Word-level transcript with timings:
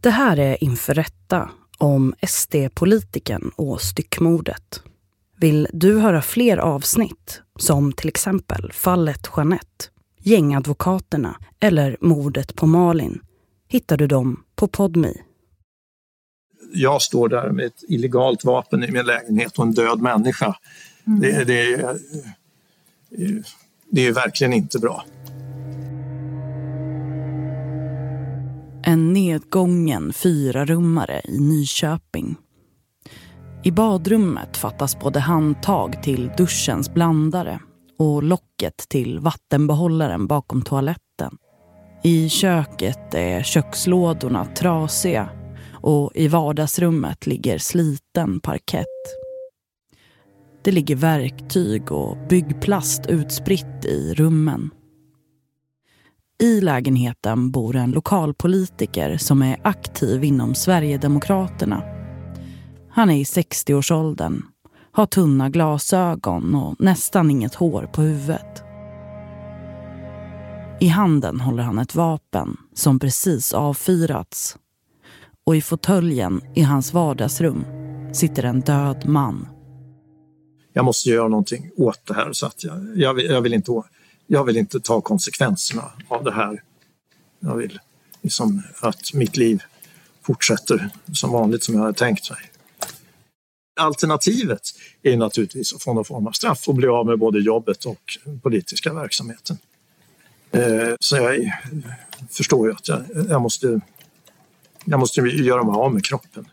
Det 0.00 0.10
här 0.10 0.38
är 0.38 0.64
Inför 0.64 0.94
rätta 0.94 1.50
om 1.78 2.14
SD-politiken 2.26 3.50
och 3.56 3.80
styckmordet. 3.80 4.82
Vill 5.36 5.68
du 5.72 5.98
höra 5.98 6.22
fler 6.22 6.56
avsnitt, 6.56 7.42
som 7.58 7.92
till 7.92 8.08
exempel 8.08 8.72
fallet 8.72 9.28
Jeanette, 9.36 9.84
gängadvokaterna 10.18 11.36
eller 11.60 11.96
mordet 12.00 12.54
på 12.56 12.66
Malin, 12.66 13.20
hittar 13.68 13.96
du 13.96 14.06
dem 14.06 14.44
på 14.56 14.68
Podmi. 14.68 15.22
Jag 16.72 17.02
står 17.02 17.28
där 17.28 17.50
med 17.50 17.66
ett 17.66 17.82
illegalt 17.88 18.44
vapen 18.44 18.84
i 18.84 18.90
min 18.90 19.06
lägenhet 19.06 19.58
och 19.58 19.64
en 19.64 19.72
död 19.72 20.00
människa. 20.00 20.56
Mm. 21.06 21.20
Det, 21.20 21.44
det, 21.44 21.98
det 23.90 24.06
är 24.06 24.12
verkligen 24.12 24.52
inte 24.52 24.78
bra. 24.78 25.04
En 28.82 29.12
nedgången 29.12 30.12
fyrarummare 30.12 31.20
i 31.24 31.40
Nyköping. 31.40 32.36
I 33.64 33.70
badrummet 33.70 34.56
fattas 34.56 34.98
både 34.98 35.20
handtag 35.20 36.02
till 36.02 36.30
duschens 36.36 36.94
blandare 36.94 37.60
och 37.98 38.22
locket 38.22 38.88
till 38.88 39.18
vattenbehållaren 39.18 40.26
bakom 40.26 40.62
toaletten. 40.62 41.36
I 42.02 42.28
köket 42.28 43.14
är 43.14 43.42
kökslådorna 43.42 44.44
trasiga 44.44 45.28
och 45.72 46.12
i 46.14 46.28
vardagsrummet 46.28 47.26
ligger 47.26 47.58
sliten 47.58 48.40
parkett. 48.40 48.86
Det 50.64 50.72
ligger 50.72 50.96
verktyg 50.96 51.92
och 51.92 52.16
byggplast 52.28 53.06
utspritt 53.06 53.84
i 53.84 54.14
rummen. 54.14 54.70
I 56.40 56.60
lägenheten 56.60 57.50
bor 57.50 57.76
en 57.76 57.90
lokalpolitiker 57.90 59.16
som 59.16 59.42
är 59.42 59.60
aktiv 59.62 60.24
inom 60.24 60.54
Sverigedemokraterna. 60.54 61.82
Han 62.90 63.10
är 63.10 63.16
i 63.16 63.24
60-årsåldern, 63.24 64.42
har 64.92 65.06
tunna 65.06 65.50
glasögon 65.50 66.54
och 66.54 66.76
nästan 66.78 67.30
inget 67.30 67.54
hår 67.54 67.88
på 67.92 68.02
huvudet. 68.02 68.62
I 70.80 70.88
handen 70.88 71.40
håller 71.40 71.62
han 71.62 71.78
ett 71.78 71.94
vapen 71.94 72.56
som 72.74 72.98
precis 72.98 73.54
avfyrats. 73.54 74.56
Och 75.46 75.56
i 75.56 75.60
fåtöljen 75.60 76.40
i 76.54 76.62
hans 76.62 76.94
vardagsrum 76.94 77.64
sitter 78.12 78.42
en 78.42 78.60
död 78.60 79.08
man. 79.08 79.48
Jag 80.72 80.84
måste 80.84 81.10
göra 81.10 81.28
någonting 81.28 81.70
åt 81.76 82.06
det 82.06 82.14
här 82.14 82.32
så 82.32 82.46
att 82.46 82.64
jag, 82.64 82.88
jag, 82.94 83.14
vill, 83.14 83.26
jag 83.26 83.40
vill 83.40 83.54
inte 83.54 83.70
jag 84.30 84.44
vill 84.44 84.56
inte 84.56 84.80
ta 84.80 85.00
konsekvenserna 85.00 85.92
av 86.08 86.24
det 86.24 86.32
här. 86.32 86.62
Jag 87.40 87.56
vill 87.56 87.80
liksom 88.22 88.62
att 88.80 89.14
mitt 89.14 89.36
liv 89.36 89.62
fortsätter 90.22 90.90
som 91.12 91.32
vanligt 91.32 91.64
som 91.64 91.74
jag 91.74 91.80
hade 91.80 91.98
tänkt 91.98 92.30
mig. 92.30 92.38
Alternativet 93.80 94.60
är 95.02 95.16
naturligtvis 95.16 95.74
att 95.74 95.82
få 95.82 95.94
någon 95.94 96.04
form 96.04 96.26
av 96.26 96.32
straff 96.32 96.68
och 96.68 96.74
bli 96.74 96.88
av 96.88 97.06
med 97.06 97.18
både 97.18 97.40
jobbet 97.40 97.84
och 97.84 98.18
politiska 98.42 98.92
verksamheten. 98.92 99.58
Eh, 100.50 100.94
så 101.00 101.16
jag 101.16 101.52
förstår 102.30 102.68
ju 102.68 102.74
att 102.74 102.88
jag, 102.88 103.02
jag, 103.28 103.42
måste, 103.42 103.80
jag 104.84 105.00
måste 105.00 105.20
göra 105.20 105.64
mig 105.64 105.74
av 105.74 105.94
med 105.94 106.04
kroppen. 106.04 106.48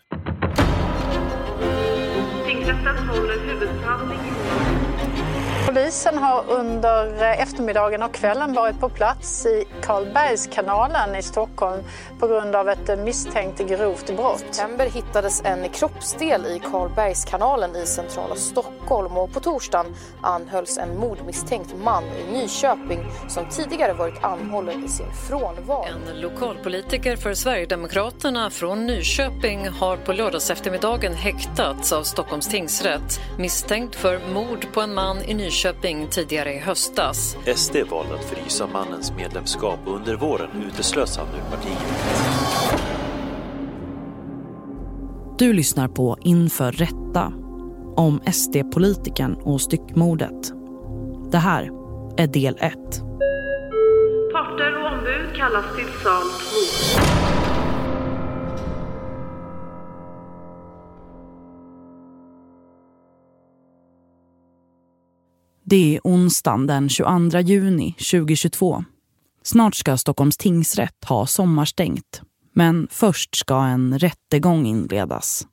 Polisen 5.75 6.17
har 6.17 6.43
under 6.49 7.23
eftermiddagen 7.23 8.03
och 8.03 8.13
kvällen 8.13 8.53
varit 8.53 8.79
på 8.79 8.89
plats 8.89 9.45
i 9.45 9.65
Karlbergskanalen 9.81 11.15
i 11.15 11.21
Stockholm 11.21 11.83
på 12.19 12.27
grund 12.27 12.55
av 12.55 12.69
ett 12.69 12.99
misstänkt 12.99 13.59
grovt 13.59 14.15
brott. 14.15 14.41
I 14.41 14.53
september 14.53 14.89
hittades 14.89 15.41
en 15.45 15.69
kroppsdel 15.69 16.45
i 16.45 16.61
Karlbergskanalen 16.71 17.75
i 17.75 17.85
centrala 17.85 18.35
Stockholm 18.35 19.17
och 19.17 19.33
på 19.33 19.39
torsdagen 19.39 19.95
anhölls 20.21 20.77
en 20.77 20.97
mordmisstänkt 20.97 21.75
man 21.83 22.03
i 22.03 22.31
Nyköping 22.33 23.05
som 23.27 23.49
tidigare 23.49 23.93
varit 23.93 24.23
anhållen 24.23 24.85
i 24.85 24.87
sin 24.87 25.13
frånvaro. 25.27 25.85
En 25.85 26.21
lokalpolitiker 26.21 27.15
för 27.15 27.33
Sverigedemokraterna 27.33 28.49
från 28.49 28.85
Nyköping 28.85 29.67
har 29.67 29.97
på 29.97 30.13
lördagseftermiddagen 30.13 31.13
häktats 31.13 31.93
av 31.93 32.03
Stockholms 32.03 32.47
tingsrätt 32.47 33.19
misstänkt 33.37 33.95
för 33.95 34.19
mord 34.33 34.67
på 34.73 34.81
en 34.81 34.93
man 34.93 35.21
i 35.21 35.33
Nyköping 35.33 35.64
Nyköping 35.65 36.07
tidigare 36.07 36.53
i 36.53 36.59
höstas. 36.59 37.37
SD 37.55 37.75
valde 37.91 38.13
att 38.15 38.25
frysa 38.25 38.67
mannens 38.67 39.11
medlemskap 39.11 39.79
och 39.85 39.95
under 39.95 40.15
våren 40.15 40.49
uteslös 40.67 41.17
han 41.17 41.27
ur 41.27 41.51
partiet. 41.51 41.77
Du 45.37 45.53
lyssnar 45.53 45.87
på 45.87 46.17
Inför 46.21 46.71
rätta 46.71 47.33
om 47.95 48.21
SD-politiken 48.33 49.35
och 49.35 49.61
styckmordet. 49.61 50.51
Det 51.31 51.37
här 51.37 51.69
är 52.17 52.27
del 52.27 52.57
1. 52.59 52.73
Parter 54.33 54.81
och 54.81 54.93
ombud 54.93 55.35
kallas 55.35 55.65
till 55.75 55.87
sal 56.03 56.27
2. 57.09 57.14
Det 65.67 65.95
är 65.95 66.01
onsdagen 66.03 66.67
den 66.67 66.89
22 66.89 67.39
juni 67.39 67.91
2022. 67.91 68.83
Snart 69.43 69.75
ska 69.75 69.97
Stockholms 69.97 70.37
tingsrätt 70.37 71.05
ha 71.05 71.25
sommarstängt. 71.25 72.21
Men 72.53 72.87
först 72.91 73.35
ska 73.35 73.61
en 73.61 73.99
rättegång 73.99 74.65
inledas. 74.65 75.47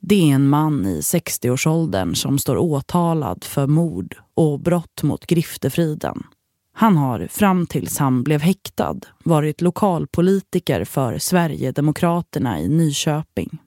Det 0.00 0.30
är 0.30 0.34
en 0.34 0.48
man 0.48 0.86
i 0.86 1.00
60-årsåldern 1.00 2.14
som 2.14 2.38
står 2.38 2.56
åtalad 2.56 3.44
för 3.44 3.66
mord 3.66 4.16
och 4.34 4.60
brott 4.60 5.02
mot 5.02 5.26
griftefriden. 5.26 6.22
Han 6.72 6.96
har 6.96 7.26
fram 7.26 7.66
tills 7.66 7.98
han 7.98 8.22
blev 8.22 8.40
häktad 8.40 8.96
varit 9.24 9.60
lokalpolitiker 9.60 10.84
för 10.84 11.18
Sverigedemokraterna 11.18 12.60
i 12.60 12.68
Nyköping. 12.68 13.58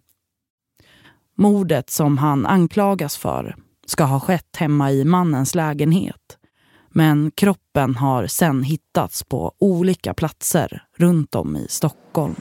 Mordet 1.36 1.90
som 1.90 2.18
han 2.18 2.46
anklagas 2.46 3.18
för 3.18 3.56
ska 3.86 4.04
ha 4.04 4.20
skett 4.20 4.56
hemma 4.58 4.92
i 4.92 5.06
mannens 5.06 5.56
lägenhet. 5.56 6.38
Men 6.90 7.32
kroppen 7.32 7.96
har 7.96 8.28
sen 8.28 8.64
hittats 8.64 9.24
på 9.24 9.54
olika 9.60 10.14
platser 10.14 10.84
runt 10.98 11.36
om 11.36 11.56
i 11.56 11.66
Stockholm. 11.70 12.36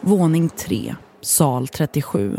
Våning 0.00 0.48
3, 0.48 0.94
sal 1.20 1.68
37. 1.68 2.38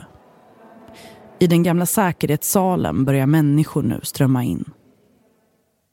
I 1.40 1.48
den 1.48 1.64
gamla 1.64 1.86
säkerhetssalen 1.86 3.06
börjar 3.06 3.26
människor 3.26 3.84
nu 3.84 4.00
strömma 4.04 4.44
in. 4.44 4.66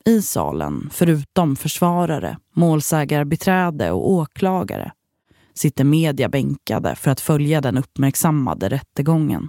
I 0.05 0.23
salen, 0.23 0.89
förutom 0.93 1.57
försvarare, 1.57 2.39
målsägarbiträde 2.55 3.91
och 3.91 4.11
åklagare 4.11 4.93
sitter 5.55 5.85
media 5.85 6.29
bänkade 6.29 6.95
för 6.95 7.11
att 7.11 7.21
följa 7.21 7.61
den 7.61 7.79
uppmärksammade 7.79 8.69
rättegången. 8.69 9.49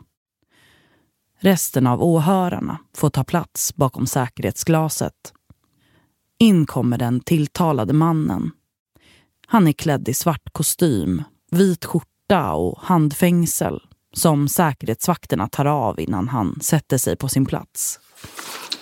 Resten 1.43 1.87
av 1.87 2.03
åhörarna 2.03 2.77
får 2.97 3.09
ta 3.09 3.23
plats 3.23 3.75
bakom 3.75 4.07
säkerhetsglaset. 4.07 5.13
In 6.39 6.65
kommer 6.65 6.97
den 6.97 7.19
tilltalade 7.19 7.93
mannen. 7.93 8.51
Han 9.47 9.67
är 9.67 9.73
klädd 9.73 10.09
i 10.09 10.13
svart 10.13 10.53
kostym, 10.53 11.23
vit 11.51 11.85
skjorta 11.85 12.51
och 12.51 12.79
handfängsel 12.81 13.81
som 14.13 14.47
säkerhetsvakterna 14.47 15.47
tar 15.47 15.65
av 15.65 15.99
innan 15.99 16.27
han 16.27 16.59
sätter 16.61 16.97
sig 16.97 17.15
på 17.15 17.29
sin 17.29 17.45
plats. 17.45 17.99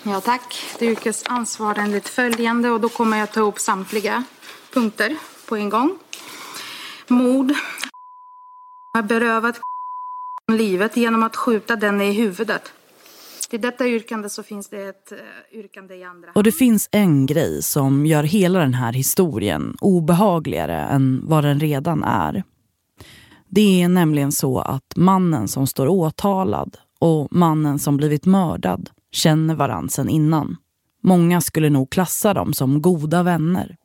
Ja 0.03 0.21
tack. 0.21 0.55
Det 0.79 0.85
är 0.85 0.91
yrkesansvar 0.91 1.75
enligt 1.75 2.07
följande 2.07 2.69
och 2.69 2.81
då 2.81 2.89
kommer 2.89 3.17
jag 3.17 3.31
ta 3.31 3.41
upp 3.41 3.59
samtliga 3.59 4.23
punkter 4.73 5.17
på 5.49 5.55
en 5.55 5.69
gång. 5.69 5.97
Mord. 7.07 7.53
Har 8.93 9.03
berövat 9.03 9.59
livet 10.57 10.97
genom 10.97 11.23
att 11.23 11.35
skjuta 11.35 11.75
den 11.75 12.01
i 12.01 12.13
huvudet. 12.13 12.61
Till 13.49 13.61
detta 13.61 13.87
yrkande 13.87 14.29
så 14.29 14.43
finns 14.43 14.69
det 14.69 14.83
ett 14.83 15.11
eh, 15.11 15.59
yrkande 15.59 15.95
i 15.95 16.03
andra. 16.03 16.31
Och 16.35 16.43
det 16.43 16.51
finns 16.51 16.89
en 16.91 17.25
grej 17.25 17.63
som 17.63 18.05
gör 18.05 18.23
hela 18.23 18.59
den 18.59 18.73
här 18.73 18.93
historien 18.93 19.77
obehagligare 19.81 20.77
än 20.77 21.21
vad 21.23 21.43
den 21.43 21.59
redan 21.59 22.03
är. 22.03 22.43
Det 23.47 23.81
är 23.81 23.89
nämligen 23.89 24.31
så 24.31 24.59
att 24.59 24.93
mannen 24.95 25.47
som 25.47 25.67
står 25.67 25.87
åtalad 25.87 26.77
och 26.99 27.27
mannen 27.31 27.79
som 27.79 27.97
blivit 27.97 28.25
mördad 28.25 28.89
känner 29.11 29.55
varann 29.55 29.89
sen 29.89 30.09
innan. 30.09 30.57
Många 31.03 31.41
skulle 31.41 31.69
nog 31.69 31.89
klassa 31.89 32.33
dem 32.33 32.53
som 32.53 32.81
goda 32.81 33.23
vänner. 33.23 33.77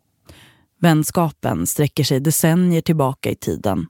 Vänskapen 0.81 1.67
sträcker 1.67 2.05
sig 2.05 2.21
decennier 2.21 2.81
tillbaka 2.81 3.31
i 3.31 3.35
tiden 3.35 3.87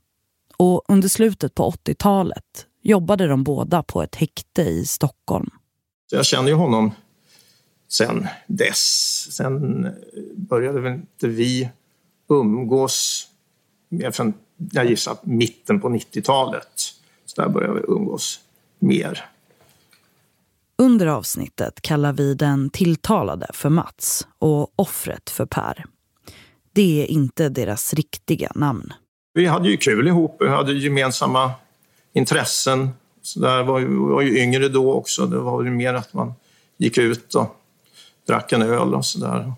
och 0.56 0.82
under 0.88 1.08
slutet 1.08 1.54
på 1.54 1.70
80-talet 1.70 2.66
jobbade 2.82 3.26
de 3.26 3.44
båda 3.44 3.82
på 3.82 4.02
ett 4.02 4.14
häkte 4.14 4.62
i 4.62 4.86
Stockholm. 4.86 5.50
Jag 6.10 6.26
känner 6.26 6.48
ju 6.48 6.54
honom 6.54 6.92
sen 7.88 8.26
dess. 8.46 8.78
Sen 9.30 9.88
började 10.36 10.80
väl 10.80 10.92
inte 10.92 11.28
vi 11.28 11.70
umgås 12.28 13.28
från, 14.12 14.34
jag 14.56 14.86
gissar, 14.86 15.16
mitten 15.22 15.80
på 15.80 15.88
90-talet. 15.88 16.80
Så 17.24 17.42
där 17.42 17.48
började 17.48 17.74
vi 17.74 17.86
umgås 17.88 18.40
mer. 18.78 19.24
Under 20.78 21.06
avsnittet 21.06 21.80
kallar 21.80 22.12
vi 22.12 22.34
den 22.34 22.70
tilltalade 22.70 23.46
för 23.52 23.70
Mats 23.70 24.26
och 24.38 24.72
offret 24.76 25.30
för 25.30 25.46
Per. 25.46 25.84
Det 26.72 27.02
är 27.02 27.06
inte 27.06 27.48
deras 27.48 27.94
riktiga 27.94 28.52
namn. 28.54 28.92
Vi 29.36 29.46
hade 29.46 29.68
ju 29.68 29.76
kul 29.76 30.08
ihop, 30.08 30.36
vi 30.40 30.48
hade 30.48 30.72
gemensamma 30.72 31.52
intressen. 32.12 32.90
Så 33.22 33.40
där 33.40 33.62
var, 33.62 33.80
vi 33.80 33.96
var 33.96 34.22
ju 34.22 34.38
yngre 34.38 34.68
då 34.68 34.92
också. 34.92 35.26
Det 35.26 35.38
var 35.38 35.62
ju 35.62 35.70
mer 35.70 35.94
att 35.94 36.12
man 36.12 36.34
gick 36.76 36.98
ut 36.98 37.34
och 37.34 37.56
drack 38.26 38.52
en 38.52 38.62
öl 38.62 38.94
och 38.94 39.06
sådär. 39.06 39.52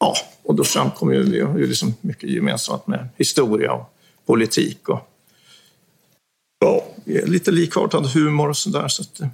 Ja, 0.00 0.14
och 0.42 0.54
då 0.54 0.64
framkom 0.64 1.14
ju, 1.14 1.22
vi 1.22 1.38
ju 1.38 1.66
liksom 1.66 1.94
mycket 2.00 2.30
gemensamt 2.30 2.86
med 2.86 3.08
historia 3.16 3.72
och 3.72 3.94
politik. 4.26 4.88
Och, 4.88 5.00
ja, 6.58 6.84
lite 7.04 7.50
likartad 7.50 8.06
humor 8.06 8.48
och 8.48 8.56
sådär. 8.56 8.88
Så 8.88 9.02
det 9.16 9.30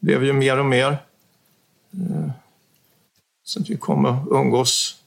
blev 0.00 0.24
ju 0.24 0.32
mer 0.32 0.58
och 0.58 0.66
mer. 0.66 0.98
Eh, 1.92 2.30
så 3.44 3.60
att 3.60 3.70
vi 3.70 3.76
kom 3.76 4.04
att 4.04 4.26
umgås 4.30 5.01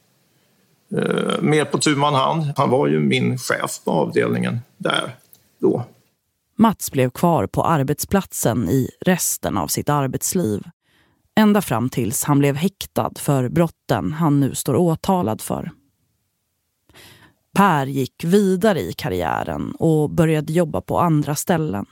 mer 1.41 1.65
på 1.65 1.77
tu 1.77 1.95
man 1.95 2.13
hand. 2.13 2.53
Han 2.57 2.69
var 2.69 2.87
ju 2.87 2.99
min 2.99 3.37
chef 3.37 3.83
på 3.85 3.91
avdelningen 3.91 4.59
där 4.77 5.15
då. 5.59 5.83
Mats 6.57 6.91
blev 6.91 7.09
kvar 7.09 7.47
på 7.47 7.63
arbetsplatsen 7.63 8.69
i 8.69 8.89
resten 9.01 9.57
av 9.57 9.67
sitt 9.67 9.89
arbetsliv. 9.89 10.63
Ända 11.35 11.61
fram 11.61 11.89
tills 11.89 12.23
han 12.23 12.39
blev 12.39 12.55
häktad 12.55 13.11
för 13.15 13.49
brotten 13.49 14.13
han 14.13 14.39
nu 14.39 14.55
står 14.55 14.75
åtalad 14.75 15.41
för. 15.41 15.71
Per 17.53 17.85
gick 17.85 18.23
vidare 18.23 18.81
i 18.81 18.93
karriären 18.93 19.75
och 19.79 20.09
började 20.09 20.53
jobba 20.53 20.81
på 20.81 20.99
andra 20.99 21.35
ställen. 21.35 21.85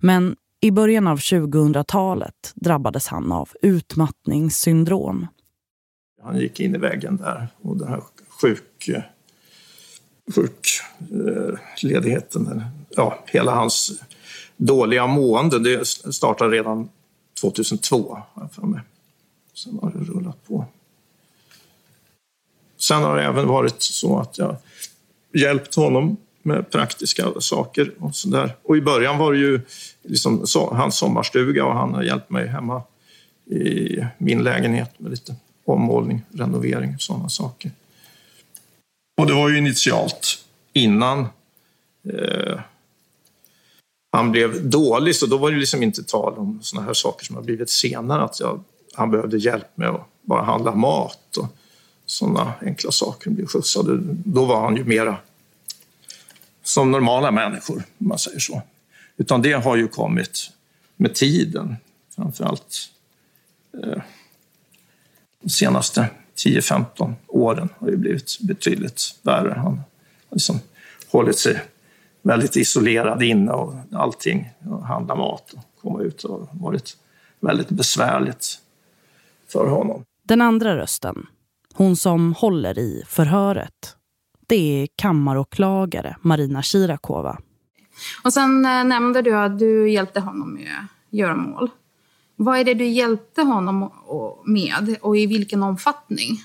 Men 0.00 0.36
i 0.60 0.70
början 0.70 1.06
av 1.06 1.18
2000-talet 1.18 2.52
drabbades 2.54 3.06
han 3.06 3.32
av 3.32 3.48
utmattningssyndrom. 3.62 5.26
Han 6.22 6.38
gick 6.38 6.60
in 6.60 6.74
i 6.74 6.78
väggen 6.78 7.16
där 7.16 7.48
och 7.62 7.76
den 7.76 7.88
här 7.88 8.00
sjuk, 8.42 8.90
sjukledigheten, 10.34 12.46
eh, 12.46 12.62
ja, 12.96 13.18
hela 13.26 13.54
hans 13.54 13.92
dåliga 14.56 15.06
mående, 15.06 15.58
det 15.58 15.86
startade 15.86 16.56
redan 16.56 16.88
2002, 17.40 18.18
för 18.52 18.62
mig. 18.62 18.80
Sen 19.54 19.78
har 19.82 19.90
det 19.90 20.04
rullat 20.04 20.46
på. 20.46 20.64
Sen 22.76 23.02
har 23.02 23.16
det 23.16 23.24
även 23.24 23.48
varit 23.48 23.82
så 23.82 24.18
att 24.18 24.38
jag 24.38 24.56
hjälpt 25.32 25.74
honom 25.74 26.16
med 26.42 26.70
praktiska 26.70 27.40
saker 27.40 27.92
och 27.98 28.16
sådär. 28.16 28.56
Och 28.62 28.76
i 28.76 28.80
början 28.80 29.18
var 29.18 29.32
det 29.32 29.38
ju 29.38 29.60
liksom 30.02 30.44
hans 30.54 30.96
sommarstuga 30.96 31.64
och 31.64 31.74
han 31.74 31.94
har 31.94 32.02
hjälpt 32.02 32.30
mig 32.30 32.46
hemma 32.46 32.82
i 33.46 33.98
min 34.18 34.42
lägenhet 34.42 34.98
med 34.98 35.10
lite 35.10 35.36
ommålning, 35.64 36.22
renovering 36.32 36.94
och 36.94 37.02
sådana 37.02 37.28
saker. 37.28 37.70
Och 39.16 39.26
det 39.26 39.34
var 39.34 39.48
ju 39.48 39.58
initialt 39.58 40.44
innan 40.72 41.26
eh, 42.12 42.60
han 44.12 44.32
blev 44.32 44.70
dålig, 44.70 45.16
så 45.16 45.26
då 45.26 45.38
var 45.38 45.50
det 45.50 45.56
liksom 45.56 45.82
inte 45.82 46.02
tal 46.02 46.38
om 46.38 46.58
såna 46.62 46.82
här 46.82 46.94
saker 46.94 47.24
som 47.24 47.36
har 47.36 47.42
blivit 47.42 47.70
senare, 47.70 48.22
att 48.22 48.40
jag, 48.40 48.64
han 48.94 49.10
behövde 49.10 49.38
hjälp 49.38 49.76
med 49.76 49.88
att 49.88 50.06
bara 50.22 50.42
handla 50.42 50.74
mat 50.74 51.36
och 51.36 51.46
sådana 52.06 52.52
enkla 52.60 52.90
saker, 52.90 53.30
blev 53.30 53.46
skjutsad. 53.46 54.00
Då 54.24 54.44
var 54.44 54.60
han 54.60 54.76
ju 54.76 54.84
mera 54.84 55.16
som 56.62 56.90
normala 56.90 57.30
människor, 57.30 57.82
om 57.98 58.08
man 58.08 58.18
säger 58.18 58.38
så. 58.38 58.62
Utan 59.16 59.42
det 59.42 59.52
har 59.52 59.76
ju 59.76 59.88
kommit 59.88 60.50
med 60.96 61.14
tiden, 61.14 61.76
framförallt 62.16 62.76
eh, 63.82 64.02
de 65.42 65.48
senaste 65.48 66.06
10-15 66.36 67.14
åren 67.28 67.68
har 67.78 67.90
det 67.90 67.96
blivit 67.96 68.38
betydligt 68.40 69.18
värre. 69.22 69.54
Han 69.56 69.76
har 69.76 69.84
liksom 70.30 70.60
hållit 71.10 71.38
sig 71.38 71.62
väldigt 72.22 72.56
isolerad 72.56 73.22
inne 73.22 73.52
och 73.52 73.74
allting, 73.92 74.50
och 74.70 74.86
handla 74.86 75.14
mat 75.14 75.52
och 75.52 75.82
komma 75.82 76.02
ut. 76.02 76.22
har 76.22 76.48
varit 76.52 76.96
väldigt 77.40 77.68
besvärligt 77.68 78.58
för 79.48 79.66
honom. 79.66 80.04
Den 80.24 80.40
andra 80.40 80.76
rösten, 80.76 81.26
hon 81.74 81.96
som 81.96 82.34
håller 82.34 82.78
i 82.78 83.02
förhöret, 83.06 83.96
det 84.46 84.82
är 84.82 84.88
kammaråklagare 84.96 86.16
Marina 86.20 86.62
Shirakova. 86.62 87.38
Och 88.24 88.32
sen 88.32 88.64
äh, 88.64 88.84
nämnde 88.84 89.22
du 89.22 89.36
att 89.36 89.58
du 89.58 89.90
hjälpte 89.90 90.20
honom 90.20 90.54
med 90.54 90.86
göromål. 91.10 91.70
Vad 92.42 92.58
är 92.58 92.64
det 92.64 92.74
du 92.74 92.86
hjälpte 92.86 93.42
honom 93.42 93.90
med 94.44 94.96
och 95.00 95.16
i 95.16 95.26
vilken 95.26 95.62
omfattning? 95.62 96.38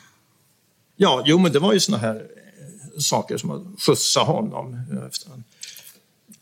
Ja, 0.95 1.23
jo, 1.25 1.39
men 1.39 1.51
det 1.51 1.59
var 1.59 1.73
ju 1.73 1.79
såna 1.79 1.97
här 1.97 2.15
eh, 2.15 2.99
saker 2.99 3.37
som 3.37 3.51
att 3.51 3.81
skjutsa 3.81 4.19
honom. 4.19 4.77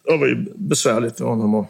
Det 0.03 0.17
var 0.17 0.27
ju 0.27 0.53
besvärligt 0.55 1.17
för 1.17 1.25
honom. 1.25 1.55
Och, 1.55 1.65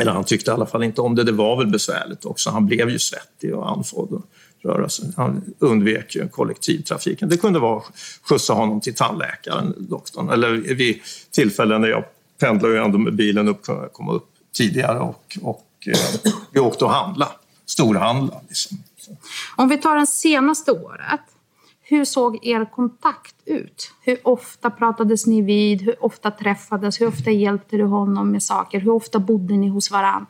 eller 0.00 0.12
han 0.12 0.24
tyckte 0.24 0.50
i 0.50 0.54
alla 0.54 0.66
fall 0.66 0.82
inte 0.82 1.00
om 1.00 1.14
det. 1.14 1.24
Det 1.24 1.32
var 1.32 1.56
väl 1.56 1.66
besvärligt 1.66 2.24
också. 2.24 2.50
Han 2.50 2.66
blev 2.66 2.90
ju 2.90 2.98
svettig 2.98 3.54
och 3.54 3.70
andfådd 3.70 4.12
och 4.12 4.24
röra 4.62 4.88
sig. 4.88 5.12
Han 5.16 5.54
undvek 5.58 6.16
ju 6.16 6.28
kollektivtrafiken. 6.28 7.28
Det 7.28 7.36
kunde 7.36 7.58
vara 7.58 7.78
att 7.78 7.92
skjutsa 8.22 8.52
honom 8.52 8.80
till 8.80 8.94
tandläkaren, 8.94 9.74
doktorn. 9.78 10.30
Eller 10.30 10.50
vid 10.74 11.00
tillfällen 11.30 11.80
när 11.80 11.88
jag 11.88 12.04
pendlade 12.40 12.74
ju 12.74 12.80
ändå 12.80 12.98
med 12.98 13.14
bilen 13.14 13.48
upp, 13.48 13.66
komma 13.92 14.12
upp 14.12 14.28
tidigare 14.52 14.98
och, 14.98 15.38
och 15.42 15.66
eh, 15.86 16.32
vi 16.52 16.60
åkte 16.60 16.84
och 16.84 16.90
handla, 16.90 17.28
storhandla. 17.66 18.40
Liksom. 18.48 18.78
Om 19.56 19.68
vi 19.68 19.78
tar 19.78 19.96
det 19.96 20.06
senaste 20.06 20.72
året, 20.72 21.20
hur 21.90 22.04
såg 22.04 22.46
er 22.46 22.64
kontakt 22.64 23.34
ut? 23.44 23.92
Hur 24.02 24.18
ofta 24.22 24.70
pratades 24.70 25.26
ni 25.26 25.42
vid? 25.42 25.82
Hur 25.82 26.04
ofta 26.04 26.30
träffades? 26.30 27.00
Hur 27.00 27.08
ofta 27.08 27.30
hjälpte 27.30 27.76
du 27.76 27.84
honom 27.84 28.30
med 28.30 28.42
saker? 28.42 28.80
Hur 28.80 28.90
ofta 28.90 29.18
bodde 29.18 29.56
ni 29.56 29.68
hos 29.68 29.90
varann? 29.90 30.26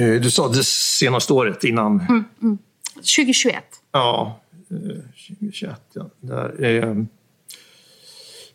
Eh, 0.00 0.20
du 0.20 0.30
sa 0.30 0.48
det 0.48 0.64
senaste 0.64 1.32
året 1.32 1.64
innan? 1.64 2.00
Mm, 2.00 2.24
mm. 2.42 2.58
2021. 2.94 3.64
Ja, 3.92 4.40
2021. 4.68 5.70
Eh, 5.70 5.76
ja. 5.94 6.10
Där, 6.20 6.64
eh, 6.64 7.04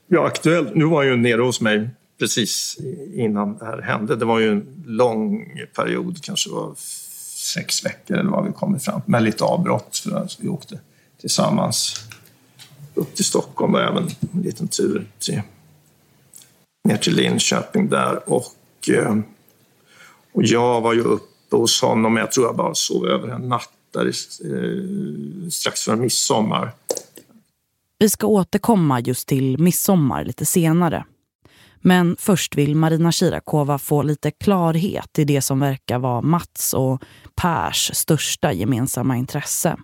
ja, 0.08 0.26
aktuellt. 0.26 0.76
Nu 0.76 0.86
var 0.86 1.04
jag 1.04 1.12
ju 1.12 1.22
nere 1.22 1.42
hos 1.42 1.62
mig 1.62 1.90
precis 2.20 2.78
innan 3.14 3.58
det 3.58 3.66
här 3.66 3.82
hände. 3.82 4.16
Det 4.16 4.26
var 4.26 4.40
ju 4.40 4.52
en 4.52 4.84
lång 4.86 5.46
period, 5.76 6.22
kanske 6.22 6.50
var 6.50 6.74
sex 7.54 7.86
veckor 7.86 8.18
eller 8.18 8.30
vad 8.30 8.46
vi 8.46 8.52
kom 8.52 8.80
fram 8.80 9.02
med 9.06 9.24
lite 9.24 9.44
avbrott 9.44 9.98
för 9.98 10.16
att 10.16 10.38
vi 10.40 10.48
åkte 10.48 10.80
tillsammans 11.22 11.96
upp 12.94 13.16
till 13.16 13.26
Stockholm 13.26 13.74
och 13.74 13.82
även 13.82 14.04
en 14.34 14.42
liten 14.42 14.68
tur 14.68 15.08
till, 15.20 15.42
ner 16.84 16.98
till 16.98 17.16
Linköping 17.16 17.90
där. 17.90 18.30
Och, 18.30 18.90
eh, 18.90 19.18
och 20.32 20.44
jag 20.44 20.82
var 20.82 20.94
ju 20.94 21.02
uppe 21.02 21.56
hos 21.56 21.82
honom, 21.82 22.18
jag 22.18 22.32
tror 22.32 22.46
jag 22.46 22.56
bara 22.56 22.76
sov 22.76 23.08
över 23.08 23.28
en 23.28 23.50
natt 23.50 23.70
där 23.94 24.06
eh, 24.06 25.50
strax 25.50 25.82
före 25.82 25.96
midsommar. 25.96 26.72
Vi 27.98 28.10
ska 28.10 28.28
återkomma 28.28 29.00
just 29.00 29.28
till 29.28 29.60
midsommar 29.60 30.26
lite 30.26 30.46
senare. 30.46 31.06
Men 31.86 32.16
först 32.20 32.56
vill 32.56 32.76
Marina 32.76 33.12
Shirakova 33.12 33.78
få 33.78 34.02
lite 34.02 34.32
klarhet 34.32 35.20
i 35.20 35.24
det 35.24 35.42
som 35.42 35.60
verkar 35.60 36.00
vara 36.00 36.22
Mats 36.22 36.74
och 36.74 37.04
Pers 37.36 37.92
största 37.94 38.54
gemensamma 38.54 39.18
intresse. 39.18 39.78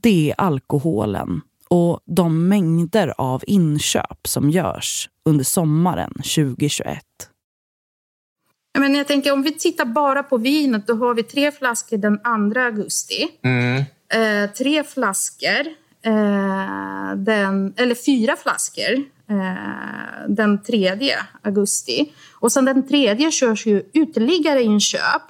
Det 0.00 0.30
är 0.30 0.40
alkoholen 0.40 1.40
och 1.68 2.00
de 2.04 2.48
mängder 2.48 3.14
av 3.18 3.42
inköp 3.46 4.26
som 4.28 4.50
görs 4.50 5.08
under 5.24 5.44
sommaren 5.44 6.12
2021. 6.14 7.00
Men 8.78 8.94
jag 8.94 9.06
tänker 9.06 9.32
om 9.32 9.42
vi 9.42 9.52
tittar 9.52 9.84
bara 9.84 10.22
på 10.22 10.38
vinet, 10.38 10.86
då 10.86 10.94
har 10.94 11.14
vi 11.14 11.22
tre 11.22 11.52
flaskor 11.52 11.96
den 11.96 12.18
2 12.52 12.60
augusti. 12.60 13.28
Mm. 13.42 13.84
Eh, 14.08 14.50
tre 14.50 14.84
flaskor, 14.84 15.66
eh, 16.02 17.16
den, 17.16 17.74
eller 17.76 17.94
fyra 17.94 18.36
flaskor 18.36 19.04
Eh, 19.34 20.28
den 20.28 20.62
3 20.62 21.14
augusti. 21.42 22.12
Och 22.32 22.52
sen 22.52 22.64
den 22.64 22.88
tredje 22.88 23.30
körs 23.30 23.66
ju 23.66 23.82
ytterligare 23.92 24.62
inköp 24.62 25.22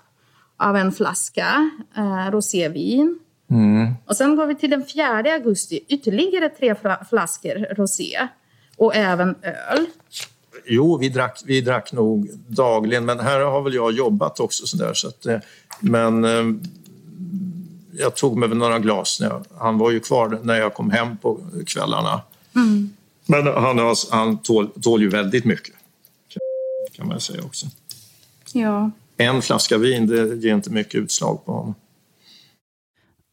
av 0.57 0.77
en 0.77 0.93
flaska 0.93 1.71
eh, 1.97 2.31
rosévin. 2.31 3.19
Mm. 3.51 3.95
Och 4.07 4.17
sen 4.17 4.37
går 4.37 4.47
vi 4.47 4.55
till 4.55 4.71
den 4.71 4.85
4 4.87 5.33
augusti, 5.33 5.81
ytterligare 5.89 6.49
tre 6.49 6.75
flaskor 7.09 7.75
rosé 7.75 8.29
och 8.77 8.97
även 8.97 9.35
öl. 9.43 9.87
Jo, 10.67 10.99
vi 10.99 11.09
drack, 11.09 11.43
vi 11.45 11.61
drack 11.61 11.93
nog 11.93 12.31
dagligen, 12.49 13.05
men 13.05 13.21
här 13.21 13.41
har 13.41 13.63
väl 13.63 13.75
jag 13.75 13.93
jobbat 13.93 14.41
också. 14.41 14.67
Så 14.67 14.77
där, 14.77 14.95
så 14.95 15.09
att, 15.09 15.27
eh, 15.27 15.39
men 15.81 16.25
eh, 16.25 16.57
jag 17.99 18.17
tog 18.17 18.37
mig 18.37 18.49
väl 18.49 18.59
några 18.59 18.79
glas. 18.79 19.21
När 19.21 19.29
jag, 19.29 19.45
han 19.59 19.79
var 19.79 19.91
ju 19.91 20.01
kvar 20.01 20.39
när 20.43 20.55
jag 20.55 20.75
kom 20.75 20.91
hem 20.91 21.17
på 21.17 21.41
kvällarna. 21.67 22.21
Mm. 22.57 22.91
Men 23.27 23.47
han, 23.47 23.95
han 24.11 24.39
tål, 24.39 24.71
tål 24.83 25.03
ju 25.03 25.09
väldigt 25.09 25.45
mycket, 25.45 25.75
kan 26.93 27.09
man 27.09 27.21
säga 27.21 27.43
också. 27.43 27.67
Ja. 28.53 28.91
En 29.17 29.43
flaska 29.43 29.79
vin, 29.79 30.07
det 30.07 30.35
ger 30.35 30.55
inte 30.55 30.71
mycket 30.71 30.95
utslag 30.95 31.45
på 31.45 31.53
honom. 31.53 31.75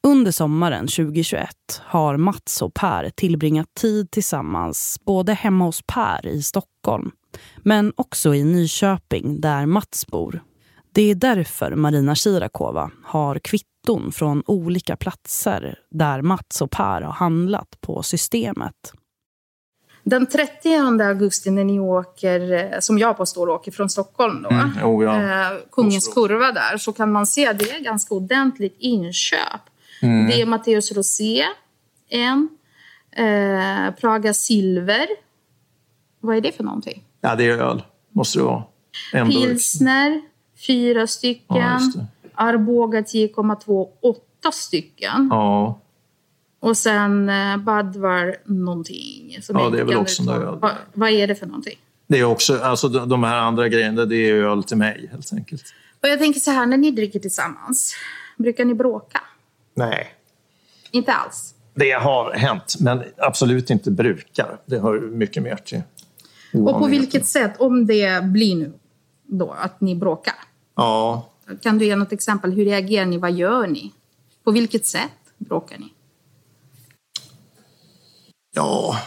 Under 0.08 0.32
sommaren 0.32 0.88
2021 0.88 1.50
har 1.84 2.18
Mats 2.18 2.62
och 2.62 2.74
Per 2.74 3.10
tillbringat 3.10 3.68
tid 3.74 4.12
tillsammans 4.12 5.00
både 5.06 5.34
hemma 5.34 5.66
hos 5.66 5.82
Per 5.88 6.28
i 6.28 6.44
Stockholm 6.44 7.12
men 7.58 7.94
också 7.96 8.36
i 8.36 8.44
Nyköping 8.44 9.42
där 9.42 9.66
Mats 9.66 10.08
bor. 10.08 10.44
Det 10.94 11.02
är 11.02 11.16
därför 11.16 11.76
Marina 11.76 12.16
Shirakova 12.16 12.92
har 13.04 13.40
kvitton 13.40 14.12
från 14.12 14.44
olika 14.46 14.96
platser 14.96 15.80
där 15.92 16.22
Mats 16.22 16.62
och 16.62 16.72
Per 16.72 17.02
har 17.02 17.14
handlat 17.14 17.78
på 17.82 18.04
systemet. 18.04 18.94
Den 20.04 20.26
30 20.26 20.70
augusti 21.04 21.52
när 21.52 21.64
ni 21.64 21.80
åker, 21.80 22.52
eh, 22.54 22.80
som 22.80 22.98
jag 22.98 23.18
påstår 23.18 23.50
åker 23.50 23.72
från 23.72 23.90
Stockholm 23.90 24.42
då, 24.42 24.50
mm, 24.50 24.84
oh 24.84 25.04
ja. 25.04 25.22
eh, 25.22 25.58
Kungens 25.72 26.08
kurva 26.14 26.52
där, 26.52 26.78
så 26.78 26.94
kan 26.94 27.12
man 27.12 27.28
se 27.28 27.48
att 27.48 27.60
det 27.60 27.72
är 27.72 27.80
ganska 27.80 28.16
ordentligt 28.16 28.76
inköp. 28.80 29.62
Mm. 30.02 30.28
Det 30.28 30.42
är 30.42 30.46
Matteus 30.46 30.92
Rosé, 30.92 31.46
en. 32.10 32.50
Eh, 33.12 33.94
Praga 34.02 34.34
Silver. 34.34 35.08
Vad 36.20 36.38
är 36.38 36.42
det 36.42 36.52
för 36.52 36.64
någonting? 36.64 37.04
Ja, 37.22 37.36
det 37.36 37.46
är 37.46 37.58
öl. 37.58 37.84
Måste 38.10 38.40
det 38.40 38.44
vara. 38.44 38.64
En 39.14 39.30
Pilsner, 39.30 40.10
burk. 40.10 40.24
fyra 40.68 41.08
stycken. 41.08 41.58
Ja, 41.58 41.80
Arboga 42.36 43.02
10,2, 43.02 43.88
åtta 44.02 44.52
stycken. 44.52 45.28
Ja. 45.32 45.82
Och 46.62 46.78
sen 46.78 47.30
eh, 47.30 47.58
Badvar 47.58 48.36
någonting. 48.46 49.38
Som 49.42 49.60
ja, 49.60 49.70
det 49.70 49.80
är 49.80 49.84
väl 49.84 49.98
också 49.98 50.22
en 50.22 50.30
öl. 50.30 50.58
Vad, 50.62 50.72
vad 50.94 51.10
är 51.10 51.28
det 51.28 51.36
för 51.36 51.46
någonting? 51.46 51.78
Det 52.08 52.20
är 52.20 52.24
också, 52.24 52.60
alltså 52.60 52.88
de 52.88 53.24
här 53.24 53.38
andra 53.38 53.70
grejerna, 53.70 54.06
det 54.06 54.16
är 54.16 54.34
öl 54.34 54.64
till 54.64 54.78
mig 54.78 55.10
helt 55.12 55.34
enkelt. 55.34 55.64
Och 56.04 56.10
jag 56.10 56.20
tänker 56.20 56.40
så 56.40 56.52
här, 56.52 56.66
när 56.66 56.78
ni 56.78 56.92
dricker 56.92 57.20
tillsammans, 57.20 57.96
brukar 58.38 58.66
ni 58.66 58.74
bråka? 58.74 59.22
Nej. 59.74 60.08
Inte 60.92 61.14
alls? 61.14 61.54
Det 61.74 61.92
har 61.92 62.32
hänt, 62.34 62.76
men 62.80 63.04
absolut 63.18 63.70
inte 63.70 63.92
brukar. 63.92 64.58
Det 64.66 64.80
hör 64.80 65.00
mycket 65.00 65.44
mer 65.44 65.56
till 65.56 65.82
Och 66.54 66.80
på 66.80 66.88
vilket 66.88 67.26
sätt, 67.26 67.54
om 67.60 67.86
det 67.86 68.24
blir 68.24 68.56
nu 68.56 68.74
då, 69.28 69.52
att 69.52 69.82
ni 69.82 69.96
bråkar? 69.96 70.36
Ja. 70.76 71.30
Kan 71.62 71.78
du 71.78 71.86
ge 71.86 71.96
något 71.96 72.12
exempel? 72.12 72.52
Hur 72.52 72.66
reagerar 72.66 73.06
ni? 73.06 73.18
Vad 73.18 73.32
gör 73.32 73.68
ni? 73.68 73.92
På 74.44 74.52
vilket 74.52 74.86
sätt 74.86 75.12
bråkar 75.38 75.78
ni? 75.78 75.94
Ja, 78.56 79.02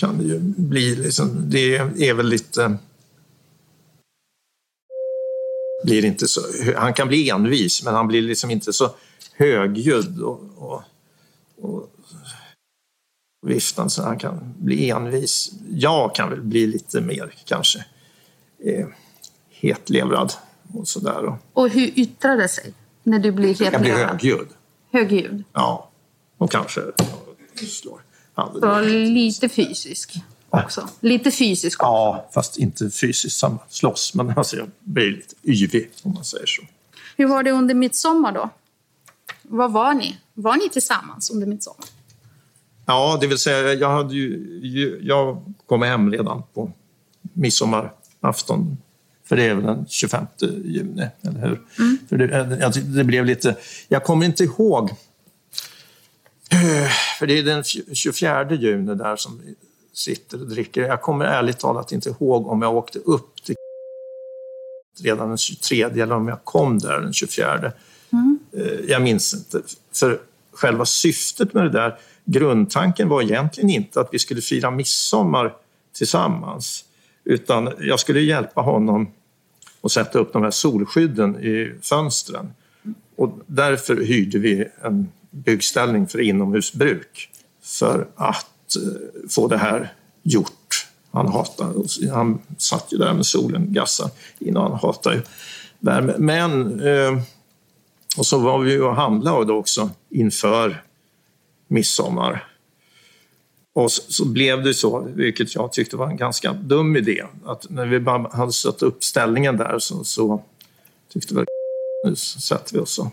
kan 0.00 0.18
det 0.18 0.24
ju 0.24 0.38
bli 0.40 0.96
liksom. 0.96 1.50
Det 1.50 1.76
är 1.76 2.14
väl 2.14 2.28
lite 2.28 2.78
blir 5.84 6.04
inte 6.04 6.28
så, 6.28 6.40
han 6.76 6.94
kan 6.94 7.08
bli 7.08 7.30
envis 7.30 7.84
men 7.84 7.94
han 7.94 8.08
blir 8.08 8.22
liksom 8.22 8.50
inte 8.50 8.72
så 8.72 8.90
högljudd 9.36 10.22
och, 10.22 10.40
och, 10.56 10.82
och 11.60 11.90
viftande 13.46 13.90
så 13.90 14.02
han 14.02 14.18
kan 14.18 14.54
bli 14.58 14.90
envis. 14.90 15.52
Jag 15.70 16.14
kan 16.14 16.30
väl 16.30 16.40
bli 16.40 16.66
lite 16.66 17.00
mer 17.00 17.34
kanske 17.44 17.84
eh, 18.64 18.86
hetlevrad 19.50 20.32
och 20.74 20.88
sådär. 20.88 21.24
Och, 21.24 21.36
och 21.52 21.68
hur 21.68 21.98
yttrar 21.98 22.36
det 22.36 22.48
sig 22.48 22.74
när 23.02 23.18
du 23.18 23.32
blir 23.32 23.48
hetlevrad? 23.48 23.74
Jag 23.74 23.80
blir 23.80 24.06
högljudd. 24.06 24.48
Högljudd? 24.92 25.44
Ja, 25.52 25.90
och 26.38 26.50
kanske 26.50 26.80
slår. 27.58 28.00
Så 28.60 28.80
lite 28.80 29.48
fysisk? 29.48 30.14
också. 30.62 30.88
Lite 31.00 31.30
fysiskt 31.30 31.80
också. 31.80 31.86
Ja, 31.86 32.30
fast 32.34 32.58
inte 32.58 32.90
fysiskt 32.90 33.38
samma 33.38 33.58
slåss. 33.68 34.14
Men 34.14 34.38
alltså 34.38 34.56
jag 34.56 34.70
blir 34.80 35.10
lite 35.10 35.34
yvig 35.42 35.90
om 36.02 36.14
man 36.14 36.24
säger 36.24 36.46
så. 36.46 36.62
Hur 37.16 37.26
var 37.26 37.42
det 37.42 37.50
under 37.50 37.74
midsommar 37.74 38.32
då? 38.32 38.50
Vad 39.42 39.72
var 39.72 39.94
ni? 39.94 40.18
Var 40.34 40.56
ni 40.56 40.68
tillsammans 40.68 41.30
under 41.30 41.46
midsommar? 41.46 41.84
Ja, 42.86 43.18
det 43.20 43.26
vill 43.26 43.38
säga 43.38 43.72
jag, 43.74 43.90
hade 43.90 44.14
ju, 44.14 45.00
jag 45.02 45.54
kom 45.66 45.82
hem 45.82 46.10
redan 46.10 46.42
på 46.54 46.72
midsommarafton. 47.32 48.76
För 49.24 49.36
det 49.36 49.42
är 49.42 49.54
väl 49.54 49.64
den 49.64 49.86
25 49.88 50.26
juni, 50.64 51.06
eller 51.22 51.40
hur? 51.40 51.62
Mm. 51.78 51.98
För 52.08 52.16
det, 52.16 52.82
det, 52.96 53.04
blev 53.04 53.24
lite... 53.24 53.56
Jag 53.88 54.04
kommer 54.04 54.26
inte 54.26 54.44
ihåg. 54.44 54.90
För 57.18 57.26
det 57.26 57.38
är 57.38 57.42
den 57.42 57.64
24 57.64 58.52
juni 58.52 58.94
där 58.94 59.16
som 59.16 59.40
sitter 59.92 60.40
och 60.40 60.48
dricker. 60.48 60.82
Jag 60.82 61.02
kommer 61.02 61.24
ärligt 61.24 61.58
talat 61.58 61.92
inte 61.92 62.08
ihåg 62.08 62.46
om 62.46 62.62
jag 62.62 62.76
åkte 62.76 62.98
upp 62.98 63.44
till 63.44 63.54
redan 65.02 65.28
den 65.28 65.38
23 65.38 65.82
eller 65.82 66.12
om 66.12 66.28
jag 66.28 66.44
kom 66.44 66.78
där 66.78 67.00
den 67.00 67.12
24. 67.12 67.72
Mm. 68.12 68.38
Eh, 68.52 68.62
jag 68.88 69.02
minns 69.02 69.34
inte. 69.34 69.62
För 69.94 70.20
själva 70.52 70.84
syftet 70.84 71.54
med 71.54 71.64
det 71.64 71.70
där, 71.70 71.98
grundtanken 72.24 73.08
var 73.08 73.22
egentligen 73.22 73.70
inte 73.70 74.00
att 74.00 74.08
vi 74.12 74.18
skulle 74.18 74.40
fira 74.40 74.70
midsommar 74.70 75.54
tillsammans. 75.92 76.84
Utan 77.24 77.72
jag 77.80 78.00
skulle 78.00 78.20
hjälpa 78.20 78.60
honom 78.60 79.10
att 79.80 79.92
sätta 79.92 80.18
upp 80.18 80.32
de 80.32 80.42
här 80.42 80.50
solskydden 80.50 81.36
i 81.36 81.74
fönstren. 81.82 82.52
Och 83.16 83.38
därför 83.46 83.96
hyrde 83.96 84.38
vi 84.38 84.68
en 84.82 85.12
byggställning 85.34 86.06
för 86.06 86.20
inomhusbruk. 86.20 87.30
För 87.62 88.08
att 88.16 88.76
eh, 88.76 89.28
få 89.30 89.48
det 89.48 89.58
här 89.58 89.92
gjort. 90.22 90.86
Han, 91.10 91.28
hatar, 91.28 91.74
han 92.10 92.38
satt 92.58 92.92
ju 92.92 92.96
där 92.96 93.14
med 93.14 93.26
solen 93.26 93.72
gassade 93.72 94.10
innan. 94.38 94.70
Han 94.70 94.80
hatar 94.80 95.12
ju 95.12 95.22
värme. 95.78 96.14
Men, 96.18 96.80
eh, 96.80 97.22
och 98.16 98.26
så 98.26 98.38
var 98.38 98.58
vi 98.58 98.72
ju 98.72 98.82
och 98.82 98.96
handlade 98.96 99.52
också 99.52 99.90
inför 100.10 100.82
midsommar. 101.68 102.48
Och 103.72 103.92
så, 103.92 104.24
blev 104.24 104.62
det 104.62 104.74
så, 104.74 105.08
vilket 105.14 105.54
jag 105.54 105.72
tyckte 105.72 105.96
var 105.96 106.06
en 106.06 106.16
ganska 106.16 106.52
dum 106.52 106.96
idé, 106.96 107.24
att 107.44 107.70
när 107.70 107.86
vi 107.86 108.00
bara 108.00 108.28
hade 108.32 108.52
satt 108.52 108.82
upp 108.82 109.04
ställningen 109.04 109.56
där 109.56 109.78
så, 109.78 110.04
så 110.04 110.42
tyckte 111.12 111.34
vi 111.34 111.44
nu 112.04 112.16
sätter 112.16 112.74
vi 112.74 112.78
oss 112.78 112.98
och 112.98 113.06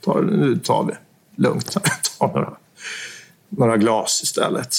tar, 0.00 0.22
nu 0.22 0.56
tar 0.56 0.84
vi 0.84 0.92
lugnt, 1.40 1.72
tar 2.18 2.28
några 2.28 2.56
några 3.48 3.76
glas 3.76 4.20
istället. 4.22 4.76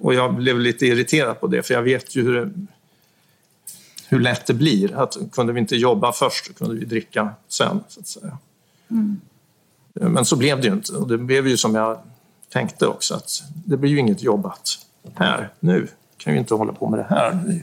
Och 0.00 0.14
jag 0.14 0.34
blev 0.34 0.58
lite 0.58 0.86
irriterad 0.86 1.40
på 1.40 1.46
det, 1.46 1.62
för 1.62 1.74
jag 1.74 1.82
vet 1.82 2.16
ju 2.16 2.22
hur, 2.22 2.52
hur 4.08 4.20
lätt 4.20 4.46
det 4.46 4.54
blir. 4.54 4.94
Att 4.94 5.16
kunde 5.32 5.52
vi 5.52 5.60
inte 5.60 5.76
jobba 5.76 6.12
först 6.12 6.58
kunde 6.58 6.74
vi 6.74 6.84
dricka 6.84 7.30
sen, 7.48 7.80
så 7.88 8.00
att 8.00 8.06
säga. 8.06 8.38
Mm. 8.90 9.20
Men 9.94 10.24
så 10.24 10.36
blev 10.36 10.60
det 10.60 10.66
ju 10.66 10.72
inte. 10.72 10.92
Och 10.92 11.08
det 11.08 11.18
blev 11.18 11.48
ju 11.48 11.56
som 11.56 11.74
jag 11.74 11.98
tänkte 12.52 12.86
också, 12.86 13.14
att 13.14 13.42
det 13.66 13.76
blir 13.76 13.90
ju 13.90 13.98
inget 13.98 14.22
jobbat 14.22 14.78
här 15.14 15.52
nu. 15.60 15.88
kan 16.16 16.32
ju 16.32 16.38
inte 16.38 16.54
hålla 16.54 16.72
på 16.72 16.90
med 16.90 16.98
det 16.98 17.06
här. 17.10 17.62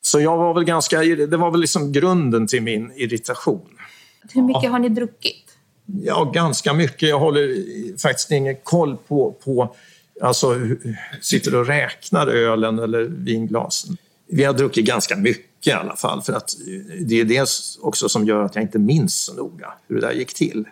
Så 0.00 0.20
jag 0.20 0.36
var 0.36 0.54
väl 0.54 0.64
ganska, 0.64 1.00
det 1.00 1.36
var 1.36 1.50
väl 1.50 1.60
liksom 1.60 1.92
grunden 1.92 2.46
till 2.46 2.62
min 2.62 2.92
irritation. 2.92 3.68
Hur 4.32 4.42
mycket 4.42 4.62
ja. 4.62 4.70
har 4.70 4.78
ni 4.78 4.88
druckit? 4.88 5.57
Ja, 6.04 6.24
ganska 6.24 6.72
mycket. 6.72 7.08
Jag 7.08 7.18
håller 7.18 7.64
faktiskt 7.98 8.30
ingen 8.30 8.56
koll 8.62 8.96
på, 9.08 9.34
på 9.44 9.74
alltså, 10.22 10.54
sitter 11.20 11.54
och 11.54 11.66
räknar 11.66 12.26
ölen 12.26 12.78
eller 12.78 13.02
vinglasen. 13.04 13.96
Vi 14.26 14.44
har 14.44 14.52
druckit 14.52 14.86
ganska 14.86 15.16
mycket 15.16 15.66
i 15.66 15.72
alla 15.72 15.96
fall 15.96 16.22
för 16.22 16.32
att 16.32 16.50
det 17.00 17.20
är 17.20 17.24
det 17.24 17.48
också 17.80 18.08
som 18.08 18.26
gör 18.26 18.44
att 18.44 18.54
jag 18.54 18.64
inte 18.64 18.78
minns 18.78 19.22
så 19.22 19.34
noga 19.34 19.72
hur 19.88 20.00
det 20.00 20.06
där 20.06 20.12
gick 20.12 20.34
till. 20.34 20.64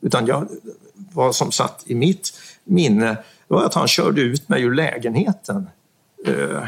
Utan 0.00 0.26
jag, 0.26 0.48
vad 0.94 1.34
som 1.34 1.52
satt 1.52 1.84
i 1.86 1.94
mitt 1.94 2.38
minne 2.64 3.16
var 3.48 3.64
att 3.64 3.74
han 3.74 3.88
körde 3.88 4.20
ut 4.20 4.48
mig 4.48 4.62
ur 4.62 4.74
lägenheten. 4.74 5.68
Uh, 6.28 6.64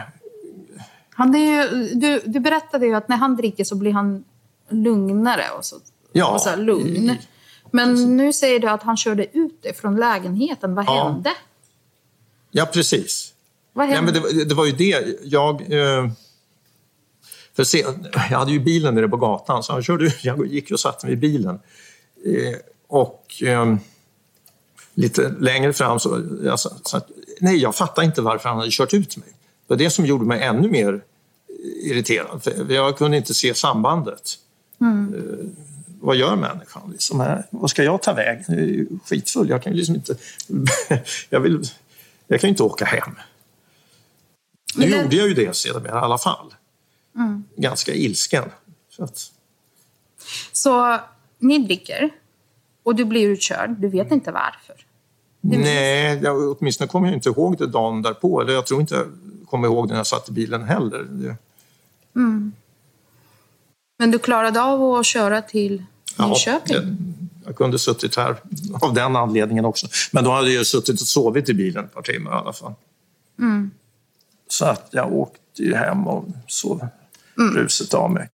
han 1.11 1.35
är 1.35 1.38
ju, 1.38 1.88
du, 1.95 2.23
du 2.25 2.40
berättade 2.40 2.87
ju 2.87 2.95
att 2.95 3.09
när 3.09 3.16
han 3.16 3.37
dricker 3.37 3.64
så 3.64 3.75
blir 3.75 3.92
han 3.92 4.25
lugnare 4.69 5.45
och 5.59 5.64
så, 5.64 5.76
ja, 6.12 6.35
och 6.35 6.40
så 6.40 6.57
lugn. 6.57 7.16
Men 7.71 8.17
nu 8.17 8.33
säger 8.33 8.61
du 8.61 8.69
att 8.69 8.83
han 8.83 8.97
körde 8.97 9.39
ut 9.39 9.62
dig 9.62 9.75
från 9.75 9.97
lägenheten. 9.97 10.75
Vad 10.75 10.85
ja. 10.85 11.09
hände? 11.09 11.33
Ja, 12.50 12.67
precis. 12.67 13.35
Vad 13.73 13.89
hände? 13.89 14.12
Nej, 14.12 14.23
men 14.23 14.37
det, 14.39 14.45
det, 14.45 14.55
var 14.55 14.67
ju 14.67 14.73
det. 14.73 15.19
Jag... 15.25 15.73
Eh, 15.73 16.11
för 17.57 17.65
se, 17.65 17.85
jag 18.12 18.39
hade 18.39 18.53
ju 18.53 18.61
bilen 18.61 18.95
nere 18.95 19.09
på 19.09 19.17
gatan, 19.17 19.62
så 19.62 19.73
han 19.73 19.83
körde, 19.83 20.15
jag 20.23 20.47
gick 20.47 20.71
och 20.71 20.81
satte 20.81 21.07
mig 21.07 21.12
i 21.12 21.17
bilen. 21.17 21.61
Eh, 22.25 22.57
och 22.89 23.43
eh, 23.43 23.77
lite 24.95 25.35
längre 25.41 25.73
fram 25.73 26.00
så... 26.00 26.23
Jag, 26.45 26.61
så, 26.61 27.00
nej, 27.41 27.57
jag 27.57 27.75
fattade 27.75 28.07
inte 28.07 28.23
varför 28.23 28.49
han 28.49 28.59
hade 28.59 28.71
kört 28.71 28.95
ut 28.95 29.17
mig. 29.17 29.29
Det 29.29 29.75
var 29.75 29.77
det 29.77 29.91
som 29.91 30.07
gjorde 30.07 30.25
mig 30.25 30.43
ännu 30.43 30.69
mer 30.69 31.03
irriterad. 31.83 32.43
För 32.43 32.73
jag 32.73 32.99
kunde 32.99 33.17
inte 33.17 33.35
se 33.35 33.55
sambandet. 33.55 34.39
Mm. 34.81 35.15
Vad 36.00 36.16
gör 36.16 36.37
människan? 36.37 36.90
Liksom 36.92 37.42
vad 37.50 37.71
ska 37.71 37.85
jag 37.85 38.02
ta 38.02 38.12
vägen? 38.12 38.45
Jag 38.49 38.59
är 38.59 38.87
skitfull. 39.07 39.49
Jag 39.49 39.62
kan 39.62 39.73
ju 39.73 39.78
liksom 39.78 39.95
inte... 39.95 40.16
jag, 41.30 41.40
vill, 41.40 41.62
jag 42.26 42.40
kan 42.40 42.49
ju 42.49 42.52
inte 42.52 42.62
åka 42.62 42.85
hem. 42.85 43.11
Nu 44.75 44.90
det- 44.90 45.02
gjorde 45.02 45.16
jag 45.16 45.28
ju 45.28 45.35
det 45.35 45.57
sedermera 45.57 45.99
i 45.99 46.02
alla 46.02 46.19
fall. 46.19 46.54
Ganska 47.57 47.95
ilsken. 47.95 48.45
Så 48.90 49.04
att, 49.04 49.33
Så 50.52 50.99
ni 51.38 51.59
dricker 51.59 52.11
och 52.83 52.95
du 52.95 53.04
blir 53.04 53.28
utkörd. 53.28 53.71
Du 53.71 53.88
vet 53.88 54.11
inte 54.12 54.33
varför. 54.33 54.75
nej, 55.40 56.21
jag, 56.23 56.57
åtminstone 56.61 56.88
kommer 56.88 57.07
jag 57.09 57.14
inte 57.16 57.28
ihåg 57.28 57.59
det 57.59 57.66
dagen 57.66 58.02
därpå. 58.02 58.40
Eller 58.40 58.52
jag 58.52 58.66
tror 58.66 58.80
inte 58.80 58.95
jag 58.95 59.07
kommer 59.47 59.69
ihåg 59.69 59.88
det 59.88 59.92
när 59.92 59.99
jag 59.99 60.07
satt 60.07 60.28
i 60.28 60.33
bilen 60.33 60.62
heller. 60.64 61.07
Det, 61.11 61.37
Men 64.00 64.11
du 64.11 64.19
klarade 64.19 64.62
av 64.62 64.83
att 64.95 65.07
köra 65.07 65.42
till 65.42 65.85
Ja, 66.19 66.28
Nyköping? 66.28 66.76
det- 66.76 66.97
jag 67.47 67.57
kunde 67.57 67.78
suttit 67.78 68.16
här 68.16 68.37
av 68.83 68.95
den 68.95 69.16
anledningen 69.16 69.64
också. 69.64 69.87
Men 70.12 70.25
då 70.25 70.30
hade 70.30 70.50
jag 70.52 70.66
suttit 70.66 71.00
och 71.00 71.07
sovit 71.07 71.49
i 71.49 71.54
bilen 71.54 71.85
ett 71.85 71.95
par 71.95 72.02
timmar 72.02 72.30
i 72.30 72.35
alla 72.35 72.52
fall. 72.52 72.73
Så 74.49 74.64
att 74.64 74.88
jag 74.92 75.12
åkte 75.12 75.62
ju 75.62 75.75
hem 75.75 76.07
och 76.07 76.25
sov 76.47 76.87
ruset 77.54 77.95
av 77.95 78.11
mig. 78.11 78.28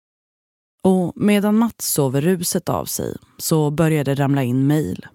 Och 0.82 1.12
medan 1.16 1.56
Mats 1.58 1.86
sover 1.92 2.20
ruset 2.20 2.68
av 2.68 2.84
sig 2.84 3.16
så 3.38 3.70
börjar 3.70 4.04
det 4.04 4.14
ramla 4.14 4.42
in 4.42 4.66
mejl. 4.66 5.06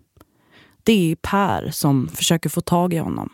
Det 0.83 1.11
är 1.11 1.15
Per 1.15 1.71
som 1.71 2.07
försöker 2.07 2.49
få 2.49 2.61
tag 2.61 2.93
i 2.93 2.97
honom. 2.97 3.29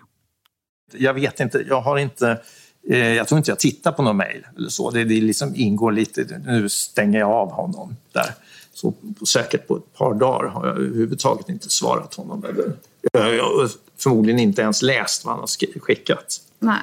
Jag 0.94 1.14
vet 1.14 1.40
inte, 1.40 1.66
jag 1.70 1.82
har 1.82 1.98
inte... 1.98 2.42
Eh, 2.90 3.14
jag 3.14 3.28
tror 3.28 3.38
inte 3.38 3.52
jag 3.52 3.60
tittar 3.60 3.92
på 3.92 4.04
någon 4.04 4.18
mejl 4.18 4.48
eller 4.58 4.70
så. 4.70 4.92
Det, 4.92 5.04
det 5.04 5.22
liksom 5.22 5.56
ingår 5.56 5.92
lite... 5.92 6.42
Nu 6.46 6.70
stänger 6.70 7.20
jag 7.20 7.32
av 7.32 7.52
honom 7.52 7.96
där. 8.12 8.34
Så 8.74 8.92
på, 8.92 9.26
säkert 9.26 9.68
på 9.68 9.78
ett 9.78 9.94
par 9.94 10.14
dagar 10.14 10.50
har 10.50 10.68
jag 10.68 10.78
överhuvudtaget 10.78 11.50
inte 11.50 11.70
svarat 11.70 12.14
honom. 12.14 12.46
Eller, 12.46 12.74
jag, 13.12 13.44
har 13.44 13.70
förmodligen 13.98 14.40
inte 14.40 14.62
ens 14.62 14.82
läst 14.82 15.26
vad 15.26 15.34
han 15.34 15.40
har 15.40 15.80
skickat. 15.80 16.42
Nej. 16.60 16.82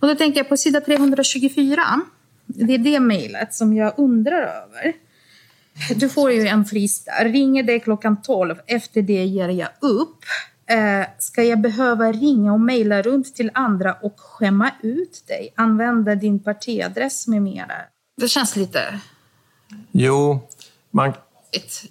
Och 0.00 0.08
då 0.08 0.14
tänker 0.14 0.40
jag 0.40 0.48
på 0.48 0.56
sida 0.56 0.80
324. 0.80 2.00
Det 2.46 2.74
är 2.74 2.78
det 2.78 3.00
mejlet 3.00 3.54
som 3.54 3.76
jag 3.76 3.94
undrar 3.96 4.42
över. 4.42 4.92
Du 5.96 6.08
får 6.08 6.32
ju 6.32 6.46
en 6.46 6.64
frist 6.64 7.04
där. 7.06 7.28
Ringer 7.28 7.62
dig 7.62 7.80
klockan 7.80 8.22
12. 8.22 8.54
Efter 8.66 9.02
det 9.02 9.24
ger 9.24 9.48
jag 9.48 9.68
upp. 9.80 10.24
Eh, 10.68 11.06
ska 11.18 11.42
jag 11.42 11.60
behöva 11.60 12.12
ringa 12.12 12.52
och 12.52 12.60
mejla 12.60 13.02
runt 13.02 13.34
till 13.34 13.50
andra 13.54 13.92
och 14.02 14.20
skämma 14.20 14.70
ut 14.82 15.24
dig? 15.26 15.52
Använda 15.56 16.14
din 16.14 16.38
partiadress 16.42 17.26
med 17.26 17.42
mera. 17.42 17.72
Det 18.20 18.28
känns 18.28 18.56
lite... 18.56 19.00
Jo, 19.90 20.40
man, 20.90 21.12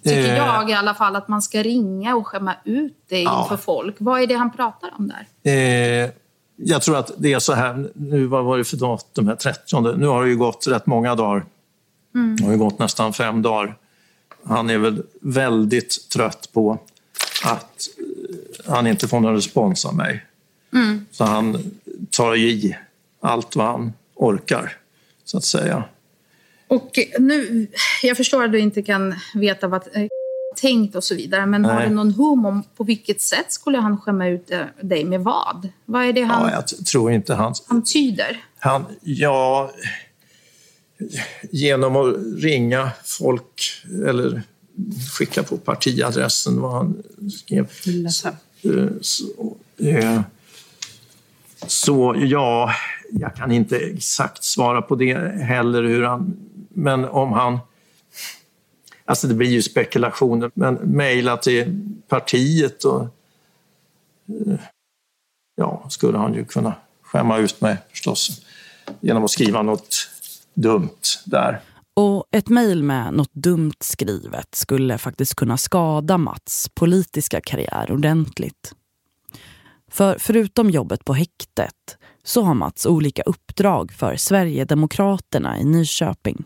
Tycker 0.02 0.18
Eh. 0.18 0.36
jag 0.36 0.70
i 0.70 0.72
alla 0.72 0.94
fall 0.94 1.16
att 1.16 1.28
man 1.28 1.42
ska 1.42 1.62
ringa 1.62 2.16
och 2.16 2.26
skämma 2.26 2.54
ut 2.64 3.08
dig 3.08 3.22
Ja. 3.22 3.42
inför 3.42 3.56
folk. 3.56 3.96
Vad 3.98 4.22
är 4.22 4.26
det 4.26 4.34
han 4.34 4.52
pratar 4.52 4.90
om 4.98 5.12
där? 5.42 5.52
Eh, 5.52 6.10
jag 6.56 6.82
tror 6.82 6.96
att 6.96 7.10
det 7.18 7.32
är 7.32 7.38
så 7.38 7.52
här, 7.54 7.90
nu 7.94 8.26
vad 8.26 8.44
var 8.44 8.58
det 8.58 8.64
för 8.64 8.76
datum 8.76 9.28
här, 9.28 9.36
30? 9.36 9.80
Nu 9.96 10.06
har 10.06 10.22
det 10.24 10.30
ju 10.30 10.36
gått 10.36 10.66
rätt 10.68 10.86
många 10.86 11.14
dagar. 11.14 11.44
Det 12.38 12.44
har 12.44 12.52
ju 12.52 12.58
gått 12.58 12.78
nästan 12.78 13.12
fem 13.12 13.42
dagar. 13.42 13.76
Han 14.44 14.70
är 14.70 14.78
väl 14.78 15.02
väldigt 15.20 16.08
trött 16.12 16.48
på 16.52 16.78
att 17.44 17.88
han 18.68 18.86
inte 18.86 19.08
får 19.08 19.20
någon 19.20 19.34
respons 19.34 19.84
av 19.84 19.94
mig. 19.94 20.24
Så 21.10 21.24
han 21.24 21.70
tar 22.10 22.36
i 22.36 22.76
allt 23.20 23.56
vad 23.56 23.66
han 23.66 23.92
orkar, 24.14 24.76
så 25.24 25.38
att 25.38 25.44
säga. 25.44 25.84
Och 26.68 26.98
nu, 27.18 27.66
jag 28.02 28.16
förstår 28.16 28.44
att 28.44 28.52
du 28.52 28.58
inte 28.58 28.82
kan 28.82 29.14
veta 29.34 29.68
vad 29.68 29.82
eh, 29.92 30.06
tänkt 30.56 30.96
och 30.96 31.04
så 31.04 31.14
vidare, 31.14 31.46
men 31.46 31.64
har 31.64 31.74
Nej. 31.74 31.88
du 31.88 31.94
någon 31.94 32.12
hum 32.12 32.46
om 32.46 32.62
på 32.76 32.84
vilket 32.84 33.20
sätt 33.20 33.52
skulle 33.52 33.78
han 33.78 34.00
skämma 34.00 34.28
ut 34.28 34.50
eh, 34.50 34.60
dig 34.80 35.04
med 35.04 35.20
vad? 35.20 35.68
Vad 35.84 36.04
är 36.04 36.12
det 36.12 36.22
han 36.22 36.50
Ja, 36.50 36.52
jag 36.52 36.86
tror 36.86 37.12
inte 37.12 37.34
han... 37.34 37.54
antyder? 37.66 38.44
Han, 38.58 38.84
ja, 39.02 39.72
genom 41.50 41.96
att 41.96 42.16
ringa 42.42 42.90
folk 43.04 43.82
eller 44.08 44.42
skicka 45.18 45.42
på 45.42 45.56
partiadressen 45.56 46.60
vad 46.60 46.72
han 46.72 47.02
skrev. 47.30 47.70
Eh, 47.86 48.32
Eh, 48.62 48.88
så, 49.00 49.24
eh, 49.78 50.20
så 51.66 52.14
ja, 52.18 52.74
jag 53.10 53.36
kan 53.36 53.52
inte 53.52 53.76
exakt 53.78 54.44
svara 54.44 54.82
på 54.82 54.94
det 54.94 55.14
heller. 55.42 55.82
Hur 55.82 56.02
han, 56.02 56.36
men 56.68 57.04
om 57.04 57.32
han... 57.32 57.58
Alltså 59.04 59.26
det 59.26 59.34
blir 59.34 59.50
ju 59.50 59.62
spekulationer, 59.62 60.50
men 60.54 60.74
mejla 60.74 61.36
till 61.36 61.80
partiet 62.08 62.84
och... 62.84 63.02
Eh, 64.28 64.58
ja, 65.56 65.86
skulle 65.88 66.18
han 66.18 66.34
ju 66.34 66.44
kunna 66.44 66.74
skämma 67.02 67.38
ut 67.38 67.60
mig 67.60 67.76
förstås 67.90 68.42
genom 69.00 69.24
att 69.24 69.30
skriva 69.30 69.62
något 69.62 70.10
dumt 70.54 71.00
där. 71.24 71.60
Och 72.00 72.24
ett 72.32 72.48
mejl 72.48 72.82
med 72.82 73.14
något 73.14 73.34
dumt 73.34 73.74
skrivet 73.80 74.54
skulle 74.54 74.98
faktiskt 74.98 75.34
kunna 75.34 75.56
skada 75.56 76.18
Mats 76.18 76.70
politiska 76.74 77.40
karriär 77.40 77.92
ordentligt. 77.92 78.72
För 79.90 80.16
förutom 80.18 80.70
jobbet 80.70 81.04
på 81.04 81.14
häktet 81.14 81.98
så 82.24 82.42
har 82.42 82.54
Mats 82.54 82.86
olika 82.86 83.22
uppdrag 83.22 83.92
för 83.92 84.16
Sverigedemokraterna 84.16 85.58
i 85.58 85.64
Nyköping. 85.64 86.44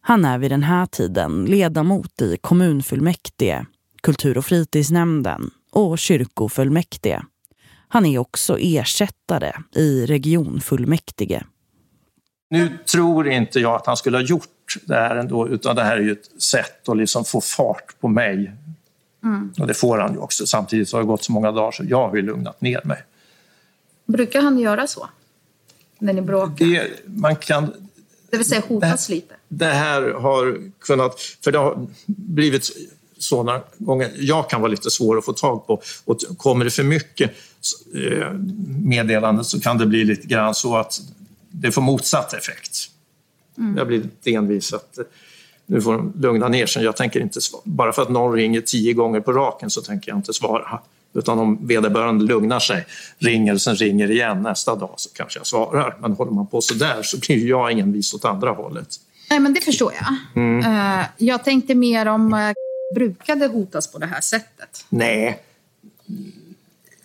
Han 0.00 0.24
är 0.24 0.38
vid 0.38 0.50
den 0.50 0.62
här 0.62 0.86
tiden 0.86 1.44
ledamot 1.44 2.22
i 2.22 2.36
kommunfullmäktige, 2.40 3.66
kultur- 4.02 4.38
och 4.38 4.44
fritidsnämnden 4.44 5.50
och 5.72 5.98
kyrkofullmäktige. 5.98 7.22
Han 7.88 8.06
är 8.06 8.18
också 8.18 8.58
ersättare 8.58 9.52
i 9.74 10.06
regionfullmäktige. 10.06 11.44
Nu 12.48 12.78
tror 12.90 13.28
inte 13.28 13.60
jag 13.60 13.74
att 13.74 13.86
han 13.86 13.96
skulle 13.96 14.16
ha 14.16 14.22
gjort 14.22 14.76
det 14.84 14.94
här 14.94 15.16
ändå, 15.16 15.48
utan 15.48 15.76
det 15.76 15.82
här 15.82 15.96
är 15.96 16.00
ju 16.00 16.12
ett 16.12 16.42
sätt 16.42 16.88
att 16.88 16.96
liksom 16.96 17.24
få 17.24 17.40
fart 17.40 18.00
på 18.00 18.08
mig. 18.08 18.52
Och 19.58 19.66
det 19.66 19.74
får 19.74 19.98
han 19.98 20.12
ju 20.12 20.18
också. 20.18 20.46
Samtidigt 20.46 20.92
har 20.92 21.00
det 21.00 21.06
gått 21.06 21.24
så 21.24 21.32
många 21.32 21.52
dagar 21.52 21.72
så 21.72 21.84
jag 21.88 22.08
har 22.08 22.16
ju 22.16 22.22
lugnat 22.22 22.60
ner 22.60 22.80
mig. 22.84 23.02
Brukar 24.06 24.42
han 24.42 24.58
göra 24.58 24.86
så? 24.86 25.08
När 25.98 26.12
ni 26.12 26.22
bråkar? 26.22 26.66
Det, 26.66 26.90
man 27.04 27.36
kan 27.36 27.72
Det 28.30 28.36
vill 28.36 28.46
säga 28.46 28.62
hotas 28.68 29.08
lite? 29.08 29.34
det 29.48 29.66
här 29.66 30.02
har 30.02 30.58
kunnat... 30.80 31.20
För 31.44 31.52
det 31.52 31.58
har 31.58 31.86
blivit 32.06 32.70
sådana 33.18 33.60
gånger. 33.78 34.10
Jag 34.16 34.50
kan 34.50 34.60
vara 34.60 34.70
lite 34.70 34.90
svår 34.90 35.18
att 35.18 35.24
få 35.24 35.32
tag 35.32 35.66
på. 35.66 35.82
Och 36.04 36.20
kommer 36.36 36.64
det 36.64 36.70
för 36.70 36.82
mycket 36.82 37.30
eh, 37.94 38.32
meddelanden 38.82 39.44
så 39.44 39.60
kan 39.60 39.78
det 39.78 39.86
bli 39.86 40.04
lite 40.04 40.26
grann 40.26 40.54
så 40.54 40.76
att 40.76 41.00
det 41.50 41.72
får 41.72 41.82
motsatt 41.82 42.32
effekt. 42.32 42.90
Jag 43.76 43.86
blir 43.86 43.98
lite 43.98 44.34
envis 44.34 44.72
att 44.72 44.98
eh, 44.98 45.04
nu 45.66 45.80
får 45.80 45.92
de 45.92 46.12
lugna 46.20 46.48
ner 46.48 46.66
sig. 46.66 46.84
Jag 46.84 46.96
tänker 46.96 47.20
inte 47.20 47.40
svara. 47.40 47.62
Bara 47.64 47.92
för 47.92 48.02
att 48.02 48.08
någon 48.08 48.36
ringer 48.36 48.60
tio 48.60 48.92
gånger 48.92 49.20
på 49.20 49.32
raken 49.32 49.70
så 49.70 49.82
tänker 49.82 50.10
jag 50.10 50.18
inte 50.18 50.32
svara. 50.32 50.80
Utan 51.14 51.38
om 51.38 51.66
vederbörande 51.66 52.24
lugnar 52.24 52.60
sig, 52.60 52.86
ringer 53.18 53.54
och 53.54 53.60
sen 53.60 53.76
ringer 53.76 54.10
igen 54.10 54.42
nästa 54.42 54.76
dag 54.76 54.94
så 54.96 55.10
kanske 55.12 55.38
jag 55.38 55.46
svarar. 55.46 55.96
Men 56.00 56.12
håller 56.12 56.32
man 56.32 56.46
på 56.46 56.60
så 56.60 56.74
där 56.74 57.02
så 57.02 57.18
blir 57.18 57.46
jag 57.46 57.78
envis 57.78 58.14
åt 58.14 58.24
andra 58.24 58.50
hållet. 58.50 58.88
Nej, 59.30 59.40
men 59.40 59.54
det 59.54 59.60
förstår 59.60 59.92
jag. 59.92 60.64
Eh, 60.64 61.04
jag 61.16 61.44
tänkte 61.44 61.74
mer 61.74 62.06
om 62.06 62.34
uh, 62.34 62.52
brukade 62.94 63.46
hotas 63.46 63.92
på 63.92 63.98
det 63.98 64.06
här 64.06 64.20
sättet. 64.20 64.84
Nej. 64.88 65.42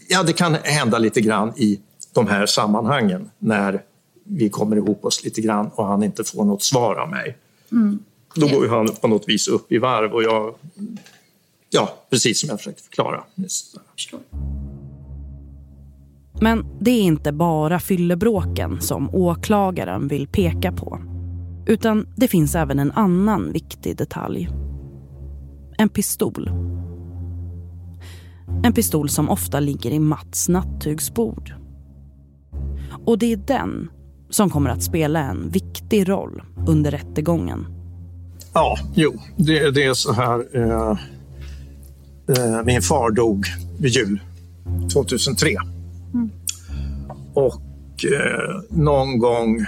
Ja, 0.08 0.24
det 0.24 0.34
kan 0.34 0.54
hända 0.64 0.98
lite 0.98 1.22
grann 1.22 1.54
i 1.56 1.80
de 2.14 2.28
här 2.28 2.46
sammanhangen 2.46 3.30
när 3.40 3.84
vi 4.24 4.50
kommer 4.50 4.76
ihop 4.76 5.06
oss 5.06 5.24
lite 5.24 5.42
grann 5.42 5.70
och 5.76 5.86
han 5.86 6.04
inte 6.04 6.24
får 6.24 6.46
något 6.46 6.64
svar 6.64 6.96
av 6.96 7.10
mig. 7.10 7.38
Då 8.36 8.48
går 8.48 8.68
han 8.68 8.88
på 9.02 9.08
något 9.08 9.30
vis 9.30 9.48
upp 9.48 9.72
i 9.72 9.78
varv 9.78 10.14
och 10.14 10.24
jag... 10.24 10.56
Ja, 11.70 11.96
precis 12.10 12.42
som 12.42 12.50
jag 12.50 12.58
försökte 12.58 12.84
förklara. 12.84 13.24
Men 16.42 16.66
det 16.80 16.92
är 16.92 17.02
inte 17.02 17.32
bara 17.32 17.80
fyllebråken 17.80 18.82
som 18.82 19.16
åklagaren 19.16 20.08
vill 20.08 20.28
peka 20.28 20.72
på. 20.72 21.00
Utan 21.68 22.08
det 22.16 22.28
finns 22.28 22.56
även 22.56 22.80
en 22.80 22.92
annan 22.92 23.52
viktig 23.52 23.98
detalj. 23.98 24.50
En 25.78 25.90
pistol. 25.90 26.52
En 28.64 28.74
pistol 28.74 29.10
som 29.10 29.30
ofta 29.30 29.60
ligger 29.60 29.92
i 29.92 30.00
Mats 30.00 30.50
nattduksbord. 30.50 31.54
Och 33.06 33.18
det 33.18 33.34
är 33.34 33.38
den 33.38 33.90
som 34.32 34.50
kommer 34.50 34.70
att 34.70 34.84
spela 34.84 35.20
en 35.20 35.50
viktig 35.50 36.10
roll 36.10 36.42
under 36.68 36.92
rättegången. 36.92 37.66
Ja, 38.54 38.78
jo, 38.96 39.22
det, 39.36 39.72
det 39.72 39.84
är 39.84 39.94
så 39.94 40.14
här. 40.14 40.46
Eh, 40.54 40.98
eh, 42.38 42.64
min 42.66 42.82
far 42.82 43.12
dog 43.12 43.46
vid 43.80 43.92
jul 43.92 44.20
2003. 44.94 45.56
Och 47.34 48.06
eh, 48.06 48.62
någon 48.70 49.20
gång 49.20 49.66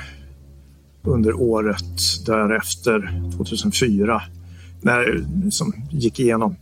under 1.04 1.34
året 1.34 2.26
därefter, 2.26 3.22
2004, 3.38 4.22
när 4.82 5.00
jag 5.00 5.54
som 5.54 5.74
gick 5.92 6.20
igenom 6.20 6.56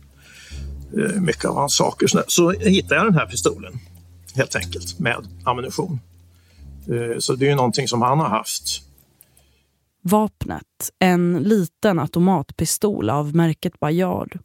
eh, 0.98 1.20
mycket 1.20 1.44
av 1.44 1.56
hans 1.56 1.76
saker 1.76 2.06
så, 2.06 2.22
så 2.26 2.50
hittade 2.50 2.94
jag 2.94 3.06
den 3.06 3.14
här 3.14 3.26
pistolen 3.26 3.72
helt 4.34 4.56
enkelt 4.56 4.98
med 4.98 5.16
ammunition. 5.44 6.00
Eh, 6.88 7.18
så 7.18 7.34
det 7.34 7.46
är 7.46 7.50
ju 7.50 7.56
någonting 7.56 7.88
som 7.88 8.02
han 8.02 8.20
har 8.20 8.28
haft. 8.28 8.82
Vapnet, 10.02 10.90
en 10.98 11.42
liten 11.42 11.98
automatpistol 11.98 13.10
av 13.10 13.36
märket 13.36 13.80
Bayard, 13.80 14.38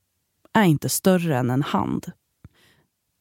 är 0.54 0.64
inte 0.64 0.90
större 0.90 1.38
än 1.38 1.50
en 1.50 1.62
hand. 1.62 2.12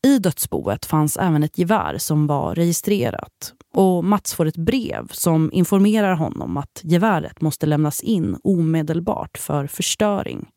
I 0.04 0.18
dödsboet 0.18 0.86
fanns 0.86 1.16
även 1.16 1.42
ett 1.42 1.58
gevär 1.58 1.98
som 1.98 2.26
var 2.26 2.54
registrerat 2.54 3.54
och 3.74 4.04
Mats 4.04 4.34
får 4.34 4.46
ett 4.46 4.56
brev 4.56 5.08
som 5.10 5.52
informerar 5.52 6.14
honom 6.14 6.56
att 6.56 6.80
geväret 6.84 7.40
måste 7.40 7.66
lämnas 7.66 8.00
in 8.00 8.36
omedelbart 8.44 9.38
för 9.38 9.66
förstöring. 9.66 10.48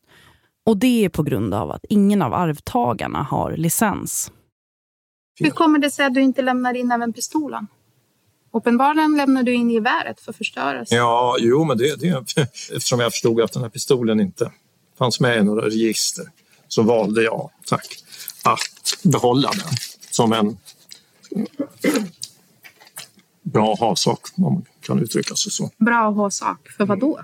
Och 0.65 0.77
det 0.77 1.05
är 1.05 1.09
på 1.09 1.23
grund 1.23 1.53
av 1.53 1.71
att 1.71 1.85
ingen 1.89 2.21
av 2.21 2.33
arvtagarna 2.33 3.23
har 3.23 3.57
licens. 3.57 4.31
Hur 5.39 5.49
kommer 5.49 5.79
det 5.79 5.91
sig 5.91 6.05
att 6.05 6.13
du 6.13 6.21
inte 6.21 6.41
lämnar 6.41 6.73
in 6.73 6.91
även 6.91 7.13
pistolen? 7.13 7.67
Uppenbarligen 8.51 9.17
lämnar 9.17 9.43
du 9.43 9.53
in 9.53 9.69
geväret 9.69 10.21
för 10.21 10.33
förstörelse. 10.33 10.95
Ja, 10.95 11.35
jo, 11.39 11.63
men 11.63 11.77
det, 11.77 11.95
det 11.95 12.07
eftersom 12.75 12.99
jag 12.99 13.11
förstod 13.11 13.41
att 13.41 13.53
den 13.53 13.63
här 13.63 13.69
pistolen 13.69 14.19
inte 14.19 14.51
fanns 14.97 15.19
med 15.19 15.37
i 15.37 15.43
några 15.43 15.65
register 15.65 16.25
så 16.67 16.83
valde 16.83 17.23
jag, 17.23 17.51
tack, 17.65 18.03
att 18.43 18.97
behålla 19.03 19.51
den 19.51 19.75
som 20.11 20.33
en 20.33 20.57
bra 23.41 23.75
ha-sak, 23.75 24.27
om 24.35 24.43
man 24.43 24.65
kan 24.81 24.99
uttrycka 24.99 25.35
sig 25.35 25.51
så. 25.51 25.71
Bra 25.77 26.09
ha-sak, 26.09 26.69
för 26.69 26.85
vad 26.85 26.99
då? 26.99 27.19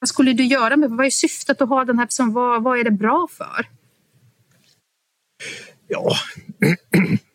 Vad 0.00 0.08
skulle 0.08 0.32
du 0.32 0.44
göra 0.44 0.76
med 0.76 0.90
Vad 0.90 1.06
är 1.06 1.10
syftet 1.10 1.62
att 1.62 1.68
ha 1.68 1.84
den 1.84 1.98
här? 1.98 2.06
Som, 2.10 2.32
vad, 2.32 2.62
vad 2.62 2.78
är 2.78 2.84
det 2.84 2.90
bra 2.90 3.28
för? 3.30 3.68
Ja, 5.88 6.16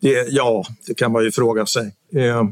det, 0.00 0.28
ja, 0.28 0.64
det 0.86 0.94
kan 0.94 1.12
man 1.12 1.24
ju 1.24 1.32
fråga 1.32 1.66
sig. 1.66 1.94
Eh, 2.12 2.48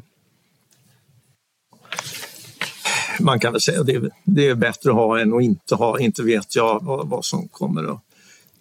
man 3.21 3.41
kan 3.41 3.53
väl 3.53 3.61
säga 3.61 3.81
att 3.81 3.87
det, 3.87 4.11
det 4.25 4.49
är 4.49 4.55
bättre 4.55 4.91
att 4.91 4.97
ha 4.97 5.21
än 5.21 5.35
att 5.35 5.43
inte 5.43 5.75
ha. 5.75 6.01
Inte 6.01 6.23
vet 6.23 6.57
jag 6.57 6.85
vad, 6.85 7.09
vad 7.09 7.25
som 7.25 7.49
kommer 7.49 7.93
att 7.93 8.01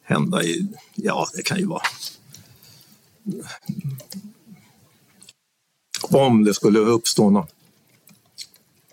hända. 0.03 0.43
I, 0.43 0.67
ja, 0.95 1.27
det 1.35 1.41
kan 1.41 1.59
ju 1.59 1.65
vara... 1.65 1.81
Om 6.09 6.43
det 6.43 6.53
skulle 6.53 6.79
uppstå 6.79 7.29
någon 7.29 7.47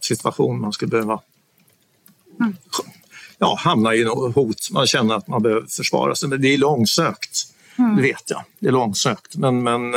situation 0.00 0.60
man 0.60 0.72
skulle 0.72 0.90
behöva 0.90 1.20
mm. 2.40 2.56
ja, 3.38 3.56
hamna 3.58 3.94
i 3.94 4.04
något 4.04 4.34
hot. 4.34 4.70
Man 4.70 4.86
känner 4.86 5.14
att 5.14 5.28
man 5.28 5.42
behöver 5.42 5.66
försvara 5.66 6.14
sig. 6.14 6.28
Men 6.28 6.42
det 6.42 6.48
är 6.48 6.58
långsökt, 6.58 7.49
mm. 7.78 7.96
det 7.96 8.02
vet 8.02 8.30
jag. 8.30 8.44
Det 8.58 8.68
är 8.68 8.72
långsökt. 8.72 9.36
Men, 9.36 9.62
men, 9.62 9.94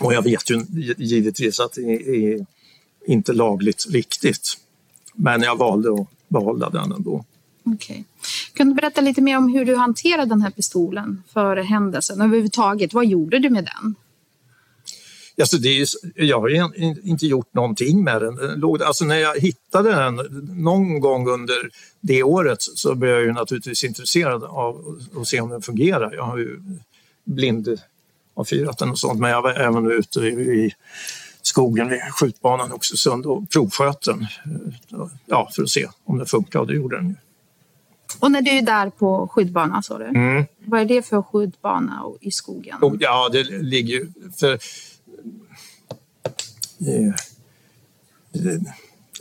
och 0.00 0.14
jag 0.14 0.22
vet 0.22 0.50
ju 0.50 0.64
givetvis 0.98 1.60
att 1.60 1.72
det 1.72 1.82
är 1.82 2.46
inte 3.06 3.32
lagligt 3.32 3.86
riktigt. 3.90 4.58
Men 5.14 5.42
jag 5.42 5.56
valde 5.56 5.92
att 5.92 6.08
behålla 6.28 6.70
den 6.70 6.92
ändå. 6.92 7.24
Okay. 7.64 8.04
Kan 8.54 8.68
du 8.68 8.74
berätta 8.74 9.00
lite 9.00 9.20
mer 9.20 9.38
om 9.38 9.48
hur 9.48 9.64
du 9.64 9.76
hanterade 9.76 10.28
den 10.28 10.42
här 10.42 10.50
pistolen 10.50 11.22
före 11.32 11.62
händelsen? 11.62 12.20
Överhuvudtaget, 12.20 12.92
vad 12.92 13.06
gjorde 13.06 13.38
du 13.38 13.50
med 13.50 13.64
den? 13.64 13.94
Alltså 15.40 15.56
det 15.56 15.68
är, 15.68 15.86
jag 16.14 16.40
har 16.40 16.72
inte 17.08 17.26
gjort 17.26 17.54
någonting 17.54 18.04
med 18.04 18.22
den. 18.22 18.64
Alltså 18.82 19.04
när 19.04 19.16
jag 19.16 19.40
hittade 19.40 19.90
den 19.90 20.14
någon 20.62 21.00
gång 21.00 21.28
under 21.28 21.70
det 22.00 22.22
året 22.22 22.58
så 22.60 22.94
blev 22.94 23.10
jag 23.10 23.22
ju 23.22 23.32
naturligtvis 23.32 23.84
intresserad 23.84 24.44
av 24.44 24.98
att 25.16 25.26
se 25.26 25.40
om 25.40 25.50
den 25.50 25.62
fungerar. 25.62 26.14
Jag 26.14 26.24
har 26.24 26.38
ju 26.38 26.60
blind 27.30 27.80
avfyrat 28.34 28.78
den 28.78 28.90
och 28.90 28.98
sånt 28.98 29.20
men 29.20 29.30
jag 29.30 29.42
var 29.42 29.54
även 29.54 29.90
ute 29.90 30.20
i 30.20 30.74
skogen 31.42 31.88
vid 31.88 32.00
skjutbanan 32.00 32.70
i 32.70 32.74
Oxelösund 32.74 33.26
och 33.26 33.50
provsköt 33.50 34.02
den 34.02 34.26
ja, 35.26 35.50
för 35.54 35.62
att 35.62 35.68
se 35.68 35.88
om 36.04 36.18
den 36.18 36.26
funkar 36.26 36.60
och 36.60 36.66
det 36.66 36.74
gjorde 36.74 36.96
den 36.96 37.08
ju. 37.08 37.14
Och 38.20 38.30
när 38.30 38.42
du 38.42 38.50
är 38.50 38.62
där 38.62 38.90
på 38.90 39.28
skjutbanan 39.28 39.82
sa 39.82 39.98
du, 39.98 40.04
mm. 40.04 40.44
vad 40.64 40.80
är 40.80 40.84
det 40.84 41.02
för 41.02 41.22
skjutbana 41.22 42.02
i 42.20 42.30
skogen? 42.30 42.76
Ja, 42.98 43.28
det 43.32 43.42
ligger 43.42 43.94
ju... 43.94 44.12
För, 44.36 44.52
eh, 46.80 47.14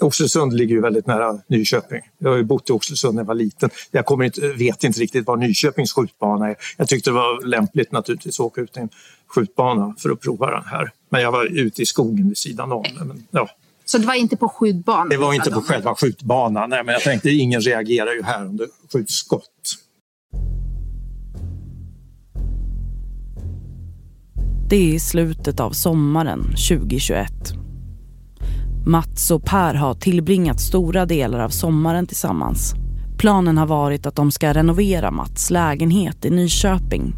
Oxelösund 0.02 0.54
ligger 0.54 0.76
ju 0.76 0.82
väldigt 0.82 1.08
nära 1.08 1.40
Nyköping. 1.48 2.02
Jag 2.18 2.30
har 2.30 2.38
ju 2.38 2.44
bott 2.44 2.70
i 2.70 2.74
Oxelösund 2.74 3.16
när 3.16 3.22
jag 3.22 3.28
var 3.28 3.36
liten. 3.36 3.70
Jag 3.92 4.06
kommer 4.06 4.26
inte, 4.26 4.48
vet 4.48 4.84
inte 4.84 5.00
riktigt 5.00 5.28
var 5.28 5.38
Nyköpings 5.38 5.94
skjutbana 5.94 6.50
är. 6.50 6.56
Jag 6.78 6.88
tyckte 6.88 7.10
det 7.10 7.14
var 7.14 7.46
lämpligt 7.46 7.92
naturligtvis 7.92 8.40
att 8.40 8.46
åka 8.46 8.62
ut 8.62 8.74
till 8.74 8.82
en 8.82 8.90
skjutbana 9.28 9.96
för 9.98 10.10
att 10.10 10.20
prova 10.20 10.52
den 10.52 10.64
här. 10.66 10.92
Men 11.10 11.22
jag 11.22 11.32
var 11.32 11.46
ute 11.46 11.82
i 11.82 11.86
skogen 11.86 12.28
vid 12.28 12.38
sidan 12.38 12.72
om. 12.72 12.86
Men, 13.00 13.24
ja. 13.32 13.50
Så 13.86 13.98
det 13.98 14.08
var 14.08 14.14
inte 14.14 14.38
på 14.38 14.50
skjutbanan? 14.50 15.10
Det 15.10 15.18
var 15.18 15.34
inte 15.34 15.52
på 15.52 15.62
själva 15.62 15.96
skjutbanan. 15.96 16.70
Nej, 16.70 16.84
men 16.84 16.94
jag 16.94 17.02
tänkte 17.02 17.30
ingen 17.30 17.62
reagerar 17.62 18.14
ju 18.14 18.24
här 18.24 18.46
om 18.46 18.58
det 18.58 18.68
skjuts 18.94 19.14
skott. 19.14 19.46
Det 24.70 24.76
är 24.76 24.94
i 24.94 25.00
slutet 25.00 25.60
av 25.60 25.72
sommaren 25.72 26.44
2021. 26.44 27.32
Mats 28.90 29.32
och 29.32 29.44
Per 29.44 29.74
har 29.74 29.94
tillbringat 29.94 30.62
stora 30.62 31.06
delar 31.06 31.40
av 31.40 31.50
sommaren 31.50 32.08
tillsammans. 32.08 32.74
Planen 33.18 33.58
har 33.58 33.66
varit 33.66 34.06
att 34.06 34.16
de 34.16 34.32
ska 34.32 34.54
renovera 34.54 35.12
Mats 35.12 35.50
lägenhet 35.50 36.26
i 36.26 36.30
Nyköping. 36.30 37.16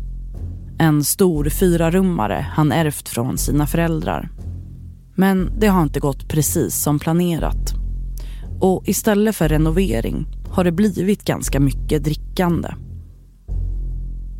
En 0.80 1.04
stor 1.04 1.50
fyrarummare 1.50 2.48
han 2.52 2.72
ärvt 2.72 3.10
från 3.10 3.38
sina 3.38 3.68
föräldrar. 3.68 4.30
Men 5.16 5.52
det 5.60 5.68
har 5.68 5.84
inte 5.84 6.00
gått 6.00 6.28
precis 6.28 6.76
som 6.76 7.00
planerat. 7.00 7.74
Och 8.60 8.84
istället 8.86 9.36
för 9.36 9.50
renovering 9.50 10.28
har 10.50 10.64
det 10.64 10.72
blivit 10.72 11.26
ganska 11.26 11.60
mycket 11.60 12.04
drickande. 12.04 12.70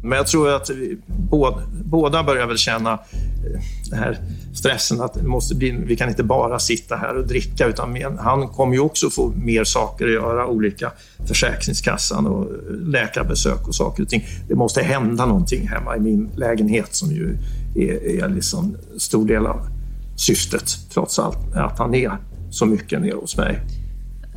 Men 0.04 0.18
jag 0.18 0.28
tror 0.28 0.50
att 0.50 0.70
båda, 1.08 1.58
båda 1.86 2.24
börjar 2.24 2.48
väl 2.48 2.58
känna 2.58 2.92
eh, 2.92 3.62
den 3.90 4.00
här 4.00 4.20
stressen 4.54 5.02
att 5.02 5.14
det 5.14 5.24
måste 5.24 5.56
bli, 5.56 5.72
vi 5.72 5.96
kan 5.96 6.10
inte 6.10 6.24
bara 6.24 6.60
sitta 6.60 6.96
här 6.96 7.18
och 7.18 7.28
dricka 7.28 7.68
utan 7.68 8.18
han 8.20 8.48
kommer 8.48 8.74
ju 8.74 8.80
också 8.80 9.10
få 9.10 9.34
mer 9.36 9.64
saker 9.64 10.06
att 10.06 10.14
göra, 10.14 10.48
olika 10.48 10.92
Försäkringskassan 11.28 12.28
och 12.28 12.44
eh, 12.44 12.74
läkarbesök 12.88 13.68
och 13.68 13.76
saker 13.76 14.04
och 14.04 14.10
ting. 14.10 14.26
Det 14.48 14.56
måste 14.56 14.82
hända 14.82 15.26
någonting 15.26 15.68
hemma 15.68 15.98
i 15.98 16.00
min 16.00 16.30
lägenhet 16.36 16.96
som 16.96 17.12
ju 17.12 17.38
är, 17.76 18.24
är 18.24 18.30
liksom 18.30 18.78
stor 18.98 19.28
del 19.28 19.46
av 19.46 19.68
syftet 20.16 20.78
trots 20.94 21.20
allt, 21.20 21.56
att 21.56 21.80
han 21.80 21.96
är 21.96 22.18
så 22.52 22.66
mycket 22.66 23.02
nere 23.02 23.16
hos 23.16 23.38
mig. 23.38 23.60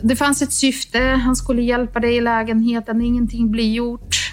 Det 0.03 0.17
fanns 0.17 0.43
ett 0.43 0.53
syfte, 0.53 0.99
han 0.99 1.37
skulle 1.37 1.63
hjälpa 1.63 2.01
dig 2.01 2.17
i 2.17 2.21
lägenheten, 2.21 3.01
ingenting 3.01 3.51
blir 3.51 3.73
gjort. 3.73 4.24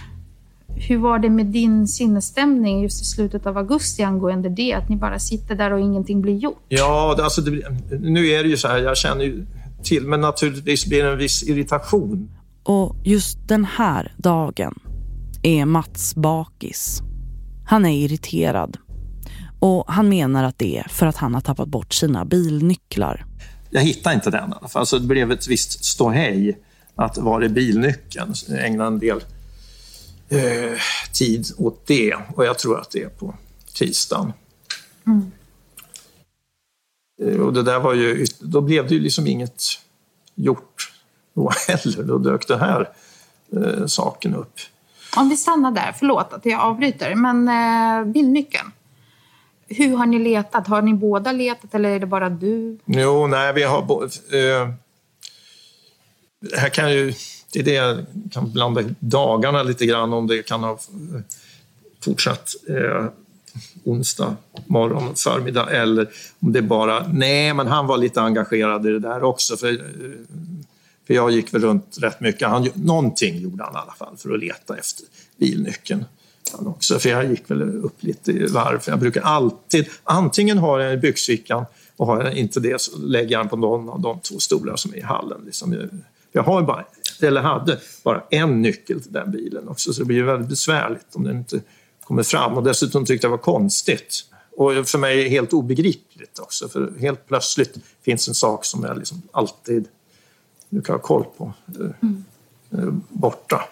Hur 0.88 0.98
var 0.98 1.20
det 1.20 1.30
med 1.30 1.46
din 1.46 1.88
sinnesstämning 1.88 2.82
just 2.82 3.02
i 3.02 3.06
slutet 3.06 3.46
av 3.46 3.58
augusti 3.58 4.04
angående 4.04 4.50
det? 4.50 4.74
Att 4.74 4.90
ni 4.90 4.96
bara 4.96 5.20
sitter 5.20 5.56
där 5.56 5.74
och 5.74 5.80
ingenting 5.80 6.22
blir 6.22 6.36
gjort? 6.36 6.66
Ja, 6.68 7.18
alltså 7.22 7.42
det, 7.42 7.70
nu 8.00 8.28
är 8.28 8.44
det 8.44 8.50
ju 8.50 8.58
så 8.58 8.68
här, 8.68 8.78
jag 8.78 8.98
känner 8.98 9.24
ju 9.24 9.46
till, 9.84 10.08
men 10.08 10.22
naturligtvis 10.22 10.86
blir 10.86 11.04
det 11.04 11.12
en 11.12 11.18
viss 11.18 11.44
irritation. 11.44 12.32
Och 12.64 12.96
just 13.04 13.48
den 13.48 13.66
här 13.66 14.14
dagen 14.18 14.80
är 15.44 15.66
Mats 15.66 16.16
bakis. 16.16 17.02
Han 17.66 17.86
är 17.86 18.06
irriterad 18.06 18.78
och 19.60 19.86
han 19.88 20.10
menar 20.10 20.44
att 20.44 20.58
det 20.58 20.78
är 20.78 20.88
för 20.90 21.06
att 21.06 21.18
han 21.18 21.34
har 21.34 21.42
tappat 21.42 21.68
bort 21.68 21.94
sina 21.94 22.26
bilnycklar. 22.26 23.26
Jag 23.70 23.82
hittar 23.82 24.14
inte 24.14 24.30
den. 24.30 24.54
Alltså, 24.62 25.00
det 25.00 25.08
blev 25.08 25.32
ett 25.32 25.48
visst 25.48 25.86
ståhej 25.86 26.58
att 26.96 27.18
var 27.18 27.42
är 27.42 27.50
bilnyckeln? 27.50 28.34
Jag 28.48 28.66
ägnade 28.66 28.88
en 28.88 29.00
del 29.00 29.22
eh, 30.32 30.80
tid 31.14 31.48
åt 31.58 31.88
det 31.88 32.16
och 32.36 32.46
jag 32.46 32.60
tror 32.60 32.80
att 32.80 32.92
det 32.92 33.04
är 33.04 33.10
på 33.10 33.36
tisdagen. 33.74 34.34
Mm. 35.08 35.32
Eh, 37.22 37.42
och 37.42 37.54
det 37.54 37.64
där 37.64 37.80
var 37.80 37.94
ju, 37.94 38.26
då 38.40 38.62
blev 38.62 38.88
det 38.88 38.94
ju 38.94 39.00
liksom 39.00 39.28
inget 39.28 39.64
gjort 40.36 40.92
då 41.34 41.52
heller. 41.68 42.04
Då 42.04 42.18
dök 42.18 42.48
den 42.48 42.60
här 42.60 42.90
eh, 43.56 43.86
saken 43.86 44.36
upp. 44.36 44.54
Om 45.18 45.30
vi 45.30 45.38
stannar 45.38 45.72
där, 45.72 45.96
förlåt 46.00 46.34
att 46.34 46.46
jag 46.46 46.62
avbryter, 46.62 47.16
men 47.16 47.48
eh, 47.48 48.12
bilnyckeln. 48.12 48.72
Hur 49.68 49.98
har 49.98 50.06
ni 50.06 50.20
letat? 50.20 50.68
Har 50.68 50.82
ni 50.82 50.94
båda 50.94 51.32
letat 51.32 51.76
eller 51.76 51.90
är 51.90 52.00
det 52.00 52.06
bara 52.06 52.30
du? 52.30 52.80
Jo, 52.86 53.28
nej, 53.28 53.54
vi 53.54 53.64
har... 53.64 54.04
Eh, 54.34 54.70
här 56.58 56.70
kan 56.70 56.92
ju... 56.94 57.14
Det 57.54 57.60
är 57.60 57.64
det 57.64 57.74
jag 57.74 58.06
kan 58.32 58.52
blanda 58.52 58.82
dagarna 59.00 59.64
lite 59.64 59.86
grann 59.86 60.14
om 60.14 60.28
det 60.28 60.44
kan 60.44 60.64
ha 60.64 60.80
fortsatt 62.04 62.56
eh, 62.70 63.06
onsdag 63.84 64.36
morgon, 64.66 65.16
förmiddag 65.16 65.70
eller 65.70 66.10
om 66.40 66.52
det 66.54 66.62
bara... 66.62 67.08
Nej, 67.08 67.54
men 67.54 67.68
han 67.68 67.88
var 67.88 67.98
lite 67.98 68.22
engagerad 68.22 68.86
i 68.86 68.90
det 68.90 69.00
där 69.00 69.24
också. 69.24 69.58
För, 69.58 69.72
eh, 69.72 69.78
För 71.08 71.14
jag 71.14 71.32
gick 71.32 71.54
väl 71.54 71.62
runt 71.62 71.98
rätt 72.02 72.20
mycket. 72.20 72.48
Han, 72.48 72.70
någonting 72.74 73.38
gjorde 73.40 73.64
han 73.64 73.74
i 73.74 73.78
alla 73.78 73.94
fall 73.94 74.18
för 74.18 74.34
att 74.34 74.40
leta 74.40 74.78
efter 74.78 75.06
bilnyckeln. 75.38 76.06
Han 76.58 76.68
också, 76.68 77.00
för 77.00 77.10
jag 77.10 77.30
gick 77.30 77.52
väl 77.52 77.62
upp 77.62 78.04
lite 78.04 78.32
i 78.32 78.46
varv. 78.46 78.80
För 78.80 78.92
jag 78.92 79.00
brukar 79.00 79.22
alltid, 79.22 79.90
antingen 80.04 80.58
har 80.58 80.80
jag 80.80 80.94
i 80.94 80.98
byxfickan 80.98 81.66
och 81.98 82.08
har 82.08 82.24
jag 82.24 82.34
inte 82.34 82.60
det 82.60 82.82
så 82.82 82.98
lägger 82.98 83.32
jag 83.32 83.42
den 83.42 83.50
på 83.50 83.56
någon 83.56 83.90
av 83.90 84.02
de 84.02 84.20
två 84.20 84.40
stolar 84.40 84.76
som 84.76 84.94
är 84.94 84.98
i 84.98 85.02
hallen. 85.02 85.42
Liksom. 85.46 85.90
Jag 86.32 86.44
har 86.44 86.62
bara, 86.62 86.86
eller 87.28 87.42
hade, 87.42 87.80
bara 88.04 88.24
en 88.30 88.62
nyckel 88.62 89.02
till 89.02 89.12
den 89.12 89.32
bilen 89.32 89.68
också 89.68 89.94
så 89.94 90.02
det 90.02 90.06
blir 90.06 90.24
väldigt 90.24 90.50
besvärligt 90.50 91.16
om 91.16 91.24
den 91.24 91.38
inte 91.38 91.62
kommer 92.04 92.24
fram. 92.24 92.58
Och 92.58 92.64
dessutom 92.64 93.06
tyckte 93.06 93.28
jag 93.28 93.32
det 93.32 93.38
var 93.38 93.44
konstigt. 93.44 94.26
Och 94.58 94.88
för 94.88 94.98
mig 94.98 95.30
helt 95.30 95.54
obegripligt 95.54 96.40
också, 96.40 96.70
för 96.70 96.94
helt 97.00 97.28
plötsligt 97.28 97.78
finns 98.02 98.28
en 98.28 98.34
sak 98.34 98.66
som 98.66 98.84
jag 98.84 98.98
liksom 98.98 99.22
alltid 99.32 99.88
brukar 100.70 100.94
ha 100.94 101.00
koll 101.00 101.26
på, 101.38 101.54
mm. 102.02 103.02
borta. 103.10 103.64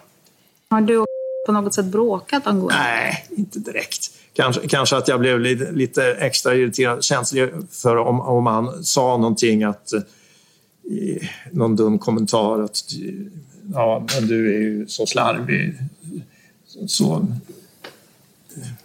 Har 0.70 0.80
du 0.80 1.04
på 1.46 1.52
något 1.52 1.74
sätt 1.74 1.86
bråkat 1.86 2.46
angående 2.46 2.78
Nej, 2.78 3.26
inte 3.30 3.58
direkt. 3.58 4.10
Kanske, 4.32 4.68
kanske 4.68 4.96
att 4.96 5.08
jag 5.08 5.20
blev 5.20 5.40
lite, 5.40 5.72
lite 5.72 6.04
extra 6.04 6.54
irriterad, 6.54 7.04
känslig 7.04 7.50
för 7.70 7.96
om, 7.96 8.20
om 8.20 8.46
han 8.46 8.84
sa 8.84 9.16
någonting 9.16 9.62
att 9.64 9.92
någon 11.50 11.76
dum 11.76 11.98
kommentar 11.98 12.60
att 12.60 12.84
ja, 13.74 14.06
men 14.14 14.28
du 14.28 14.54
är 14.54 14.60
ju 14.60 14.86
så 14.88 15.06
slarvig. 15.06 15.74
Så, 16.86 17.26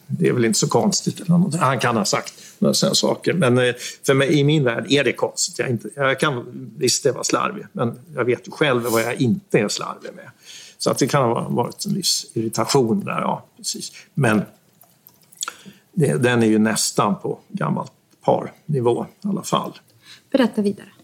det 0.07 0.27
är 0.27 0.33
väl 0.33 0.45
inte 0.45 0.59
så 0.59 0.67
konstigt. 0.67 1.21
Han 1.59 1.79
kan 1.79 1.97
ha 1.97 2.05
sagt 2.05 2.33
några 2.59 2.73
sådana 2.73 2.95
saker. 2.95 3.33
Men 3.33 3.57
eh, 3.57 3.75
för 4.05 4.13
mig, 4.13 4.39
i 4.39 4.43
min 4.43 4.63
värld 4.63 4.85
är 4.89 5.03
det 5.03 5.13
konstigt. 5.13 5.59
Jag, 5.59 5.69
inte, 5.69 5.89
jag 5.95 6.19
kan 6.19 6.45
visst 6.77 7.05
vara 7.05 7.23
slarvig, 7.23 7.65
men 7.71 7.99
jag 8.15 8.25
vet 8.25 8.47
ju 8.47 8.51
själv 8.51 8.83
vad 8.83 9.01
jag 9.01 9.21
inte 9.21 9.59
är 9.59 9.67
slarvig 9.67 10.11
med. 10.15 10.29
Så 10.77 10.91
att 10.91 10.97
det 10.97 11.07
kan 11.07 11.23
ha 11.23 11.49
varit 11.49 11.85
en 11.85 11.93
viss 11.93 12.25
irritation 12.33 13.05
där, 13.05 13.21
ja 13.21 13.45
precis. 13.57 13.91
Men 14.13 14.41
det, 15.93 16.13
den 16.13 16.43
är 16.43 16.47
ju 16.47 16.59
nästan 16.59 17.15
på 17.19 17.39
gammalt 17.47 17.91
parnivå 18.21 19.05
i 19.23 19.27
alla 19.27 19.43
fall. 19.43 19.79
Berätta 20.31 20.61
vidare. 20.61 20.94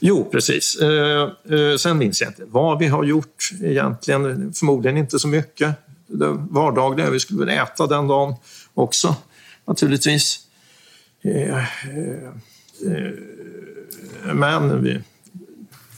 Jo, 0.00 0.28
precis. 0.32 0.76
Eh, 0.76 1.30
eh, 1.50 1.76
sen 1.76 1.98
minns 1.98 2.20
jag 2.20 2.30
inte 2.30 2.44
vad 2.44 2.78
vi 2.78 2.86
har 2.86 3.04
gjort 3.04 3.50
egentligen. 3.62 4.52
Förmodligen 4.52 4.96
inte 4.96 5.18
så 5.18 5.28
mycket. 5.28 5.74
Det 6.06 6.28
vardagliga, 6.50 7.10
vi 7.10 7.20
skulle 7.20 7.40
väl 7.40 7.48
äta 7.48 7.86
den 7.86 8.08
dagen 8.08 8.34
också 8.74 9.16
naturligtvis. 9.64 10.40
Eh, 11.22 11.58
eh, 11.58 12.28
eh 12.86 13.12
men 14.34 14.82
vi 14.82 15.00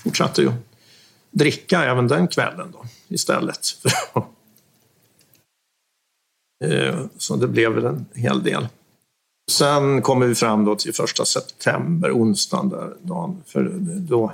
fortsatte 0.03 0.43
ju 0.43 0.53
dricka 1.31 1.85
även 1.85 2.09
den 2.09 2.29
kvällen 2.29 2.73
då, 2.73 2.85
istället. 3.09 3.61
Eh, 6.65 7.07
så 7.19 7.37
det 7.37 7.49
blev 7.49 7.73
väl 7.73 7.85
en 7.85 8.07
hel 8.15 8.43
del. 8.43 8.69
Sen 9.51 10.03
kommer 10.03 10.27
vi 10.27 10.35
fram 10.35 10.65
då 10.65 10.77
till 10.77 10.95
första 10.95 11.25
september, 11.25 12.13
onsdagen 12.13 12.69
där 12.69 12.97
dagen. 13.03 13.43
För 13.47 13.73
då, 13.81 14.33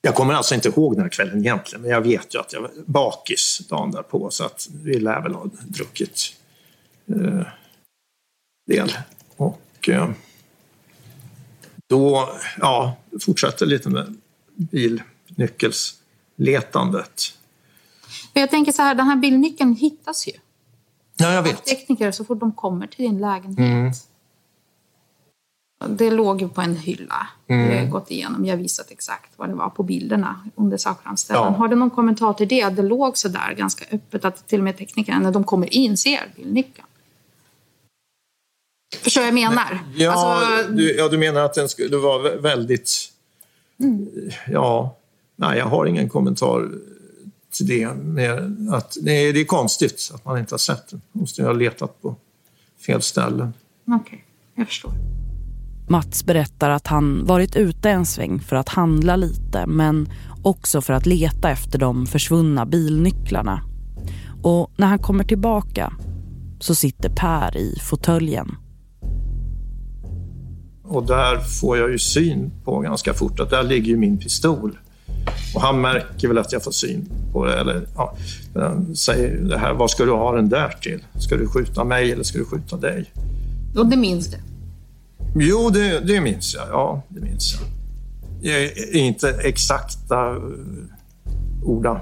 jag 0.00 0.14
kommer 0.14 0.34
alltså 0.34 0.54
inte 0.54 0.68
ihåg 0.68 0.94
den 0.94 1.02
här 1.02 1.08
kvällen 1.08 1.38
egentligen, 1.38 1.82
men 1.82 1.90
jag 1.90 2.00
vet 2.00 2.34
ju 2.34 2.38
att 2.38 2.52
jag 2.52 2.60
var 2.60 2.70
bakis 2.86 3.60
dagen 3.68 3.90
därpå 3.90 4.30
så 4.30 4.44
att 4.44 4.68
vi 4.82 5.00
lär 5.00 5.22
väl 5.22 5.34
ha 5.34 5.46
druckit 5.68 6.34
eh, 7.06 7.46
del. 8.66 8.92
Och 9.36 9.88
eh, 9.88 10.10
då 11.88 12.30
ja, 12.60 12.96
fortsätter 13.20 13.66
lite 13.66 13.88
med 13.88 14.16
bilnyckelsletandet. 14.54 17.22
Jag 18.32 18.50
tänker 18.50 18.72
så 18.72 18.82
här, 18.82 18.94
den 18.94 19.06
här 19.06 19.16
bilnyckeln 19.16 19.74
hittas 19.74 20.28
ju. 20.28 20.32
Ja, 21.16 21.32
jag 21.32 21.42
vet. 21.42 21.64
Tekniker 21.64 22.10
så 22.10 22.24
fort 22.24 22.40
de 22.40 22.52
kommer 22.52 22.86
till 22.86 23.04
din 23.04 23.20
lägenhet. 23.20 23.58
Mm. 23.58 23.92
Det 25.88 26.10
låg 26.10 26.40
ju 26.42 26.48
på 26.48 26.60
en 26.60 26.76
hylla. 26.76 27.26
Mm. 27.46 27.68
Vi 27.68 27.78
har 27.78 27.86
gått 27.86 28.10
igenom, 28.10 28.44
jag 28.44 28.52
har 28.52 28.62
visat 28.62 28.90
exakt 28.90 29.30
vad 29.36 29.48
det 29.48 29.54
var 29.54 29.68
på 29.68 29.82
bilderna 29.82 30.40
under 30.54 30.76
sakframställan. 30.76 31.52
Ja. 31.52 31.58
Har 31.58 31.68
du 31.68 31.76
någon 31.76 31.90
kommentar 31.90 32.32
till 32.32 32.48
det? 32.48 32.68
Det 32.68 32.82
låg 32.82 33.18
så 33.18 33.28
där 33.28 33.54
ganska 33.54 33.84
öppet 33.90 34.24
att 34.24 34.48
till 34.48 34.60
och 34.60 34.64
med 34.64 34.78
teknikerna 34.78 35.18
när 35.18 35.32
de 35.32 35.44
kommer 35.44 35.74
in 35.74 35.96
ser 35.96 36.32
bilnyckeln. 36.36 36.86
Förstår 39.00 39.20
vad 39.20 39.28
jag 39.28 39.34
menar? 39.34 39.78
Ja, 39.96 40.12
alltså, 40.12 40.72
du, 40.72 40.96
ja, 40.96 41.08
du 41.08 41.18
menar 41.18 41.40
att 41.40 41.54
den 41.54 41.68
skulle 41.68 41.96
vara 41.96 42.36
väldigt... 42.36 42.90
Mm. 43.80 44.08
Ja, 44.48 44.96
nej, 45.36 45.58
jag 45.58 45.66
har 45.66 45.86
ingen 45.86 46.08
kommentar 46.08 46.70
det. 47.60 47.94
Med 47.94 48.56
att, 48.70 48.96
nej, 49.02 49.32
det 49.32 49.40
är 49.40 49.44
konstigt 49.44 50.10
att 50.14 50.24
man 50.24 50.38
inte 50.38 50.54
har 50.54 50.58
sett 50.58 50.90
den. 50.90 51.00
måste 51.12 51.42
ha 51.42 51.52
letat 51.52 52.02
på 52.02 52.16
fel 52.86 53.02
ställen. 53.02 53.52
Okej, 53.86 54.00
okay, 54.00 54.18
jag 54.54 54.66
förstår. 54.66 54.92
Mats 55.88 56.24
berättar 56.24 56.70
att 56.70 56.86
han 56.86 57.26
varit 57.26 57.56
ute 57.56 57.90
en 57.90 58.06
sväng 58.06 58.40
för 58.40 58.56
att 58.56 58.68
handla 58.68 59.16
lite 59.16 59.66
men 59.66 60.08
också 60.42 60.80
för 60.80 60.92
att 60.92 61.06
leta 61.06 61.50
efter 61.50 61.78
de 61.78 62.06
försvunna 62.06 62.66
bilnycklarna. 62.66 63.62
Och 64.42 64.70
när 64.76 64.86
han 64.86 64.98
kommer 64.98 65.24
tillbaka 65.24 65.92
så 66.60 66.74
sitter 66.74 67.08
Per 67.08 67.56
i 67.56 67.78
fåtöljen. 67.82 68.56
Och 70.82 71.06
där 71.06 71.40
får 71.40 71.78
jag 71.78 71.90
ju 71.90 71.98
syn 71.98 72.52
på 72.64 72.80
ganska 72.80 73.14
fort 73.14 73.40
att 73.40 73.50
där 73.50 73.62
ligger 73.62 73.96
min 73.96 74.18
pistol. 74.18 74.78
Och 75.54 75.60
han 75.60 75.80
märker 75.80 76.28
väl 76.28 76.38
att 76.38 76.52
jag 76.52 76.64
får 76.64 76.70
syn 76.70 77.08
på 77.32 77.44
det. 77.44 77.60
Eller, 77.60 77.86
ja, 77.94 78.16
säger 78.96 79.36
det 79.36 79.58
här, 79.58 79.72
vad 79.72 79.90
ska 79.90 80.04
du 80.04 80.12
ha 80.12 80.36
den 80.36 80.48
där 80.48 80.76
till? 80.82 81.04
Ska 81.18 81.36
du 81.36 81.48
skjuta 81.48 81.84
mig 81.84 82.12
eller 82.12 82.22
ska 82.22 82.38
du 82.38 82.44
skjuta 82.44 82.76
dig? 82.76 83.12
Och 83.76 83.86
det 83.86 83.96
minns 83.96 84.26
du? 84.26 84.36
Jo, 85.36 85.70
det, 85.70 86.00
det 86.00 86.20
minns 86.20 86.54
jag. 86.54 86.68
Ja, 86.68 87.02
det 87.08 87.20
minns 87.20 87.54
jag. 87.54 87.62
jag 88.52 88.62
är 88.62 88.96
inte 88.96 89.30
exakta 89.30 90.30
uh, 90.30 90.40
orda 91.62 92.00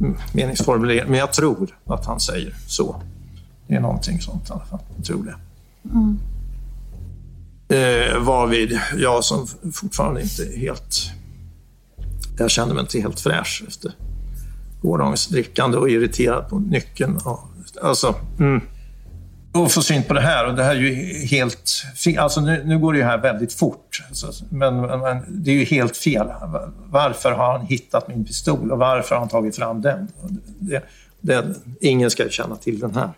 mm, 0.00 0.16
meningsformulering, 0.32 1.10
men 1.10 1.18
jag 1.18 1.32
tror 1.32 1.78
att 1.86 2.06
han 2.06 2.20
säger 2.20 2.54
så. 2.66 3.02
Det 3.66 3.74
är 3.74 3.80
någonting 3.80 4.20
sånt 4.20 4.48
i 4.48 4.52
alla 4.52 4.64
fall. 4.64 4.80
Jag 4.96 5.04
tror 5.04 5.24
det. 5.24 5.34
Mm. 5.90 6.18
Eh, 7.68 8.18
varvid 8.18 8.80
jag 8.96 9.24
som 9.24 9.46
fortfarande 9.72 10.22
inte 10.22 10.42
är 10.42 10.58
helt 10.58 11.12
jag 12.42 12.50
kände 12.50 12.74
mig 12.74 12.80
inte 12.80 13.00
helt 13.00 13.20
fräsch 13.20 13.64
efter 13.68 13.92
gårdagens 14.82 15.26
drickande 15.26 15.76
och 15.76 15.90
irriterad 15.90 16.48
på 16.48 16.58
nyckeln. 16.58 17.18
Alltså, 17.82 18.14
mm. 18.38 18.60
Och 19.52 19.72
få 19.72 19.82
syn 19.82 20.02
på 20.02 20.14
det 20.14 20.20
här, 20.20 20.46
och 20.46 20.54
det 20.54 20.64
här 20.64 20.76
är 20.76 20.80
ju 20.80 20.94
helt 21.26 21.70
fel. 22.04 22.18
Alltså 22.18 22.40
nu, 22.40 22.62
nu 22.64 22.78
går 22.78 22.92
det 22.92 22.98
ju 22.98 23.04
här 23.04 23.18
väldigt 23.18 23.52
fort, 23.52 24.02
alltså, 24.08 24.44
men, 24.50 24.80
men, 24.80 25.24
det 25.28 25.50
är 25.50 25.54
ju 25.54 25.64
helt 25.64 25.96
fel. 25.96 26.26
Varför 26.86 27.32
har 27.32 27.58
han 27.58 27.66
hittat 27.66 28.08
min 28.08 28.24
pistol 28.24 28.72
och 28.72 28.78
varför 28.78 29.14
har 29.14 29.20
han 29.20 29.28
tagit 29.28 29.56
fram 29.56 29.80
den? 29.80 30.08
Det, 30.58 30.82
det, 31.20 31.44
ingen 31.80 32.10
ska 32.10 32.28
känna 32.28 32.56
till 32.56 32.78
den 32.78 32.94
här. 32.94 33.10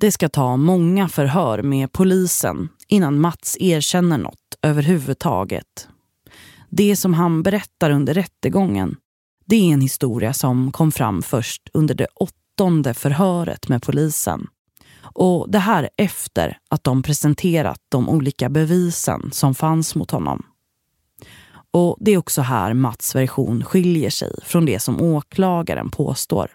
Det 0.00 0.12
ska 0.12 0.28
ta 0.28 0.56
många 0.56 1.08
förhör 1.08 1.62
med 1.62 1.92
polisen 1.92 2.68
innan 2.88 3.20
Mats 3.20 3.56
erkänner 3.60 4.18
något 4.18 4.58
överhuvudtaget. 4.62 5.88
Det 6.68 6.96
som 6.96 7.14
han 7.14 7.42
berättar 7.42 7.90
under 7.90 8.14
rättegången, 8.14 8.96
det 9.44 9.56
är 9.56 9.72
en 9.72 9.80
historia 9.80 10.32
som 10.32 10.72
kom 10.72 10.92
fram 10.92 11.22
först 11.22 11.68
under 11.74 11.94
det 11.94 12.06
åttonde 12.14 12.94
förhöret 12.94 13.68
med 13.68 13.82
polisen. 13.82 14.46
Och 15.00 15.50
det 15.50 15.58
här 15.58 15.90
efter 15.96 16.58
att 16.70 16.84
de 16.84 17.02
presenterat 17.02 17.80
de 17.88 18.08
olika 18.08 18.48
bevisen 18.48 19.30
som 19.32 19.54
fanns 19.54 19.94
mot 19.94 20.10
honom. 20.10 20.46
Och 21.70 21.96
det 22.00 22.10
är 22.10 22.18
också 22.18 22.42
här 22.42 22.74
Mats 22.74 23.14
version 23.14 23.64
skiljer 23.64 24.10
sig 24.10 24.34
från 24.42 24.66
det 24.66 24.80
som 24.80 25.00
åklagaren 25.00 25.90
påstår. 25.90 26.50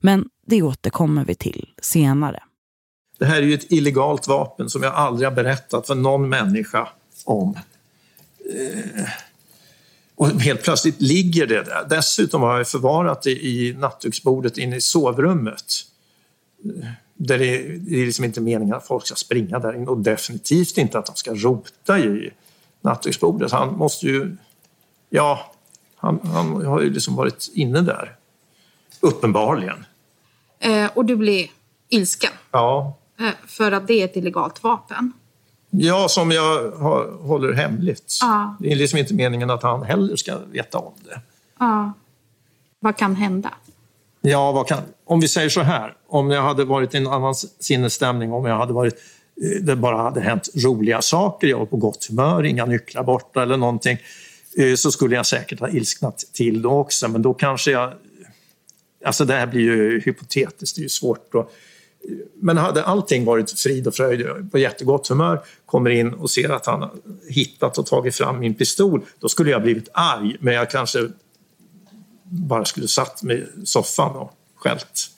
Men 0.00 0.28
det 0.46 0.62
återkommer 0.62 1.24
vi 1.24 1.34
till 1.34 1.68
senare. 1.82 2.42
Det 3.18 3.24
här 3.24 3.36
är 3.36 3.42
ju 3.42 3.54
ett 3.54 3.72
illegalt 3.72 4.28
vapen 4.28 4.70
som 4.70 4.82
jag 4.82 4.94
aldrig 4.94 5.28
har 5.28 5.34
berättat 5.34 5.86
för 5.86 5.94
någon 5.94 6.28
människa 6.28 6.88
om. 7.24 7.58
Eh, 8.54 9.08
och 10.16 10.28
helt 10.28 10.62
plötsligt 10.62 11.00
ligger 11.00 11.46
det 11.46 11.62
där. 11.62 11.86
Dessutom 11.88 12.42
har 12.42 12.56
jag 12.56 12.68
förvarat 12.68 13.22
det 13.22 13.30
i 13.30 13.76
nattduksbordet 13.78 14.58
inne 14.58 14.76
i 14.76 14.80
sovrummet. 14.80 15.72
Där 17.14 17.38
det, 17.38 17.58
det 17.78 18.02
är 18.02 18.06
liksom 18.06 18.24
inte 18.24 18.40
meningen 18.40 18.74
att 18.74 18.86
folk 18.86 19.06
ska 19.06 19.14
springa 19.14 19.58
där 19.58 19.76
in 19.76 19.88
och 19.88 19.98
definitivt 19.98 20.78
inte 20.78 20.98
att 20.98 21.06
de 21.06 21.16
ska 21.16 21.34
rota 21.34 21.98
i 21.98 22.30
nattduksbordet. 22.80 23.52
Han 23.52 23.76
måste 23.76 24.06
ju... 24.06 24.36
Ja, 25.10 25.52
han, 25.96 26.20
han 26.22 26.66
har 26.66 26.80
ju 26.80 26.90
liksom 26.90 27.16
varit 27.16 27.50
inne 27.54 27.80
där. 27.80 28.16
Uppenbarligen. 29.00 29.84
Eh, 30.58 30.90
och 30.94 31.04
du 31.04 31.16
blir 31.16 31.50
ilsken? 31.88 32.32
Ja. 32.50 32.98
Eh, 33.20 33.28
för 33.46 33.72
att 33.72 33.86
det 33.86 34.00
är 34.00 34.04
ett 34.04 34.16
illegalt 34.16 34.62
vapen? 34.62 35.12
Ja, 35.78 36.08
som 36.08 36.30
jag 36.30 36.70
håller 37.20 37.52
hemligt. 37.52 38.18
Ja. 38.20 38.56
Det 38.60 38.72
är 38.72 38.76
liksom 38.76 38.98
inte 38.98 39.14
meningen 39.14 39.50
att 39.50 39.62
han 39.62 39.82
heller 39.82 40.16
ska 40.16 40.38
veta 40.38 40.78
om 40.78 40.92
det. 41.04 41.20
Ja. 41.58 41.92
Vad 42.80 42.96
kan 42.96 43.16
hända? 43.16 43.54
Ja, 44.20 44.52
vad 44.52 44.68
kan, 44.68 44.78
om 45.04 45.20
vi 45.20 45.28
säger 45.28 45.48
så 45.48 45.60
här. 45.60 45.94
Om 46.08 46.30
jag 46.30 46.42
hade 46.42 46.64
varit 46.64 46.94
i 46.94 46.96
en 46.96 47.06
annan 47.06 47.34
sinnesstämning, 47.34 48.32
om 48.32 48.44
jag 48.44 48.56
hade 48.56 48.72
varit, 48.72 48.94
eh, 49.42 49.62
det 49.62 49.76
bara 49.76 49.96
hade 49.96 50.20
hänt 50.20 50.48
roliga 50.54 51.02
saker, 51.02 51.46
jag 51.46 51.58
var 51.58 51.66
på 51.66 51.76
gott 51.76 52.06
humör, 52.08 52.44
inga 52.44 52.66
nycklar 52.66 53.02
borta 53.02 53.42
eller 53.42 53.56
någonting, 53.56 53.98
eh, 54.58 54.74
så 54.74 54.90
skulle 54.92 55.16
jag 55.16 55.26
säkert 55.26 55.60
ha 55.60 55.68
ilsknat 55.68 56.18
till 56.32 56.62
då 56.62 56.70
också. 56.70 57.08
Men 57.08 57.22
då 57.22 57.34
kanske 57.34 57.70
jag... 57.70 57.92
Alltså 59.04 59.24
det 59.24 59.34
här 59.34 59.46
blir 59.46 59.60
ju 59.60 60.00
hypotetiskt, 60.00 60.76
det 60.76 60.80
är 60.80 60.82
ju 60.82 60.88
svårt 60.88 61.34
att 61.34 61.52
men 62.34 62.56
hade 62.56 62.84
allting 62.84 63.24
varit 63.24 63.60
frid 63.60 63.86
och 63.86 63.94
fröjd, 63.94 64.50
på 64.52 64.58
jättegott 64.58 65.08
humör, 65.08 65.40
kommer 65.66 65.90
in 65.90 66.14
och 66.14 66.30
ser 66.30 66.48
att 66.48 66.66
han 66.66 66.82
har 66.82 66.92
hittat 67.28 67.78
och 67.78 67.86
tagit 67.86 68.14
fram 68.14 68.38
min 68.38 68.54
pistol, 68.54 69.04
då 69.18 69.28
skulle 69.28 69.50
jag 69.50 69.62
blivit 69.62 69.88
arg. 69.92 70.36
Men 70.40 70.54
jag 70.54 70.70
kanske 70.70 71.08
bara 72.24 72.64
skulle 72.64 72.88
satt 72.88 73.22
mig 73.22 73.48
i 73.62 73.66
soffan 73.66 74.16
och 74.16 74.32
skällt. 74.54 75.10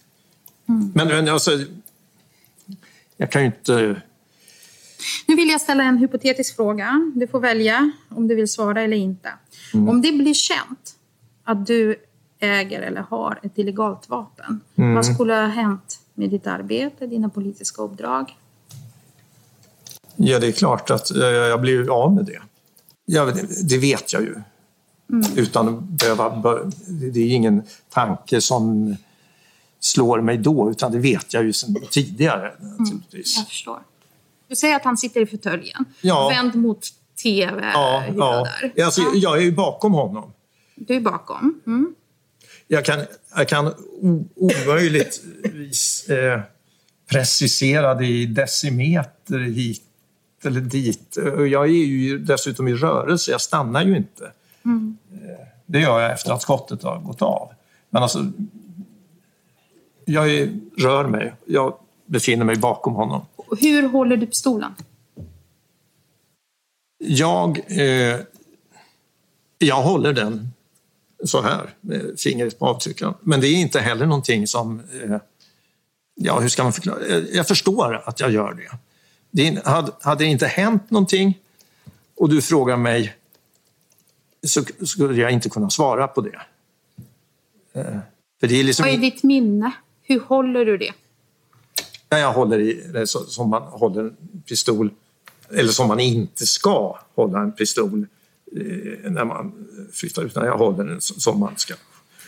Mm. 0.68 0.92
Men, 0.94 1.08
men 1.08 1.28
alltså, 1.28 1.50
jag 3.16 3.30
kan 3.30 3.42
ju 3.42 3.46
inte... 3.46 4.02
Nu 5.26 5.36
vill 5.36 5.48
jag 5.48 5.60
ställa 5.60 5.84
en 5.84 5.98
hypotetisk 5.98 6.56
fråga. 6.56 7.12
Du 7.14 7.26
får 7.26 7.40
välja 7.40 7.92
om 8.08 8.28
du 8.28 8.34
vill 8.34 8.48
svara 8.48 8.82
eller 8.82 8.96
inte. 8.96 9.28
Mm. 9.74 9.88
Om 9.88 10.02
det 10.02 10.12
blir 10.12 10.34
känt 10.34 10.96
att 11.44 11.66
du 11.66 11.96
äger 12.40 12.80
eller 12.80 13.00
har 13.00 13.40
ett 13.42 13.58
illegalt 13.58 14.08
vapen, 14.08 14.60
mm. 14.76 14.94
vad 14.94 15.06
skulle 15.06 15.34
ha 15.34 15.46
hänt 15.46 16.00
med 16.18 16.30
ditt 16.30 16.46
arbete, 16.46 17.06
dina 17.06 17.28
politiska 17.28 17.82
uppdrag? 17.82 18.36
Ja, 20.16 20.38
det 20.38 20.46
är 20.46 20.52
klart 20.52 20.90
att 20.90 21.10
jag 21.10 21.60
blir 21.60 22.02
av 22.02 22.14
med 22.14 22.24
det. 22.24 22.40
Ja, 23.04 23.32
det 23.64 23.78
vet 23.78 24.12
jag 24.12 24.22
ju. 24.22 24.34
Mm. 25.10 25.36
Utan 25.36 25.68
att 25.68 25.82
behöva... 25.82 26.54
Det 27.12 27.20
är 27.20 27.34
ingen 27.34 27.62
tanke 27.88 28.40
som 28.40 28.96
slår 29.80 30.20
mig 30.20 30.38
då, 30.38 30.70
utan 30.70 30.92
det 30.92 30.98
vet 30.98 31.34
jag 31.34 31.44
ju 31.44 31.52
sedan 31.52 31.76
tidigare. 31.90 32.52
Mm, 32.60 33.02
jag 33.10 33.46
förstår. 33.46 33.82
Du 34.48 34.56
säger 34.56 34.76
att 34.76 34.84
han 34.84 34.96
sitter 34.96 35.20
i 35.20 35.26
fåtöljen, 35.26 35.84
ja. 36.00 36.28
vänd 36.28 36.54
mot 36.54 36.86
tv. 37.22 37.70
Ja, 37.74 38.04
ja. 38.16 38.46
Där. 38.62 38.84
Alltså, 38.84 39.00
ja. 39.00 39.10
Jag 39.14 39.36
är 39.36 39.42
ju 39.42 39.52
bakom 39.52 39.92
honom. 39.92 40.32
Du 40.74 40.94
är 40.94 41.00
bakom. 41.00 41.60
Mm 41.66 41.94
jag 42.68 42.84
kan, 42.84 43.00
jag 43.36 43.48
kan 43.48 43.74
omöjligtvis 44.36 46.08
eh, 46.08 46.40
precisera 47.06 47.94
det 47.94 48.06
i 48.06 48.26
decimeter 48.26 49.38
hit 49.38 49.82
eller 50.44 50.60
dit. 50.60 51.16
Jag 51.50 51.64
är 51.64 51.66
ju 51.66 52.18
dessutom 52.18 52.68
i 52.68 52.74
rörelse, 52.74 53.30
jag 53.30 53.40
stannar 53.40 53.84
ju 53.84 53.96
inte. 53.96 54.32
Mm. 54.64 54.96
Eh, 55.12 55.46
det 55.66 55.80
gör 55.80 56.00
jag 56.00 56.12
efter 56.12 56.32
att 56.32 56.42
skottet 56.42 56.82
har 56.82 56.98
gått 56.98 57.22
av. 57.22 57.52
Men 57.90 58.02
alltså, 58.02 58.32
jag 60.04 60.30
är, 60.30 60.50
rör 60.76 61.06
mig, 61.06 61.34
jag 61.44 61.78
befinner 62.06 62.44
mig 62.44 62.56
bakom 62.56 62.94
honom. 62.94 63.26
Hur 63.60 63.88
håller 63.88 64.16
du 64.16 64.26
pistolen? 64.26 64.74
Jag, 66.98 67.60
eh, 67.68 68.20
jag 69.58 69.82
håller 69.82 70.12
den 70.12 70.52
så 71.24 71.40
här 71.42 71.74
med 71.80 72.20
fingret 72.20 72.58
på 72.58 72.66
avtryckaren. 72.66 73.14
Men 73.20 73.40
det 73.40 73.48
är 73.48 73.54
inte 73.54 73.80
heller 73.80 74.06
någonting 74.06 74.46
som... 74.46 74.80
Eh, 75.02 75.16
ja, 76.14 76.40
hur 76.40 76.48
ska 76.48 76.62
man 76.62 76.72
förklara? 76.72 76.98
Jag 77.32 77.48
förstår 77.48 78.02
att 78.04 78.20
jag 78.20 78.30
gör 78.30 78.54
det. 78.54 78.78
det 79.30 79.66
hade, 79.66 79.92
hade 80.00 80.24
det 80.24 80.30
inte 80.30 80.46
hänt 80.46 80.90
någonting 80.90 81.38
och 82.16 82.28
du 82.28 82.42
frågar 82.42 82.76
mig 82.76 83.14
så 84.46 84.64
skulle 84.86 85.20
jag 85.20 85.30
inte 85.30 85.48
kunna 85.48 85.70
svara 85.70 86.08
på 86.08 86.20
det. 86.20 86.40
Eh, 87.72 87.98
för 88.40 88.46
det 88.46 88.60
är 88.60 88.64
liksom... 88.64 88.86
Vad 88.86 88.94
är 88.94 88.98
ditt 88.98 89.22
minne? 89.22 89.72
Hur 90.02 90.20
håller 90.20 90.64
du 90.64 90.78
det? 90.78 90.92
Jag 92.08 92.32
håller 92.32 92.58
i 92.58 92.72
det 92.92 93.06
som 93.06 93.50
man 93.50 93.62
håller 93.62 94.00
en 94.00 94.16
pistol, 94.46 94.90
eller 95.50 95.72
som 95.72 95.88
man 95.88 96.00
inte 96.00 96.46
ska 96.46 96.98
hålla 97.14 97.40
en 97.40 97.52
pistol 97.52 98.06
Eh, 98.10 98.17
när 99.10 99.24
man 99.24 99.52
flyttar 99.92 100.22
ut 100.22 100.34
den. 100.34 100.44
Jag 100.44 100.58
håller 100.58 100.84
den 100.84 101.00
som 101.00 101.40
man 101.40 101.52
ska, 101.56 101.74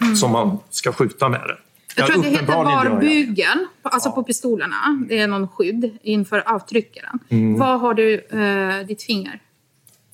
mm. 0.00 0.16
som 0.16 0.30
man 0.30 0.58
ska 0.70 0.92
skjuta 0.92 1.28
med 1.28 1.40
den. 1.40 1.56
Jag 1.96 2.06
tror 2.06 2.16
att 2.16 2.22
det 2.22 2.30
heter 2.30 2.46
varbygeln, 2.46 3.66
alltså 3.82 4.08
ja. 4.08 4.12
på 4.12 4.22
pistolerna. 4.22 5.04
Det 5.08 5.18
är 5.18 5.28
någon 5.28 5.48
skydd 5.48 5.98
inför 6.02 6.54
avtryckaren. 6.54 7.18
Mm. 7.28 7.58
Var 7.58 7.78
har 7.78 7.94
du 7.94 8.14
eh, 8.14 8.86
ditt 8.86 9.02
finger? 9.02 9.42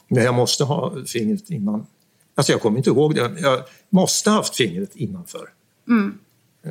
Nej, 0.09 0.25
jag 0.25 0.35
måste 0.35 0.65
ha 0.65 0.95
fingret 1.07 1.51
innan. 1.51 1.87
Alltså 2.35 2.53
jag 2.53 2.61
kommer 2.61 2.79
inte 2.79 2.91
ihåg 2.91 3.15
det. 3.15 3.41
Jag 3.41 3.61
måste 3.91 4.31
ha 4.31 4.37
haft 4.37 4.57
fingret 4.57 4.97
innanför. 4.97 5.49
Mm. 5.89 6.19
Eh. 6.65 6.71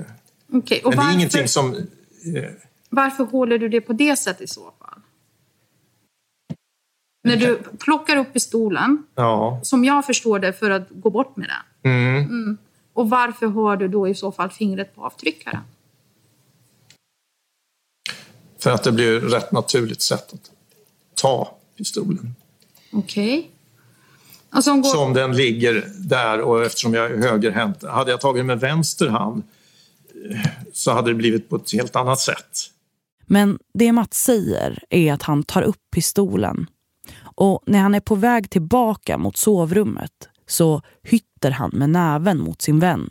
Okay. 0.57 0.81
Men 0.83 0.97
varför, 0.97 1.01
det 1.01 1.13
är 1.13 1.17
ingenting 1.17 1.47
som... 1.47 1.75
Eh, 1.75 2.51
varför 2.89 3.23
håller 3.23 3.57
du 3.57 3.69
det 3.69 3.81
på 3.81 3.93
det 3.93 4.15
sättet 4.15 4.41
i 4.41 4.47
så 4.47 4.73
fall? 4.79 4.99
När 7.25 7.37
du 7.37 7.59
plockar 7.79 8.17
upp 8.17 8.33
pistolen, 8.33 9.03
ja. 9.15 9.59
som 9.63 9.85
jag 9.85 10.05
förstår 10.05 10.39
det, 10.39 10.53
för 10.53 10.69
att 10.69 10.87
gå 10.89 11.09
bort 11.09 11.35
med 11.37 11.49
den. 11.49 11.91
Mm. 11.91 12.23
Mm. 12.23 12.57
Och 12.93 13.09
varför 13.09 13.47
har 13.47 13.77
du 13.77 13.87
då 13.87 14.07
i 14.07 14.15
så 14.15 14.31
fall 14.31 14.49
fingret 14.49 14.95
på 14.95 15.05
avtryckaren? 15.05 15.59
För 18.59 18.71
att 18.71 18.83
det 18.83 18.91
blir 18.91 19.25
ett 19.25 19.33
rätt 19.33 19.51
naturligt 19.51 20.01
sätt 20.01 20.33
att 20.33 20.51
ta 21.15 21.57
pistolen. 21.77 22.35
Okej. 22.91 23.39
Okay. 23.39 23.49
Alltså 24.49 24.73
går... 24.73 24.83
Som 24.83 25.13
den 25.13 25.35
ligger 25.35 25.87
där 25.99 26.41
och 26.41 26.65
eftersom 26.65 26.93
jag 26.93 27.11
är 27.11 27.17
högerhänt. 27.17 27.83
Hade 27.83 28.11
jag 28.11 28.21
tagit 28.21 28.45
med 28.45 28.59
vänster 28.59 29.07
hand 29.07 29.43
eh, 30.31 30.49
så 30.73 30.91
hade 30.91 31.09
det 31.09 31.15
blivit 31.15 31.49
på 31.49 31.55
ett 31.55 31.73
helt 31.73 31.95
annat 31.95 32.19
sätt. 32.19 32.59
Men 33.25 33.59
det 33.73 33.91
Mats 33.91 34.23
säger 34.23 34.83
är 34.89 35.13
att 35.13 35.23
han 35.23 35.43
tar 35.43 35.61
upp 35.61 35.81
pistolen 35.91 36.67
och 37.35 37.63
när 37.65 37.79
han 37.79 37.95
är 37.95 37.99
på 37.99 38.15
väg 38.15 38.49
tillbaka 38.49 39.17
mot 39.17 39.37
sovrummet 39.37 40.29
så 40.47 40.81
hytter 41.03 41.51
han 41.51 41.71
med 41.73 41.89
näven 41.89 42.37
mot 42.37 42.61
sin 42.61 42.79
vän 42.79 43.09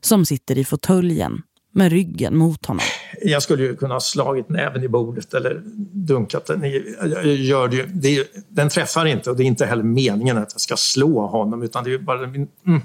som 0.00 0.26
sitter 0.26 0.58
i 0.58 0.64
fåtöljen 0.64 1.42
med 1.72 1.92
ryggen 1.92 2.36
mot 2.36 2.66
honom. 2.66 2.84
Jag 3.22 3.42
skulle 3.42 3.62
ju 3.62 3.76
kunna 3.76 3.94
ha 3.94 4.00
slagit 4.00 4.48
näven 4.48 4.82
i 4.82 4.88
bordet 4.88 5.34
eller 5.34 5.62
dunkat 5.92 6.46
den. 6.46 6.62
Jag 7.10 7.26
gör 7.26 7.68
det 7.68 7.76
ju. 7.76 7.86
Det 7.86 8.16
är, 8.18 8.26
den 8.48 8.68
träffar 8.68 9.06
inte 9.06 9.30
och 9.30 9.36
det 9.36 9.42
är 9.42 9.46
inte 9.46 9.66
heller 9.66 9.82
meningen 9.82 10.38
att 10.38 10.52
jag 10.52 10.60
ska 10.60 10.76
slå 10.76 11.26
honom 11.26 11.62
utan 11.62 11.84
det 11.84 11.94
är 11.94 11.98
bara 11.98 12.26
min 12.26 12.48
mm, 12.66 12.80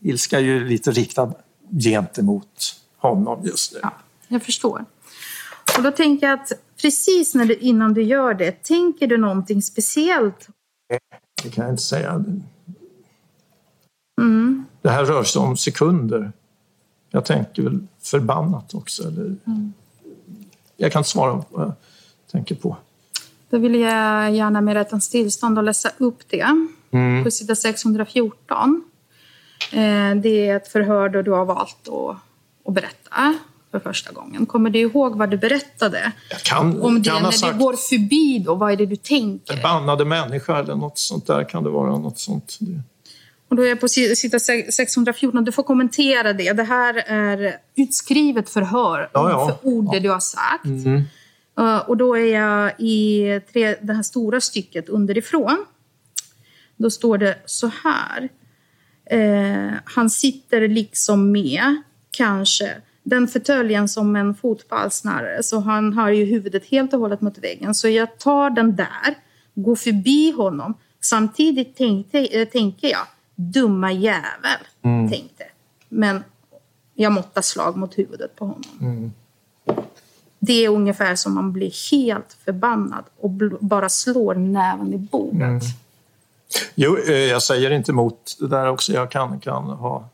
ilska 0.00 0.38
är 0.38 0.42
ju 0.42 0.68
lite 0.68 0.90
riktad 0.90 1.32
gentemot 1.80 2.76
honom 2.96 3.44
just 3.44 3.72
nu. 3.72 3.78
Ja, 3.82 3.92
jag 4.28 4.42
förstår. 4.42 4.84
Och 5.76 5.82
då 5.82 5.90
tänker 5.90 6.26
jag 6.26 6.40
att 6.40 6.52
precis 6.84 7.34
när 7.34 7.44
du, 7.44 7.54
innan 7.54 7.94
du 7.94 8.02
gör 8.02 8.34
det, 8.34 8.62
tänker 8.62 9.06
du 9.06 9.16
någonting 9.16 9.62
speciellt? 9.62 10.48
Det 11.42 11.50
kan 11.50 11.64
jag 11.64 11.72
inte 11.72 11.82
säga. 11.82 12.24
Mm. 14.20 14.64
Det 14.82 14.90
här 14.90 15.04
rör 15.04 15.22
sig 15.22 15.42
om 15.42 15.56
sekunder. 15.56 16.32
Jag 17.10 17.24
tänker 17.24 17.62
väl 17.62 17.86
förbannat 18.02 18.74
också. 18.74 19.02
Eller... 19.02 19.36
Mm. 19.46 19.72
Jag 20.76 20.92
kan 20.92 21.00
inte 21.00 21.10
svara 21.10 21.32
på 21.32 21.44
vad 21.50 21.66
jag 21.66 21.74
tänker 22.30 22.54
på. 22.54 22.76
Då 23.50 23.58
vill 23.58 23.74
jag 23.74 24.34
gärna 24.34 24.60
med 24.60 24.74
rättens 24.74 25.10
tillstånd 25.10 25.58
och 25.58 25.64
läsa 25.64 25.90
upp 25.98 26.28
det. 26.28 26.46
Mm. 26.90 27.24
På 27.24 27.30
sida 27.30 27.54
614. 27.54 28.84
Eh, 29.72 30.14
det 30.22 30.48
är 30.48 30.56
ett 30.56 30.68
förhör 30.68 31.08
där 31.08 31.22
du 31.22 31.30
har 31.30 31.44
valt 31.44 31.88
att, 31.88 32.16
att 32.64 32.74
berätta 32.74 33.38
för 33.80 33.90
första 33.90 34.12
gången. 34.12 34.46
Kommer 34.46 34.70
du 34.70 34.78
ihåg 34.78 35.16
vad 35.16 35.30
du 35.30 35.36
berättade? 35.36 36.12
Jag 36.30 36.40
kan, 36.40 36.82
om 36.82 37.02
det, 37.02 37.10
kan 37.10 37.22
när 37.22 37.30
sagt, 37.30 37.52
det 37.52 37.58
går 37.58 37.72
förbi 37.72 38.38
då, 38.38 38.54
vad 38.54 38.72
är 38.72 38.76
det 38.76 38.86
du 38.86 38.96
tänker? 38.96 39.54
Förbannade 39.54 40.04
människa 40.04 40.58
eller 40.58 40.74
något 40.74 40.98
sånt 40.98 41.26
där 41.26 41.48
kan 41.48 41.64
det 41.64 41.70
vara. 41.70 41.98
Något 41.98 42.18
sånt. 42.18 42.58
Och 43.48 43.56
då 43.56 43.62
är 43.62 43.68
jag 43.68 43.80
på 43.80 43.88
sida 43.88 44.38
614. 44.70 45.44
Du 45.44 45.52
får 45.52 45.62
kommentera 45.62 46.32
det. 46.32 46.52
Det 46.52 46.62
här 46.62 46.94
är 47.06 47.56
utskrivet 47.76 48.50
förhör 48.50 49.10
ja, 49.12 49.30
ja. 49.30 49.46
för 49.48 49.68
ord 49.68 49.92
det 49.92 50.00
du 50.00 50.10
har 50.10 50.20
sagt. 50.20 50.64
Mm. 50.64 51.02
Uh, 51.60 51.76
och 51.76 51.96
då 51.96 52.16
är 52.16 52.34
jag 52.34 52.80
i 52.80 53.40
tre, 53.52 53.76
det 53.80 53.92
här 53.92 54.02
stora 54.02 54.40
stycket 54.40 54.88
underifrån. 54.88 55.64
Då 56.76 56.90
står 56.90 57.18
det 57.18 57.38
så 57.46 57.70
här. 57.84 58.28
Uh, 59.12 59.72
han 59.84 60.10
sitter 60.10 60.68
liksom 60.68 61.32
med, 61.32 61.82
kanske 62.10 62.76
den 63.04 63.28
förtöljen 63.28 63.88
som 63.88 64.16
en 64.16 64.34
fotbollsnarre 64.34 65.42
så 65.42 65.60
han 65.60 65.92
har 65.92 66.10
ju 66.10 66.24
huvudet 66.24 66.66
helt 66.66 66.94
och 66.94 67.00
hållet 67.00 67.20
mot 67.20 67.38
väggen. 67.38 67.74
Så 67.74 67.88
jag 67.88 68.18
tar 68.18 68.50
den 68.50 68.76
där, 68.76 69.14
går 69.54 69.76
förbi 69.76 70.30
honom. 70.30 70.74
Samtidigt 71.00 71.76
tänkte, 71.76 72.18
äh, 72.18 72.48
tänker 72.48 72.88
jag, 72.88 73.06
dumma 73.34 73.92
jävel, 73.92 74.60
mm. 74.82 75.10
tänkte. 75.10 75.44
Men 75.88 76.24
jag 76.94 77.12
måttar 77.12 77.42
slag 77.42 77.76
mot 77.76 77.98
huvudet 77.98 78.36
på 78.36 78.44
honom. 78.44 78.70
Mm. 78.80 79.12
Det 80.38 80.64
är 80.64 80.68
ungefär 80.68 81.14
som 81.14 81.34
man 81.34 81.52
blir 81.52 81.90
helt 81.90 82.36
förbannad 82.44 83.04
och 83.20 83.30
bara 83.60 83.88
slår 83.88 84.34
näven 84.34 84.94
i 84.94 84.98
bordet. 84.98 85.42
Mm. 85.42 85.60
Jo, 86.74 86.96
eh, 87.08 87.12
jag 87.12 87.42
säger 87.42 87.70
inte 87.70 87.92
emot 87.92 88.36
det 88.40 88.48
där 88.48 88.68
också. 88.68 88.92
Jag 88.92 89.10
kan, 89.10 89.40
kan 89.40 89.64
ha 89.64 90.08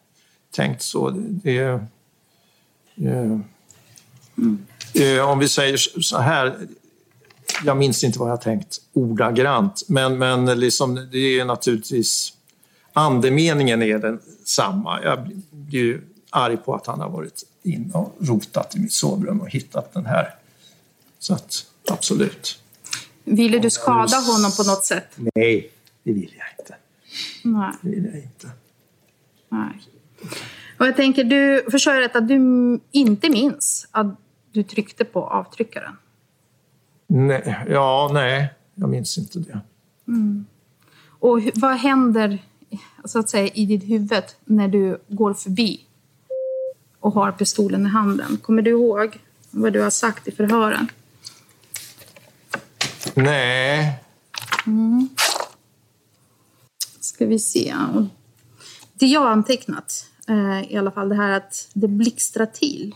tänkt 0.50 0.82
så. 0.82 1.10
Det 1.16 1.58
är, 1.58 1.86
mm. 3.00 3.44
Om 5.24 5.38
vi 5.38 5.48
säger 5.48 5.76
så 5.76 6.18
här, 6.18 6.68
jag 7.64 7.76
minns 7.76 8.04
inte 8.04 8.18
vad 8.18 8.30
jag 8.30 8.40
tänkt 8.40 8.80
ordagrant, 8.92 9.82
men, 9.88 10.18
men 10.18 10.60
liksom, 10.60 11.08
det 11.12 11.40
är 11.40 11.44
naturligtvis 11.44 12.32
andemeningen 12.92 13.82
är 13.82 13.98
densamma. 13.98 15.02
Jag 15.02 15.30
blir 15.50 15.80
ju 15.80 16.00
arg 16.30 16.56
på 16.56 16.74
att 16.74 16.86
han 16.86 17.00
har 17.00 17.10
varit 17.10 17.44
in 17.62 17.90
och 17.94 18.16
rotat 18.20 18.76
i 18.76 18.80
mitt 18.80 18.92
sovrum 18.92 19.40
och 19.40 19.50
hittat 19.50 19.94
den 19.94 20.06
här. 20.06 20.34
Så 21.18 21.34
att, 21.34 21.66
absolut. 21.90 22.58
Ville 23.24 23.58
du 23.58 23.70
skada 23.70 24.16
honom 24.16 24.52
på 24.56 24.62
något 24.62 24.84
sätt? 24.84 25.06
Nej, 25.34 25.70
det 26.02 26.12
vill 26.12 26.34
jag 26.38 26.46
inte. 26.58 26.74
Nej. 27.42 27.72
Det 27.82 27.88
vill 27.88 28.04
jag 28.04 28.22
inte. 28.22 28.50
Nej. 29.48 29.82
Och 30.80 30.86
jag 30.86 30.96
tänker, 30.96 31.24
du 31.24 31.64
rätt 32.00 32.16
att 32.16 32.28
du 32.28 32.36
inte 32.90 33.30
minns 33.30 33.88
att 33.90 34.06
du 34.52 34.62
tryckte 34.62 35.04
på 35.04 35.24
avtryckaren? 35.24 35.96
Nej, 37.06 37.64
ja, 37.68 38.10
nej, 38.12 38.54
jag 38.74 38.88
minns 38.88 39.18
inte 39.18 39.38
det. 39.38 39.60
Mm. 40.08 40.46
Och 41.08 41.40
vad 41.54 41.76
händer 41.76 42.38
så 43.04 43.18
att 43.18 43.28
säga, 43.28 43.48
i 43.54 43.66
ditt 43.66 43.84
huvud 43.84 44.24
när 44.44 44.68
du 44.68 45.00
går 45.08 45.34
förbi 45.34 45.86
och 47.00 47.12
har 47.12 47.32
pistolen 47.32 47.86
i 47.86 47.88
handen? 47.88 48.36
Kommer 48.42 48.62
du 48.62 48.70
ihåg 48.70 49.18
vad 49.50 49.72
du 49.72 49.80
har 49.80 49.90
sagt 49.90 50.28
i 50.28 50.32
förhören? 50.32 50.88
Nej. 53.14 54.00
Mm. 54.66 55.08
Ska 57.00 57.26
vi 57.26 57.38
se. 57.38 57.74
Det 58.92 59.06
jag 59.06 59.20
har 59.20 59.30
antecknat 59.30 60.09
eh, 60.30 60.72
i 60.72 60.76
alla 60.76 60.90
fall 60.90 61.08
det 61.08 61.14
här 61.14 61.30
att 61.30 61.68
det 61.72 61.88
blixtrar 61.88 62.46
till 62.46 62.94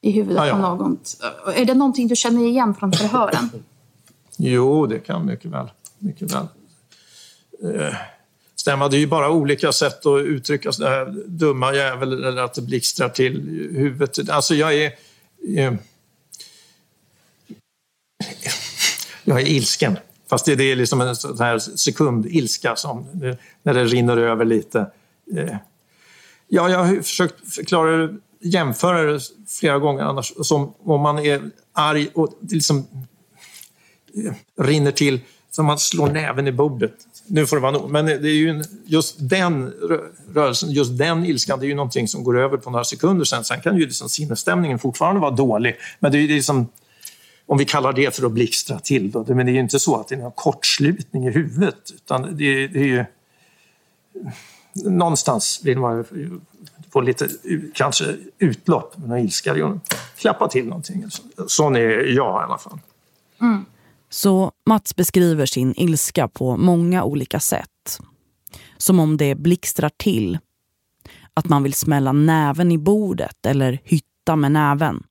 i 0.00 0.10
huvudet 0.10 0.36
ja, 0.36 0.46
ja. 0.46 0.54
på 0.54 0.58
någon. 0.58 0.98
Är 1.54 1.64
det 1.64 1.74
någonting 1.74 2.08
du 2.08 2.16
känner 2.16 2.46
igen 2.46 2.74
från 2.74 2.92
förhören? 2.92 3.50
Jo, 4.40 4.86
det 4.86 4.98
kan 4.98 5.26
mycket 5.26 5.50
väl. 5.50 5.70
Mycket 5.98 6.34
väl. 6.34 6.46
Eh, 7.62 7.94
stämma. 8.56 8.88
Det 8.88 8.96
är 8.96 8.98
ju 8.98 9.06
bara 9.06 9.30
olika 9.30 9.72
sätt 9.72 10.06
att 10.06 10.20
uttrycka 10.20 10.72
sig. 10.72 10.86
Här, 10.86 11.14
dumma 11.26 11.74
jävel 11.74 12.24
eller 12.24 12.42
att 12.42 12.54
det 12.54 12.62
blixtrar 12.62 13.08
till 13.08 13.48
i 13.48 13.78
huvudet. 13.78 14.30
Alltså 14.30 14.54
jag 14.54 14.74
är... 14.74 14.92
Eh, 15.56 15.74
jag 19.24 19.40
är 19.40 19.46
ilsken. 19.46 19.98
Fast 20.30 20.44
det, 20.44 20.52
är 20.52 20.76
liksom 20.76 21.00
en 21.00 21.16
sån 21.16 21.38
här 21.38 21.58
sekundilska 21.58 22.76
som 22.76 23.06
när 23.62 23.74
det 23.74 23.84
rinner 23.84 24.16
över 24.16 24.44
lite. 24.44 24.90
Eh, 25.36 25.56
ja, 26.48 26.70
jag 26.70 26.84
har 26.84 27.02
försökt 27.02 27.54
förklara 27.54 27.96
det 27.96 28.16
jämföra 28.40 29.12
det 29.12 29.20
flera 29.60 29.78
gånger 29.78 30.02
annars, 30.02 30.32
som 30.42 30.74
om 30.82 31.00
man 31.00 31.18
är 31.18 31.50
arg 31.72 32.08
och 32.14 32.38
det 32.40 32.54
liksom 32.54 32.86
eh, 34.24 34.64
rinner 34.64 34.90
till, 34.90 35.20
som 35.50 35.66
man 35.66 35.78
slår 35.78 36.08
näven 36.08 36.46
i 36.46 36.52
bordet. 36.52 36.94
Nu 37.26 37.46
får 37.46 37.56
det 37.56 37.62
vara 37.62 37.72
nog. 37.72 37.90
Men 37.90 38.06
det 38.06 38.12
är 38.12 38.34
ju 38.34 38.64
just 38.84 39.16
den 39.18 39.72
rörelsen, 40.34 40.70
just 40.70 40.98
den 40.98 41.24
ilskan, 41.24 41.60
det 41.60 41.66
är 41.66 41.68
ju 41.68 41.74
någonting 41.74 42.08
som 42.08 42.24
går 42.24 42.38
över 42.38 42.56
på 42.56 42.70
några 42.70 42.84
sekunder 42.84 43.24
sen. 43.24 43.44
Sen 43.44 43.60
kan 43.60 43.76
ju 43.76 43.86
liksom 43.86 44.08
sinnesstämningen 44.08 44.78
fortfarande 44.78 45.20
vara 45.20 45.30
dålig. 45.30 45.76
Men 46.00 46.12
det 46.12 46.18
är 46.18 46.22
ju 46.22 46.28
liksom, 46.28 46.68
om 47.46 47.58
vi 47.58 47.64
kallar 47.64 47.92
det 47.92 48.16
för 48.16 48.26
att 48.26 48.32
blixtra 48.32 48.78
till. 48.78 49.10
Då. 49.10 49.24
Men 49.28 49.46
det 49.46 49.52
är 49.52 49.54
ju 49.54 49.60
inte 49.60 49.80
så 49.80 50.00
att 50.00 50.08
det 50.08 50.14
är 50.14 50.18
någon 50.18 50.32
kortslutning 50.32 51.26
i 51.26 51.30
huvudet. 51.30 51.90
Utan 51.94 52.36
det, 52.36 52.44
är, 52.44 52.68
det 52.68 52.78
är 52.78 52.84
ju... 52.84 53.04
Någonstans 54.84 55.60
vill 55.64 55.78
man 55.78 56.04
få 56.90 57.00
lite 57.00 57.28
kanske 57.74 58.16
utlopp 58.38 58.98
med 58.98 59.08
någon 59.08 59.18
ilska. 59.18 59.80
Klappa 60.16 60.48
till 60.48 60.66
någonting. 60.66 61.04
Sån 61.46 61.76
är 61.76 62.16
jag 62.16 62.42
i 62.42 62.44
alla 62.44 62.58
fall. 62.58 62.80
Mm. 63.40 63.64
Så 64.10 64.52
Mats 64.66 64.96
beskriver 64.96 65.46
sin 65.46 65.74
ilska 65.76 66.28
på 66.28 66.56
många 66.56 67.04
olika 67.04 67.40
sätt. 67.40 68.00
Som 68.76 69.00
om 69.00 69.16
det 69.16 69.34
blixtrar 69.34 69.90
till. 69.96 70.38
Att 71.34 71.48
man 71.48 71.62
vill 71.62 71.74
smälla 71.74 72.12
näven 72.12 72.72
i 72.72 72.78
bordet 72.78 73.46
eller 73.46 73.80
hytta 73.84 74.36
med 74.36 74.52
näven. 74.52 75.02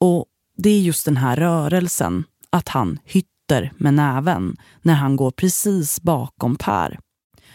Och 0.00 0.26
det 0.56 0.70
är 0.70 0.80
just 0.80 1.04
den 1.04 1.16
här 1.16 1.36
rörelsen, 1.36 2.24
att 2.50 2.68
han 2.68 2.98
hytter 3.04 3.72
med 3.76 3.94
näven 3.94 4.56
när 4.82 4.94
han 4.94 5.16
går 5.16 5.30
precis 5.30 6.00
bakom 6.02 6.56
Per. 6.56 6.98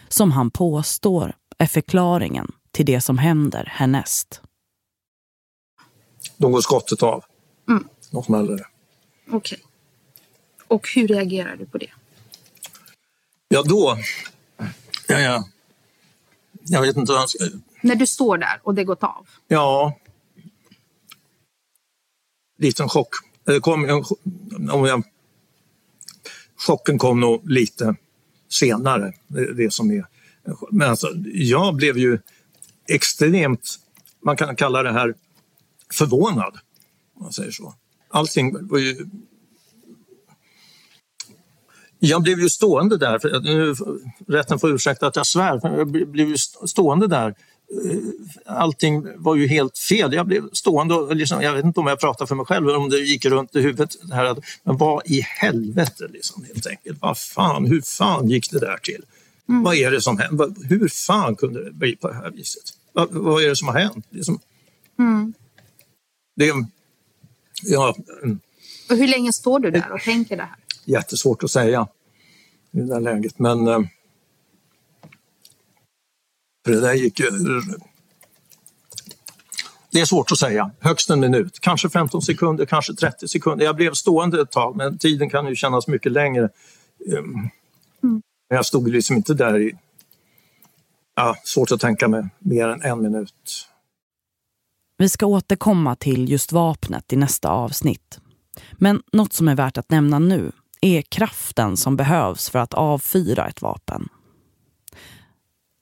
Som 0.07 0.31
han 0.31 0.51
påstår 0.51 1.35
är 1.57 1.65
förklaringen 1.65 2.51
till 2.71 2.85
det 2.85 3.01
som 3.01 3.17
händer 3.17 3.65
härnäst. 3.71 4.41
Då 6.37 6.49
går 6.49 6.61
skottet 6.61 7.03
av. 7.03 7.23
Mm. 7.69 7.87
Då 8.11 8.23
smäller 8.23 8.57
det. 8.57 8.65
Okej. 9.27 9.37
Okay. 9.37 9.59
Och 10.67 10.87
hur 10.95 11.07
reagerar 11.07 11.55
du 11.55 11.65
på 11.65 11.77
det? 11.77 11.91
Ja, 13.47 13.63
då... 13.63 13.97
Ja, 15.07 15.19
ja. 15.19 15.49
Jag 16.61 16.81
vet 16.81 16.97
inte 16.97 17.11
vad 17.11 17.21
jag 17.21 17.29
ska... 17.29 17.45
När 17.81 17.95
du 17.95 18.07
står 18.07 18.37
där 18.37 18.59
och 18.63 18.75
det 18.75 18.83
gått 18.83 19.03
av? 19.03 19.29
Ja. 19.47 19.97
Liten 22.57 22.89
chock. 22.89 23.09
Det 23.43 23.59
kom, 23.59 24.05
om 24.71 24.85
jag, 24.85 25.03
chocken 26.55 26.97
kom 26.97 27.19
nog 27.19 27.49
lite 27.49 27.95
senare, 28.49 29.13
det, 29.27 29.53
det 29.53 29.73
som 29.73 29.91
är... 29.91 30.12
Men 30.71 30.89
alltså, 30.89 31.07
jag 31.33 31.75
blev 31.75 31.97
ju 31.97 32.19
extremt, 32.87 33.79
man 34.23 34.37
kan 34.37 34.55
kalla 34.55 34.83
det 34.83 34.91
här 34.91 35.13
förvånad. 35.93 36.57
Om 37.15 37.23
man 37.23 37.33
säger 37.33 37.51
så. 37.51 37.75
Allting 38.09 38.67
var 38.67 38.79
ju... 38.79 39.05
Jag 41.99 42.23
blev 42.23 42.39
ju 42.39 42.49
stående 42.49 42.97
där, 42.97 43.19
för 43.19 43.39
nu, 43.39 43.75
rätten 44.27 44.59
får 44.59 44.75
ursäkta 44.75 45.07
att 45.07 45.15
jag 45.15 45.27
svär, 45.27 45.59
men 45.63 45.73
jag 45.73 45.87
blev 46.11 46.29
ju 46.29 46.37
stående 46.67 47.07
där. 47.07 47.27
Eh, 47.27 47.97
allting 48.45 49.07
var 49.15 49.35
ju 49.35 49.47
helt 49.47 49.77
fel. 49.77 50.13
Jag 50.13 50.27
blev 50.27 50.49
stående 50.53 50.95
och 50.95 51.15
liksom, 51.15 51.41
jag 51.41 51.53
vet 51.53 51.65
inte 51.65 51.79
om 51.79 51.87
jag 51.87 51.99
pratar 51.99 52.25
för 52.25 52.35
mig 52.35 52.45
själv 52.45 52.67
eller 52.67 52.77
om 52.77 52.89
det 52.89 52.97
gick 52.97 53.25
runt 53.25 53.55
i 53.55 53.61
huvudet. 53.61 53.89
Här, 54.11 54.37
men 54.63 54.77
vad 54.77 55.01
i 55.05 55.21
helvete 55.21 56.07
liksom 56.09 56.43
helt 56.43 56.67
enkelt. 56.67 57.01
Vad 57.01 57.17
fan, 57.17 57.65
hur 57.65 57.81
fan 57.81 58.29
gick 58.29 58.51
det 58.51 58.59
där 58.59 58.77
till? 58.77 59.03
Mm. 59.49 59.63
Vad 59.63 59.75
är 59.75 59.91
det 59.91 60.01
som 60.01 60.17
händer? 60.17 60.53
Hur 60.69 60.87
fan 60.87 61.35
kunde 61.35 61.63
det 61.63 61.71
bli 61.71 61.95
på 61.95 62.07
det 62.07 62.13
här 62.13 62.31
viset? 62.31 62.63
Vad, 62.93 63.11
vad 63.11 63.43
är 63.43 63.49
det 63.49 63.55
som 63.55 63.67
har 63.67 63.79
hänt? 63.79 64.07
Liksom? 64.09 64.39
Mm. 64.99 65.33
Det, 66.35 66.53
ja, 67.63 67.95
mm. 68.23 68.39
och 68.89 68.97
hur 68.97 69.07
länge 69.07 69.33
står 69.33 69.59
du 69.59 69.71
där 69.71 69.91
och 69.91 70.01
tänker 70.01 70.37
det 70.37 70.43
här? 70.43 70.55
Jättesvårt 70.85 71.43
att 71.43 71.51
säga 71.51 71.87
i 72.71 72.77
det 72.77 72.87
där 72.87 72.99
läget, 72.99 73.39
men 73.39 73.67
eh, 73.67 73.79
för 76.65 76.71
det 76.71 76.81
där 76.81 76.93
gick 76.93 77.19
ju... 77.19 77.29
Det 79.91 79.99
är 79.99 80.05
svårt 80.05 80.31
att 80.31 80.37
säga. 80.37 80.71
Högst 80.79 81.09
en 81.09 81.19
minut, 81.19 81.59
kanske 81.59 81.89
15 81.89 82.21
sekunder, 82.21 82.65
kanske 82.65 82.93
30 82.93 83.27
sekunder. 83.27 83.65
Jag 83.65 83.75
blev 83.75 83.93
stående 83.93 84.41
ett 84.41 84.51
tag, 84.51 84.75
men 84.75 84.97
tiden 84.97 85.29
kan 85.29 85.47
ju 85.47 85.55
kännas 85.55 85.87
mycket 85.87 86.11
längre. 86.11 86.49
Mm. 87.07 87.49
Men 88.53 88.55
jag 88.55 88.65
stod 88.65 88.89
liksom 88.89 89.15
inte 89.15 89.33
där 89.33 89.59
i... 89.61 89.73
Ja, 91.15 91.35
svårt 91.43 91.71
att 91.71 91.79
tänka 91.79 92.07
mig 92.07 92.29
mer 92.39 92.67
än 92.67 92.81
en 92.81 93.01
minut. 93.01 93.67
Vi 94.97 95.09
ska 95.09 95.25
återkomma 95.25 95.95
till 95.95 96.29
just 96.29 96.51
vapnet 96.51 97.13
i 97.13 97.15
nästa 97.15 97.49
avsnitt. 97.49 98.19
Men 98.71 99.03
något 99.11 99.33
som 99.33 99.47
är 99.47 99.55
värt 99.55 99.77
att 99.77 99.89
nämna 99.89 100.19
nu 100.19 100.51
är 100.81 101.01
kraften 101.01 101.77
som 101.77 101.97
behövs 101.97 102.49
för 102.49 102.59
att 102.59 102.73
avfyra 102.73 103.47
ett 103.47 103.61
vapen. 103.61 104.09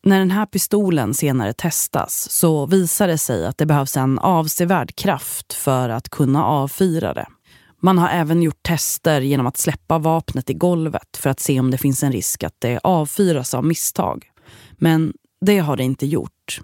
När 0.03 0.19
den 0.19 0.31
här 0.31 0.45
pistolen 0.45 1.13
senare 1.13 1.53
testas 1.53 2.29
så 2.29 2.65
visar 2.65 3.07
det 3.07 3.17
sig 3.17 3.45
att 3.45 3.57
det 3.57 3.65
behövs 3.65 3.97
en 3.97 4.19
avsevärd 4.19 4.95
kraft 4.95 5.53
för 5.53 5.89
att 5.89 6.09
kunna 6.09 6.45
avfyra 6.45 7.13
det. 7.13 7.27
Man 7.83 7.97
har 7.97 8.09
även 8.09 8.41
gjort 8.41 8.63
tester 8.63 9.21
genom 9.21 9.47
att 9.47 9.57
släppa 9.57 9.97
vapnet 9.97 10.49
i 10.49 10.53
golvet 10.53 11.17
för 11.17 11.29
att 11.29 11.39
se 11.39 11.59
om 11.59 11.71
det 11.71 11.77
finns 11.77 12.03
en 12.03 12.11
risk 12.11 12.43
att 12.43 12.55
det 12.59 12.79
avfyras 12.83 13.53
av 13.53 13.65
misstag. 13.65 14.25
Men 14.77 15.13
det 15.45 15.59
har 15.59 15.77
det 15.77 15.83
inte 15.83 16.05
gjort. 16.05 16.61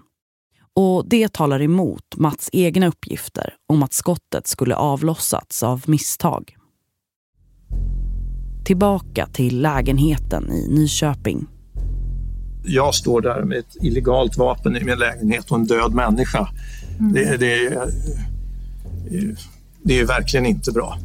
Och 0.74 1.08
det 1.08 1.32
talar 1.32 1.62
emot 1.62 2.16
Mats 2.16 2.50
egna 2.52 2.86
uppgifter 2.86 3.54
om 3.66 3.82
att 3.82 3.92
skottet 3.92 4.46
skulle 4.46 4.74
avlossats 4.74 5.62
av 5.62 5.82
misstag. 5.86 6.56
Tillbaka 8.64 9.26
till 9.26 9.60
lägenheten 9.62 10.52
i 10.52 10.68
Nyköping. 10.68 11.46
Jag 12.64 12.94
står 12.94 13.20
där 13.20 13.42
med 13.42 13.58
ett 13.58 13.76
illegalt 13.82 14.36
vapen 14.36 14.76
i 14.76 14.84
min 14.84 14.98
lägenhet 14.98 15.50
och 15.50 15.58
en 15.58 15.66
död 15.66 15.94
människa. 15.94 16.48
Mm. 16.98 17.12
Det, 17.12 17.36
det, 17.36 17.78
det 19.82 20.00
är 20.00 20.06
verkligen 20.06 20.46
inte 20.46 20.72
bra. 20.72 20.98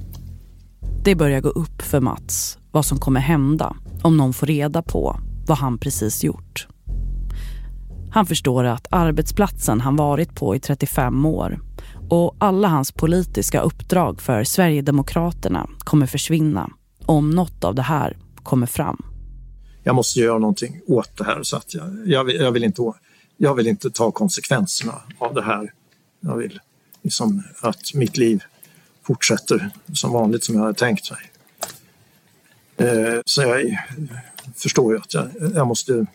Det 1.04 1.16
börjar 1.16 1.42
gå 1.42 1.50
upp 1.50 1.82
för 1.82 2.00
Mats 2.00 2.58
vad 2.72 2.86
som 2.86 3.00
kommer 3.00 3.20
hända 3.20 3.76
om 4.02 4.18
någon 4.18 4.34
får 4.34 4.48
reda 4.48 4.82
på 4.82 5.20
vad 5.48 5.58
han 5.58 5.78
precis 5.78 6.24
gjort. 6.24 6.68
Han 8.12 8.26
förstår 8.26 8.64
att 8.64 8.88
arbetsplatsen 8.90 9.82
han 9.82 9.96
varit 9.96 10.36
på 10.36 10.56
i 10.56 10.60
35 10.60 11.26
år 11.26 11.60
och 12.10 12.36
alla 12.38 12.68
hans 12.68 12.92
politiska 12.92 13.62
uppdrag 13.62 14.22
för 14.22 14.44
Sverigedemokraterna 14.44 15.70
kommer 15.80 16.06
försvinna 16.06 16.70
om 17.06 17.30
något 17.30 17.64
av 17.64 17.76
det 17.76 17.82
här 17.82 18.18
kommer 18.44 18.68
fram. 18.68 19.06
Jag 19.84 19.96
måste 19.96 20.20
göra 20.20 20.40
någonting 20.40 20.82
åt 20.88 21.18
det 21.18 21.24
här 21.24 21.44
så 21.44 21.58
att 21.58 21.74
jag, 21.74 21.98
jag, 22.06 22.24
vill, 22.24 22.36
jag, 22.36 22.52
vill, 22.52 22.64
inte, 22.64 22.94
jag 23.38 23.56
vill 23.56 23.68
inte 23.68 23.92
ta 23.92 24.12
konsekvenserna 24.12 25.02
av 25.20 25.34
det 25.34 25.44
här. 25.44 25.72
Jag 26.20 26.38
vill 26.38 26.60
liksom 27.02 27.44
att 27.62 27.94
mitt 27.94 28.18
liv 28.18 28.44
fortsätter 29.04 29.70
som 29.94 30.12
vanligt 30.12 30.44
som 30.44 30.56
jag 30.56 30.62
hade 30.62 30.74
tänkt 30.74 31.12
mig. 31.12 31.32
Eh, 32.78 33.22
så 33.26 33.42
jag 33.42 33.78
förstår 34.56 34.94
ju 34.94 35.00
att 35.00 35.14
jag, 35.14 35.30
jag, 35.56 35.68
måste, 35.68 36.06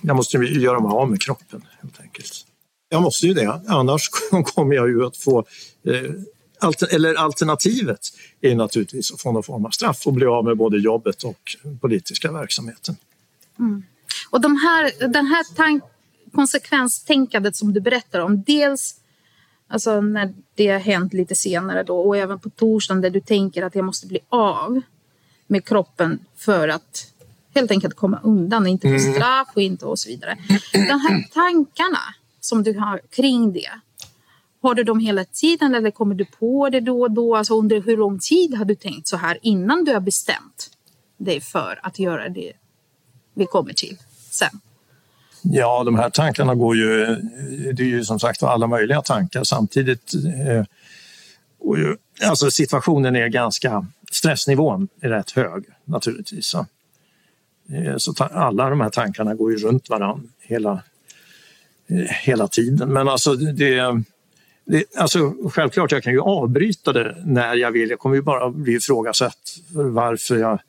jag 0.00 0.16
måste 0.16 0.38
göra 0.38 0.80
mig 0.80 0.90
av 0.90 1.10
med 1.10 1.22
kroppen 1.22 1.64
helt 1.80 2.00
enkelt. 2.00 2.46
Jag 2.88 3.02
måste 3.02 3.26
ju 3.26 3.34
det, 3.34 3.60
annars 3.68 4.08
kommer 4.44 4.74
jag 4.74 4.88
ju 4.88 5.06
att 5.06 5.16
få 5.16 5.44
eh, 5.84 6.10
eller 6.90 7.14
alternativet 7.14 8.00
är 8.40 8.54
naturligtvis 8.54 9.12
att 9.12 9.20
få 9.20 9.32
någon 9.32 9.42
form 9.42 9.66
av 9.66 9.70
straff 9.70 10.06
och 10.06 10.12
bli 10.12 10.26
av 10.26 10.44
med 10.44 10.56
både 10.56 10.78
jobbet 10.78 11.22
och 11.22 11.56
politiska 11.80 12.32
verksamheten. 12.32 12.96
Mm. 13.58 13.82
Och 14.30 14.40
de 14.40 14.56
här, 14.56 15.08
den 15.08 15.26
här 15.26 15.54
tank, 15.56 15.82
konsekvenstänkandet 16.32 17.56
som 17.56 17.72
du 17.72 17.80
berättar 17.80 18.20
om, 18.20 18.42
dels 18.42 18.94
alltså 19.68 20.00
när 20.00 20.34
det 20.54 20.68
har 20.68 20.78
hänt 20.78 21.12
lite 21.12 21.34
senare 21.34 21.82
då 21.82 21.98
och 21.98 22.16
även 22.16 22.38
på 22.38 22.50
torsdagen 22.50 23.00
där 23.00 23.10
du 23.10 23.20
tänker 23.20 23.62
att 23.62 23.74
jag 23.74 23.84
måste 23.84 24.06
bli 24.06 24.18
av 24.28 24.80
med 25.46 25.64
kroppen 25.64 26.18
för 26.36 26.68
att 26.68 27.12
helt 27.54 27.70
enkelt 27.70 27.94
komma 27.94 28.20
undan 28.22 28.66
inte 28.66 28.88
få 28.88 29.04
mm. 29.04 29.14
straff 29.14 29.48
och 29.54 29.62
inte 29.62 29.86
och 29.86 29.98
så 29.98 30.08
vidare. 30.08 30.38
De 30.72 31.00
här 31.00 31.28
tankarna 31.32 32.00
som 32.40 32.62
du 32.62 32.78
har 32.78 33.00
kring 33.10 33.52
det, 33.52 33.70
har 34.62 34.74
du 34.74 34.84
dem 34.84 34.98
hela 34.98 35.24
tiden 35.24 35.74
eller 35.74 35.90
kommer 35.90 36.14
du 36.14 36.24
på 36.24 36.68
det 36.68 36.80
då 36.80 37.00
och 37.00 37.10
då? 37.10 37.36
Alltså 37.36 37.58
under 37.58 37.80
hur 37.80 37.96
lång 37.96 38.18
tid 38.18 38.54
har 38.54 38.64
du 38.64 38.74
tänkt 38.74 39.08
så 39.08 39.16
här 39.16 39.38
innan 39.42 39.84
du 39.84 39.92
har 39.92 40.00
bestämt 40.00 40.70
dig 41.16 41.40
för 41.40 41.80
att 41.82 41.98
göra 41.98 42.28
det 42.28 42.52
vi 43.34 43.46
kommer 43.46 43.72
till 43.72 43.98
sen? 44.30 44.60
Ja, 45.46 45.82
de 45.84 45.94
här 45.94 46.10
tankarna 46.10 46.54
går 46.54 46.76
ju... 46.76 47.16
Det 47.72 47.82
är 47.82 47.86
ju 47.86 48.04
som 48.04 48.20
sagt 48.20 48.42
alla 48.42 48.66
möjliga 48.66 49.02
tankar. 49.02 49.44
Samtidigt 49.44 50.14
eh, 50.14 50.64
Och 51.58 51.78
ju, 51.78 51.96
alltså 52.22 52.50
situationen 52.50 53.16
är 53.16 53.28
ganska... 53.28 53.86
Stressnivån 54.10 54.88
är 55.00 55.08
rätt 55.08 55.30
hög 55.30 55.64
naturligtvis. 55.84 56.46
Så, 56.46 56.66
eh, 58.20 58.36
alla 58.36 58.70
de 58.70 58.80
här 58.80 58.90
tankarna 58.90 59.34
går 59.34 59.52
ju 59.52 59.58
runt 59.58 59.88
varann 59.90 60.28
hela, 60.40 60.82
eh, 61.86 62.10
hela 62.10 62.48
tiden. 62.48 62.92
Men 62.92 63.08
alltså 63.08 63.34
det, 63.34 64.02
det, 64.64 64.84
alltså 64.96 65.34
självklart, 65.50 65.92
jag 65.92 66.02
kan 66.02 66.12
ju 66.12 66.20
avbryta 66.20 66.92
det 66.92 67.16
när 67.24 67.54
jag 67.54 67.70
vill. 67.70 67.90
Jag 67.90 67.98
kommer 67.98 68.16
ju 68.16 68.22
bara 68.22 68.50
bli 68.50 68.72
ifrågasatt 68.72 69.58
för 69.72 69.84
varför 69.84 70.36
jag 70.36 70.60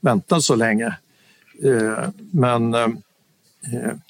väntar 0.00 0.40
så 0.40 0.54
länge. 0.54 0.96
Men 2.32 2.74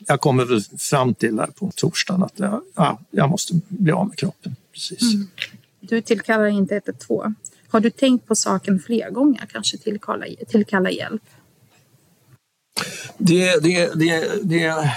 jag 0.07 0.21
kommer 0.21 0.79
fram 0.79 1.15
till 1.15 1.39
här 1.39 1.47
på 1.47 1.71
torsdagen 1.75 2.23
att 2.23 2.39
jag, 2.39 2.63
ja, 2.75 2.99
jag 3.11 3.31
måste 3.31 3.61
bli 3.69 3.93
av 3.93 4.09
med 4.09 4.19
kroppen. 4.19 4.57
Precis. 4.73 5.15
Mm. 5.15 5.29
Du 5.81 6.01
tillkallar 6.01 6.47
inte 6.47 6.75
112. 6.75 7.35
Har 7.69 7.81
du 7.81 7.91
tänkt 7.91 8.27
på 8.27 8.35
saken 8.35 8.81
fler 8.81 9.11
gånger, 9.11 9.47
kanske 9.53 9.79
tillkalla, 9.79 10.27
tillkalla 10.49 10.91
hjälp? 10.91 11.23
Det, 13.19 13.63
det, 13.63 13.95
det, 13.95 14.43
det, 14.43 14.91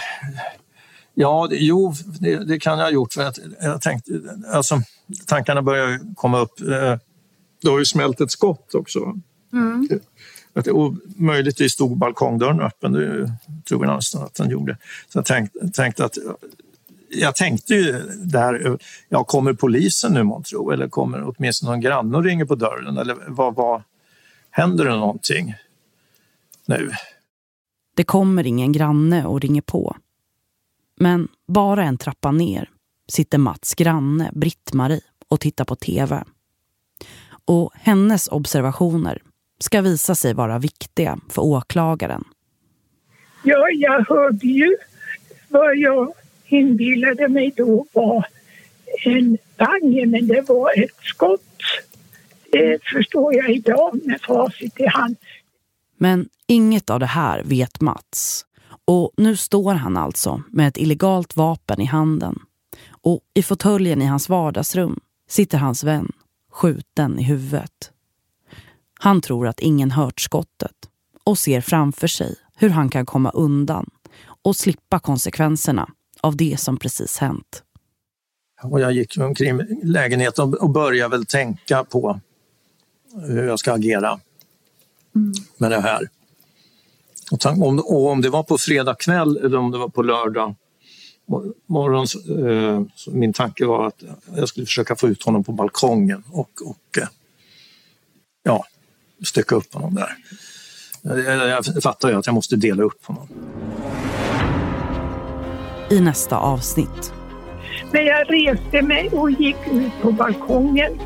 ja, 1.14 1.47
det, 1.49 1.56
jo, 1.56 1.93
det, 2.20 2.38
det, 2.38 2.60
kan 2.60 2.80
jag 2.80 2.86
ha 2.86 2.91
gjort. 2.91 3.14
För 3.14 3.24
att 3.24 3.39
jag 3.62 3.82
tänkte, 3.82 4.12
alltså, 4.47 4.82
tankarna 5.26 5.62
börjar 5.62 6.16
komma 6.16 6.39
upp. 6.39 6.62
Eh, 6.62 6.97
det 7.62 7.70
har 7.70 7.80
ju 7.80 7.86
smält 7.86 8.22
ett 8.22 8.32
skott 8.32 8.76
också. 8.76 8.99
Mm. 9.54 9.89
Att, 10.54 10.68
och 10.68 10.93
möjligtvis 11.16 11.72
stod 11.72 11.97
balkongdörren 11.97 12.62
öppen, 12.62 12.91
det 12.91 13.32
tror 13.68 13.86
jag 13.86 13.95
nästan 13.95 14.24
att 14.24 14.34
den 14.34 14.49
gjorde. 14.49 14.78
Så 15.08 15.18
jag 15.18 15.26
tänkte, 15.26 15.70
tänkte 15.70 16.06
att 16.06 16.18
jag 17.10 17.36
tänkte 17.36 17.74
ju 17.74 18.01
där, 18.24 18.78
ja, 19.10 19.24
kommer 19.24 19.54
polisen 19.54 20.14
nu 20.14 20.24
månntro 20.24 20.72
eller 20.72 20.89
kommer 20.89 21.24
åtminstone 21.24 21.72
någon 21.72 21.82
granne 21.82 22.18
och 22.18 22.24
ringer 22.24 22.45
på 22.45 22.56
dörren 22.56 22.97
eller 22.97 23.18
vad, 23.28 23.56
vad 23.56 23.84
händer 24.49 24.86
det 24.86 24.95
någonting 24.95 25.56
nu? 26.66 26.91
Det 27.95 28.04
kommer 28.04 28.47
ingen 28.47 28.72
granne 28.72 29.26
och 29.26 29.41
ringer 29.41 29.62
på. 29.62 29.95
Men 30.99 31.28
bara 31.47 31.84
en 31.84 31.97
trappa 31.97 32.32
ner 32.32 32.70
sitter 33.08 33.38
Mats 33.38 33.76
granne 33.76 34.32
Britt-Marie 34.34 35.01
och 35.28 35.39
tittar 35.39 35.66
på 35.66 35.76
tv. 35.76 36.24
Och 37.45 37.72
hennes 37.76 38.28
observationer 38.28 39.22
ska 39.60 39.82
visa 39.82 40.16
sig 40.16 40.34
vara 40.34 40.60
viktiga 40.60 41.20
för 41.30 41.41
åklagaren. 41.41 42.24
Ja, 43.43 43.70
jag 43.70 44.06
hörde 44.10 44.47
ju 44.47 44.78
vad 45.49 45.78
jag 45.78 46.14
inbillade 46.45 47.28
mig 47.28 47.54
då 47.58 47.86
var 47.93 48.26
en 49.06 49.38
bang, 49.58 50.08
men 50.08 50.28
det 50.28 50.49
var 50.49 50.84
ett 50.84 50.97
skott. 51.01 51.62
Det 52.51 52.84
förstår 52.84 53.36
jag 53.36 53.49
idag 53.49 53.99
med 54.04 54.22
facit 54.22 54.80
i 54.80 54.88
hand. 54.88 55.16
Men 55.97 56.30
inget 56.47 56.89
av 56.89 56.99
det 56.99 57.06
här 57.06 57.43
vet 57.43 57.82
Mats. 57.82 58.45
Och 58.86 59.12
nu 59.18 59.36
står 59.36 59.74
han 59.74 59.97
alltså 59.97 60.43
med 60.49 60.68
ett 60.68 60.78
illegalt 60.78 61.36
vapen 61.36 61.82
i 61.82 61.86
handen. 61.86 62.39
Och 63.01 63.20
i 63.34 63.43
fåtöljen 63.43 64.01
i 64.01 64.06
hans 64.06 64.30
vardagsrum 64.30 64.99
sitter 65.30 65.58
hans 65.58 65.84
vän 65.84 66.12
skjuten 66.51 67.20
i 67.20 67.24
huvudet. 67.24 67.91
Han 69.04 69.22
tror 69.22 69.47
att 69.47 69.60
ingen 69.60 69.91
hört 69.91 70.20
skottet 70.20 70.76
och 71.24 71.38
ser 71.38 71.62
framför 71.62 72.08
sig 72.08 72.36
hur 72.56 72.70
han 72.70 72.89
kan 72.89 73.06
komma 73.06 73.30
undan 73.30 73.89
och 74.41 74.56
slippa 74.56 74.99
konsekvenserna 74.99 75.89
av 76.22 76.36
det 76.36 76.60
som 76.60 76.78
precis 76.78 77.18
hänt. 77.18 77.64
Och 78.62 78.80
jag 78.80 78.91
gick 78.91 79.18
omkring 79.18 79.62
lägenheten 79.84 80.54
och 80.54 80.70
började 80.70 81.18
väl 81.18 81.26
tänka 81.26 81.84
på 81.84 82.20
hur 83.28 83.47
jag 83.47 83.60
ska 83.60 83.74
agera 83.74 84.20
mm. 85.16 85.34
med 85.58 85.72
det 85.72 85.82
här. 85.82 86.10
Och 87.32 87.45
om, 87.45 87.80
och 87.80 88.08
om 88.08 88.22
det 88.22 88.30
var 88.30 88.43
på 88.43 88.58
fredag 88.58 88.95
kväll 88.95 89.38
eller 89.38 89.58
om 89.58 89.72
det 89.72 89.78
var 89.78 89.89
på 89.89 90.01
lördag 90.01 90.56
morgon, 91.66 92.06
eh, 92.47 92.82
min 93.14 93.34
tanke 93.34 93.66
var 93.66 93.88
att 93.88 94.04
jag 94.36 94.49
skulle 94.49 94.66
försöka 94.66 94.95
få 94.95 95.08
ut 95.08 95.24
honom 95.24 95.43
på 95.43 95.51
balkongen 95.51 96.24
och, 96.32 96.49
och 96.66 96.97
eh, 97.01 97.08
ja, 98.43 98.66
stycka 99.24 99.55
upp 99.55 99.74
honom 99.74 99.95
där. 99.95 100.15
Jag, 101.01 101.47
jag 101.47 101.84
fattar 101.84 102.09
ju 102.09 102.15
att 102.15 102.26
jag 102.26 102.36
måste 102.36 102.55
dela 102.55 102.84
upp 102.84 103.05
honom. 103.05 103.28
I 105.89 105.99
nästa 105.99 106.38
avsnitt. 106.38 107.13
Men 107.91 108.05
jag 108.05 108.34
reste 108.34 108.82
mig 108.82 109.09
och 109.09 109.32
gick 109.32 109.67
ut 109.71 109.91
på 110.01 110.11
balkongen 110.11 110.99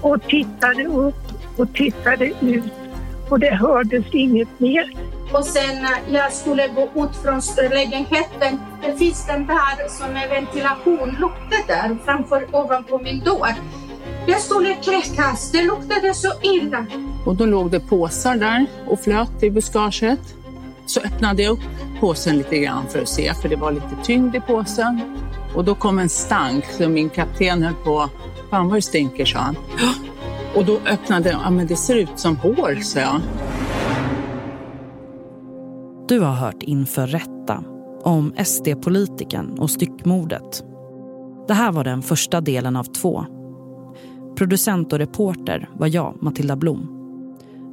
och 0.00 0.22
tittade 0.28 0.84
upp 0.84 1.14
och 1.56 1.74
tittade 1.74 2.32
ut 2.40 2.72
och 3.28 3.40
det 3.40 3.54
hördes 3.54 4.04
inget 4.12 4.60
mer. 4.60 4.92
Och 5.32 5.44
sen 5.44 5.82
när 5.82 6.18
jag 6.18 6.32
skulle 6.32 6.68
gå 6.68 7.04
ut 7.04 7.16
från 7.16 7.40
lägenheten, 7.70 8.60
det 8.82 8.96
finns 8.98 9.26
den 9.26 9.46
där 9.46 9.88
som 9.88 10.16
är 10.16 10.28
ventilationslucka 10.28 11.56
där 11.66 11.96
framför 12.04 12.46
ovanpå 12.52 12.98
min 12.98 13.20
dörr. 13.20 13.54
Jag 14.26 14.40
skulle 14.40 14.74
kräkas, 14.74 15.52
det 15.52 15.62
luktade 15.62 16.14
så 16.14 16.32
illa. 16.42 16.86
Och 17.24 17.36
då 17.36 17.46
låg 17.46 17.70
det 17.70 17.80
påsar 17.80 18.36
där 18.36 18.66
och 18.88 19.00
flöt 19.00 19.42
i 19.42 19.50
buskaget. 19.50 20.34
Så 20.86 21.00
öppnade 21.00 21.42
jag 21.42 21.52
upp 21.52 21.60
påsen 22.00 22.38
lite 22.38 22.58
grann 22.58 22.86
för 22.88 23.02
att 23.02 23.08
se, 23.08 23.34
för 23.34 23.48
det 23.48 23.56
var 23.56 23.72
lite 23.72 23.96
tyngd 24.02 24.36
i 24.36 24.40
påsen. 24.40 25.00
Och 25.54 25.64
då 25.64 25.74
kom 25.74 25.98
en 25.98 26.08
stank, 26.08 26.64
så 26.64 26.88
min 26.88 27.10
kapten 27.10 27.62
höll 27.62 27.74
på, 27.74 28.08
fan 28.50 28.68
vad 28.68 28.76
det 28.76 28.82
stinker, 28.82 29.24
sa 29.24 29.38
han. 29.38 29.56
Och 30.56 30.64
då 30.64 30.78
öppnade 30.86 31.30
jag, 31.30 31.40
ja 31.44 31.50
men 31.50 31.66
det 31.66 31.76
ser 31.76 31.96
ut 31.96 32.18
som 32.18 32.36
hår, 32.36 32.80
sa 32.82 33.00
jag. 33.00 33.20
Du 36.08 36.20
har 36.20 36.32
hört 36.32 36.62
Inför 36.62 37.06
rätta 37.06 37.64
om 38.02 38.34
SD-politiken 38.44 39.58
och 39.58 39.70
styckmordet. 39.70 40.64
Det 41.48 41.54
här 41.54 41.72
var 41.72 41.84
den 41.84 42.02
första 42.02 42.40
delen 42.40 42.76
av 42.76 42.84
två 42.84 43.26
Producent 44.36 44.92
och 44.92 44.98
reporter 44.98 45.68
var 45.74 45.86
jag, 45.86 46.22
Matilda 46.22 46.56
Blom. 46.56 47.01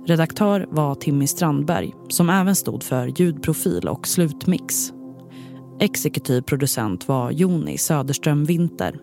Redaktör 0.10 0.68
var 0.70 0.96
Timmy 0.96 1.28
Strandberg 1.28 1.94
som 2.10 2.30
även 2.30 2.56
stod 2.56 2.84
för 2.84 3.22
ljudprofil 3.22 3.88
och 3.88 4.08
slutmix. 4.08 4.94
Exekutiv 5.80 6.42
producent 6.42 7.08
var 7.08 7.32
Joni 7.32 7.78
Söderström 7.78 8.46
Winter. 8.46 9.00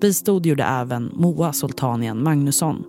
Bistod 0.00 0.46
gjorde 0.46 0.64
även 0.64 1.10
Moa 1.14 1.52
Soltanien 1.52 2.22
Magnusson. 2.22 2.84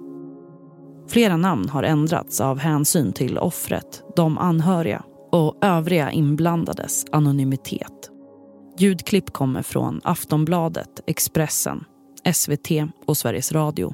Flera 1.08 1.38
namn 1.38 1.70
har 1.70 1.84
ändrats 1.84 2.42
av 2.42 2.60
hänsyn 2.60 3.14
till 3.14 3.38
offret, 3.38 4.04
de 4.16 4.38
anhöriga 4.38 5.04
och 5.32 5.58
övriga 5.62 6.12
inblandades 6.12 7.06
anonymitet. 7.12 8.10
Ljudklipp 8.78 9.32
kommer 9.34 9.62
från 9.62 10.02
Aftonbladet, 10.04 11.02
Expressen, 11.08 11.84
SVT 12.34 12.70
och 13.06 13.18
Sveriges 13.18 13.52
Radio. 13.52 13.94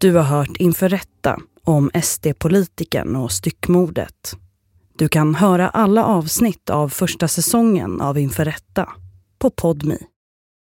Du 0.00 0.14
har 0.14 0.22
hört 0.22 0.56
Inför 0.56 0.88
rätta 0.88 1.40
om 1.64 1.90
SD-politikern 2.02 3.16
och 3.16 3.32
styckmordet. 3.32 4.36
Du 4.98 5.08
kan 5.08 5.34
höra 5.34 5.68
alla 5.68 6.04
avsnitt 6.04 6.70
av 6.70 6.88
första 6.88 7.28
säsongen 7.28 8.00
av 8.00 8.18
Inför 8.18 8.44
rätta 8.44 8.88
på 9.38 9.50
Podmi. 9.50 9.98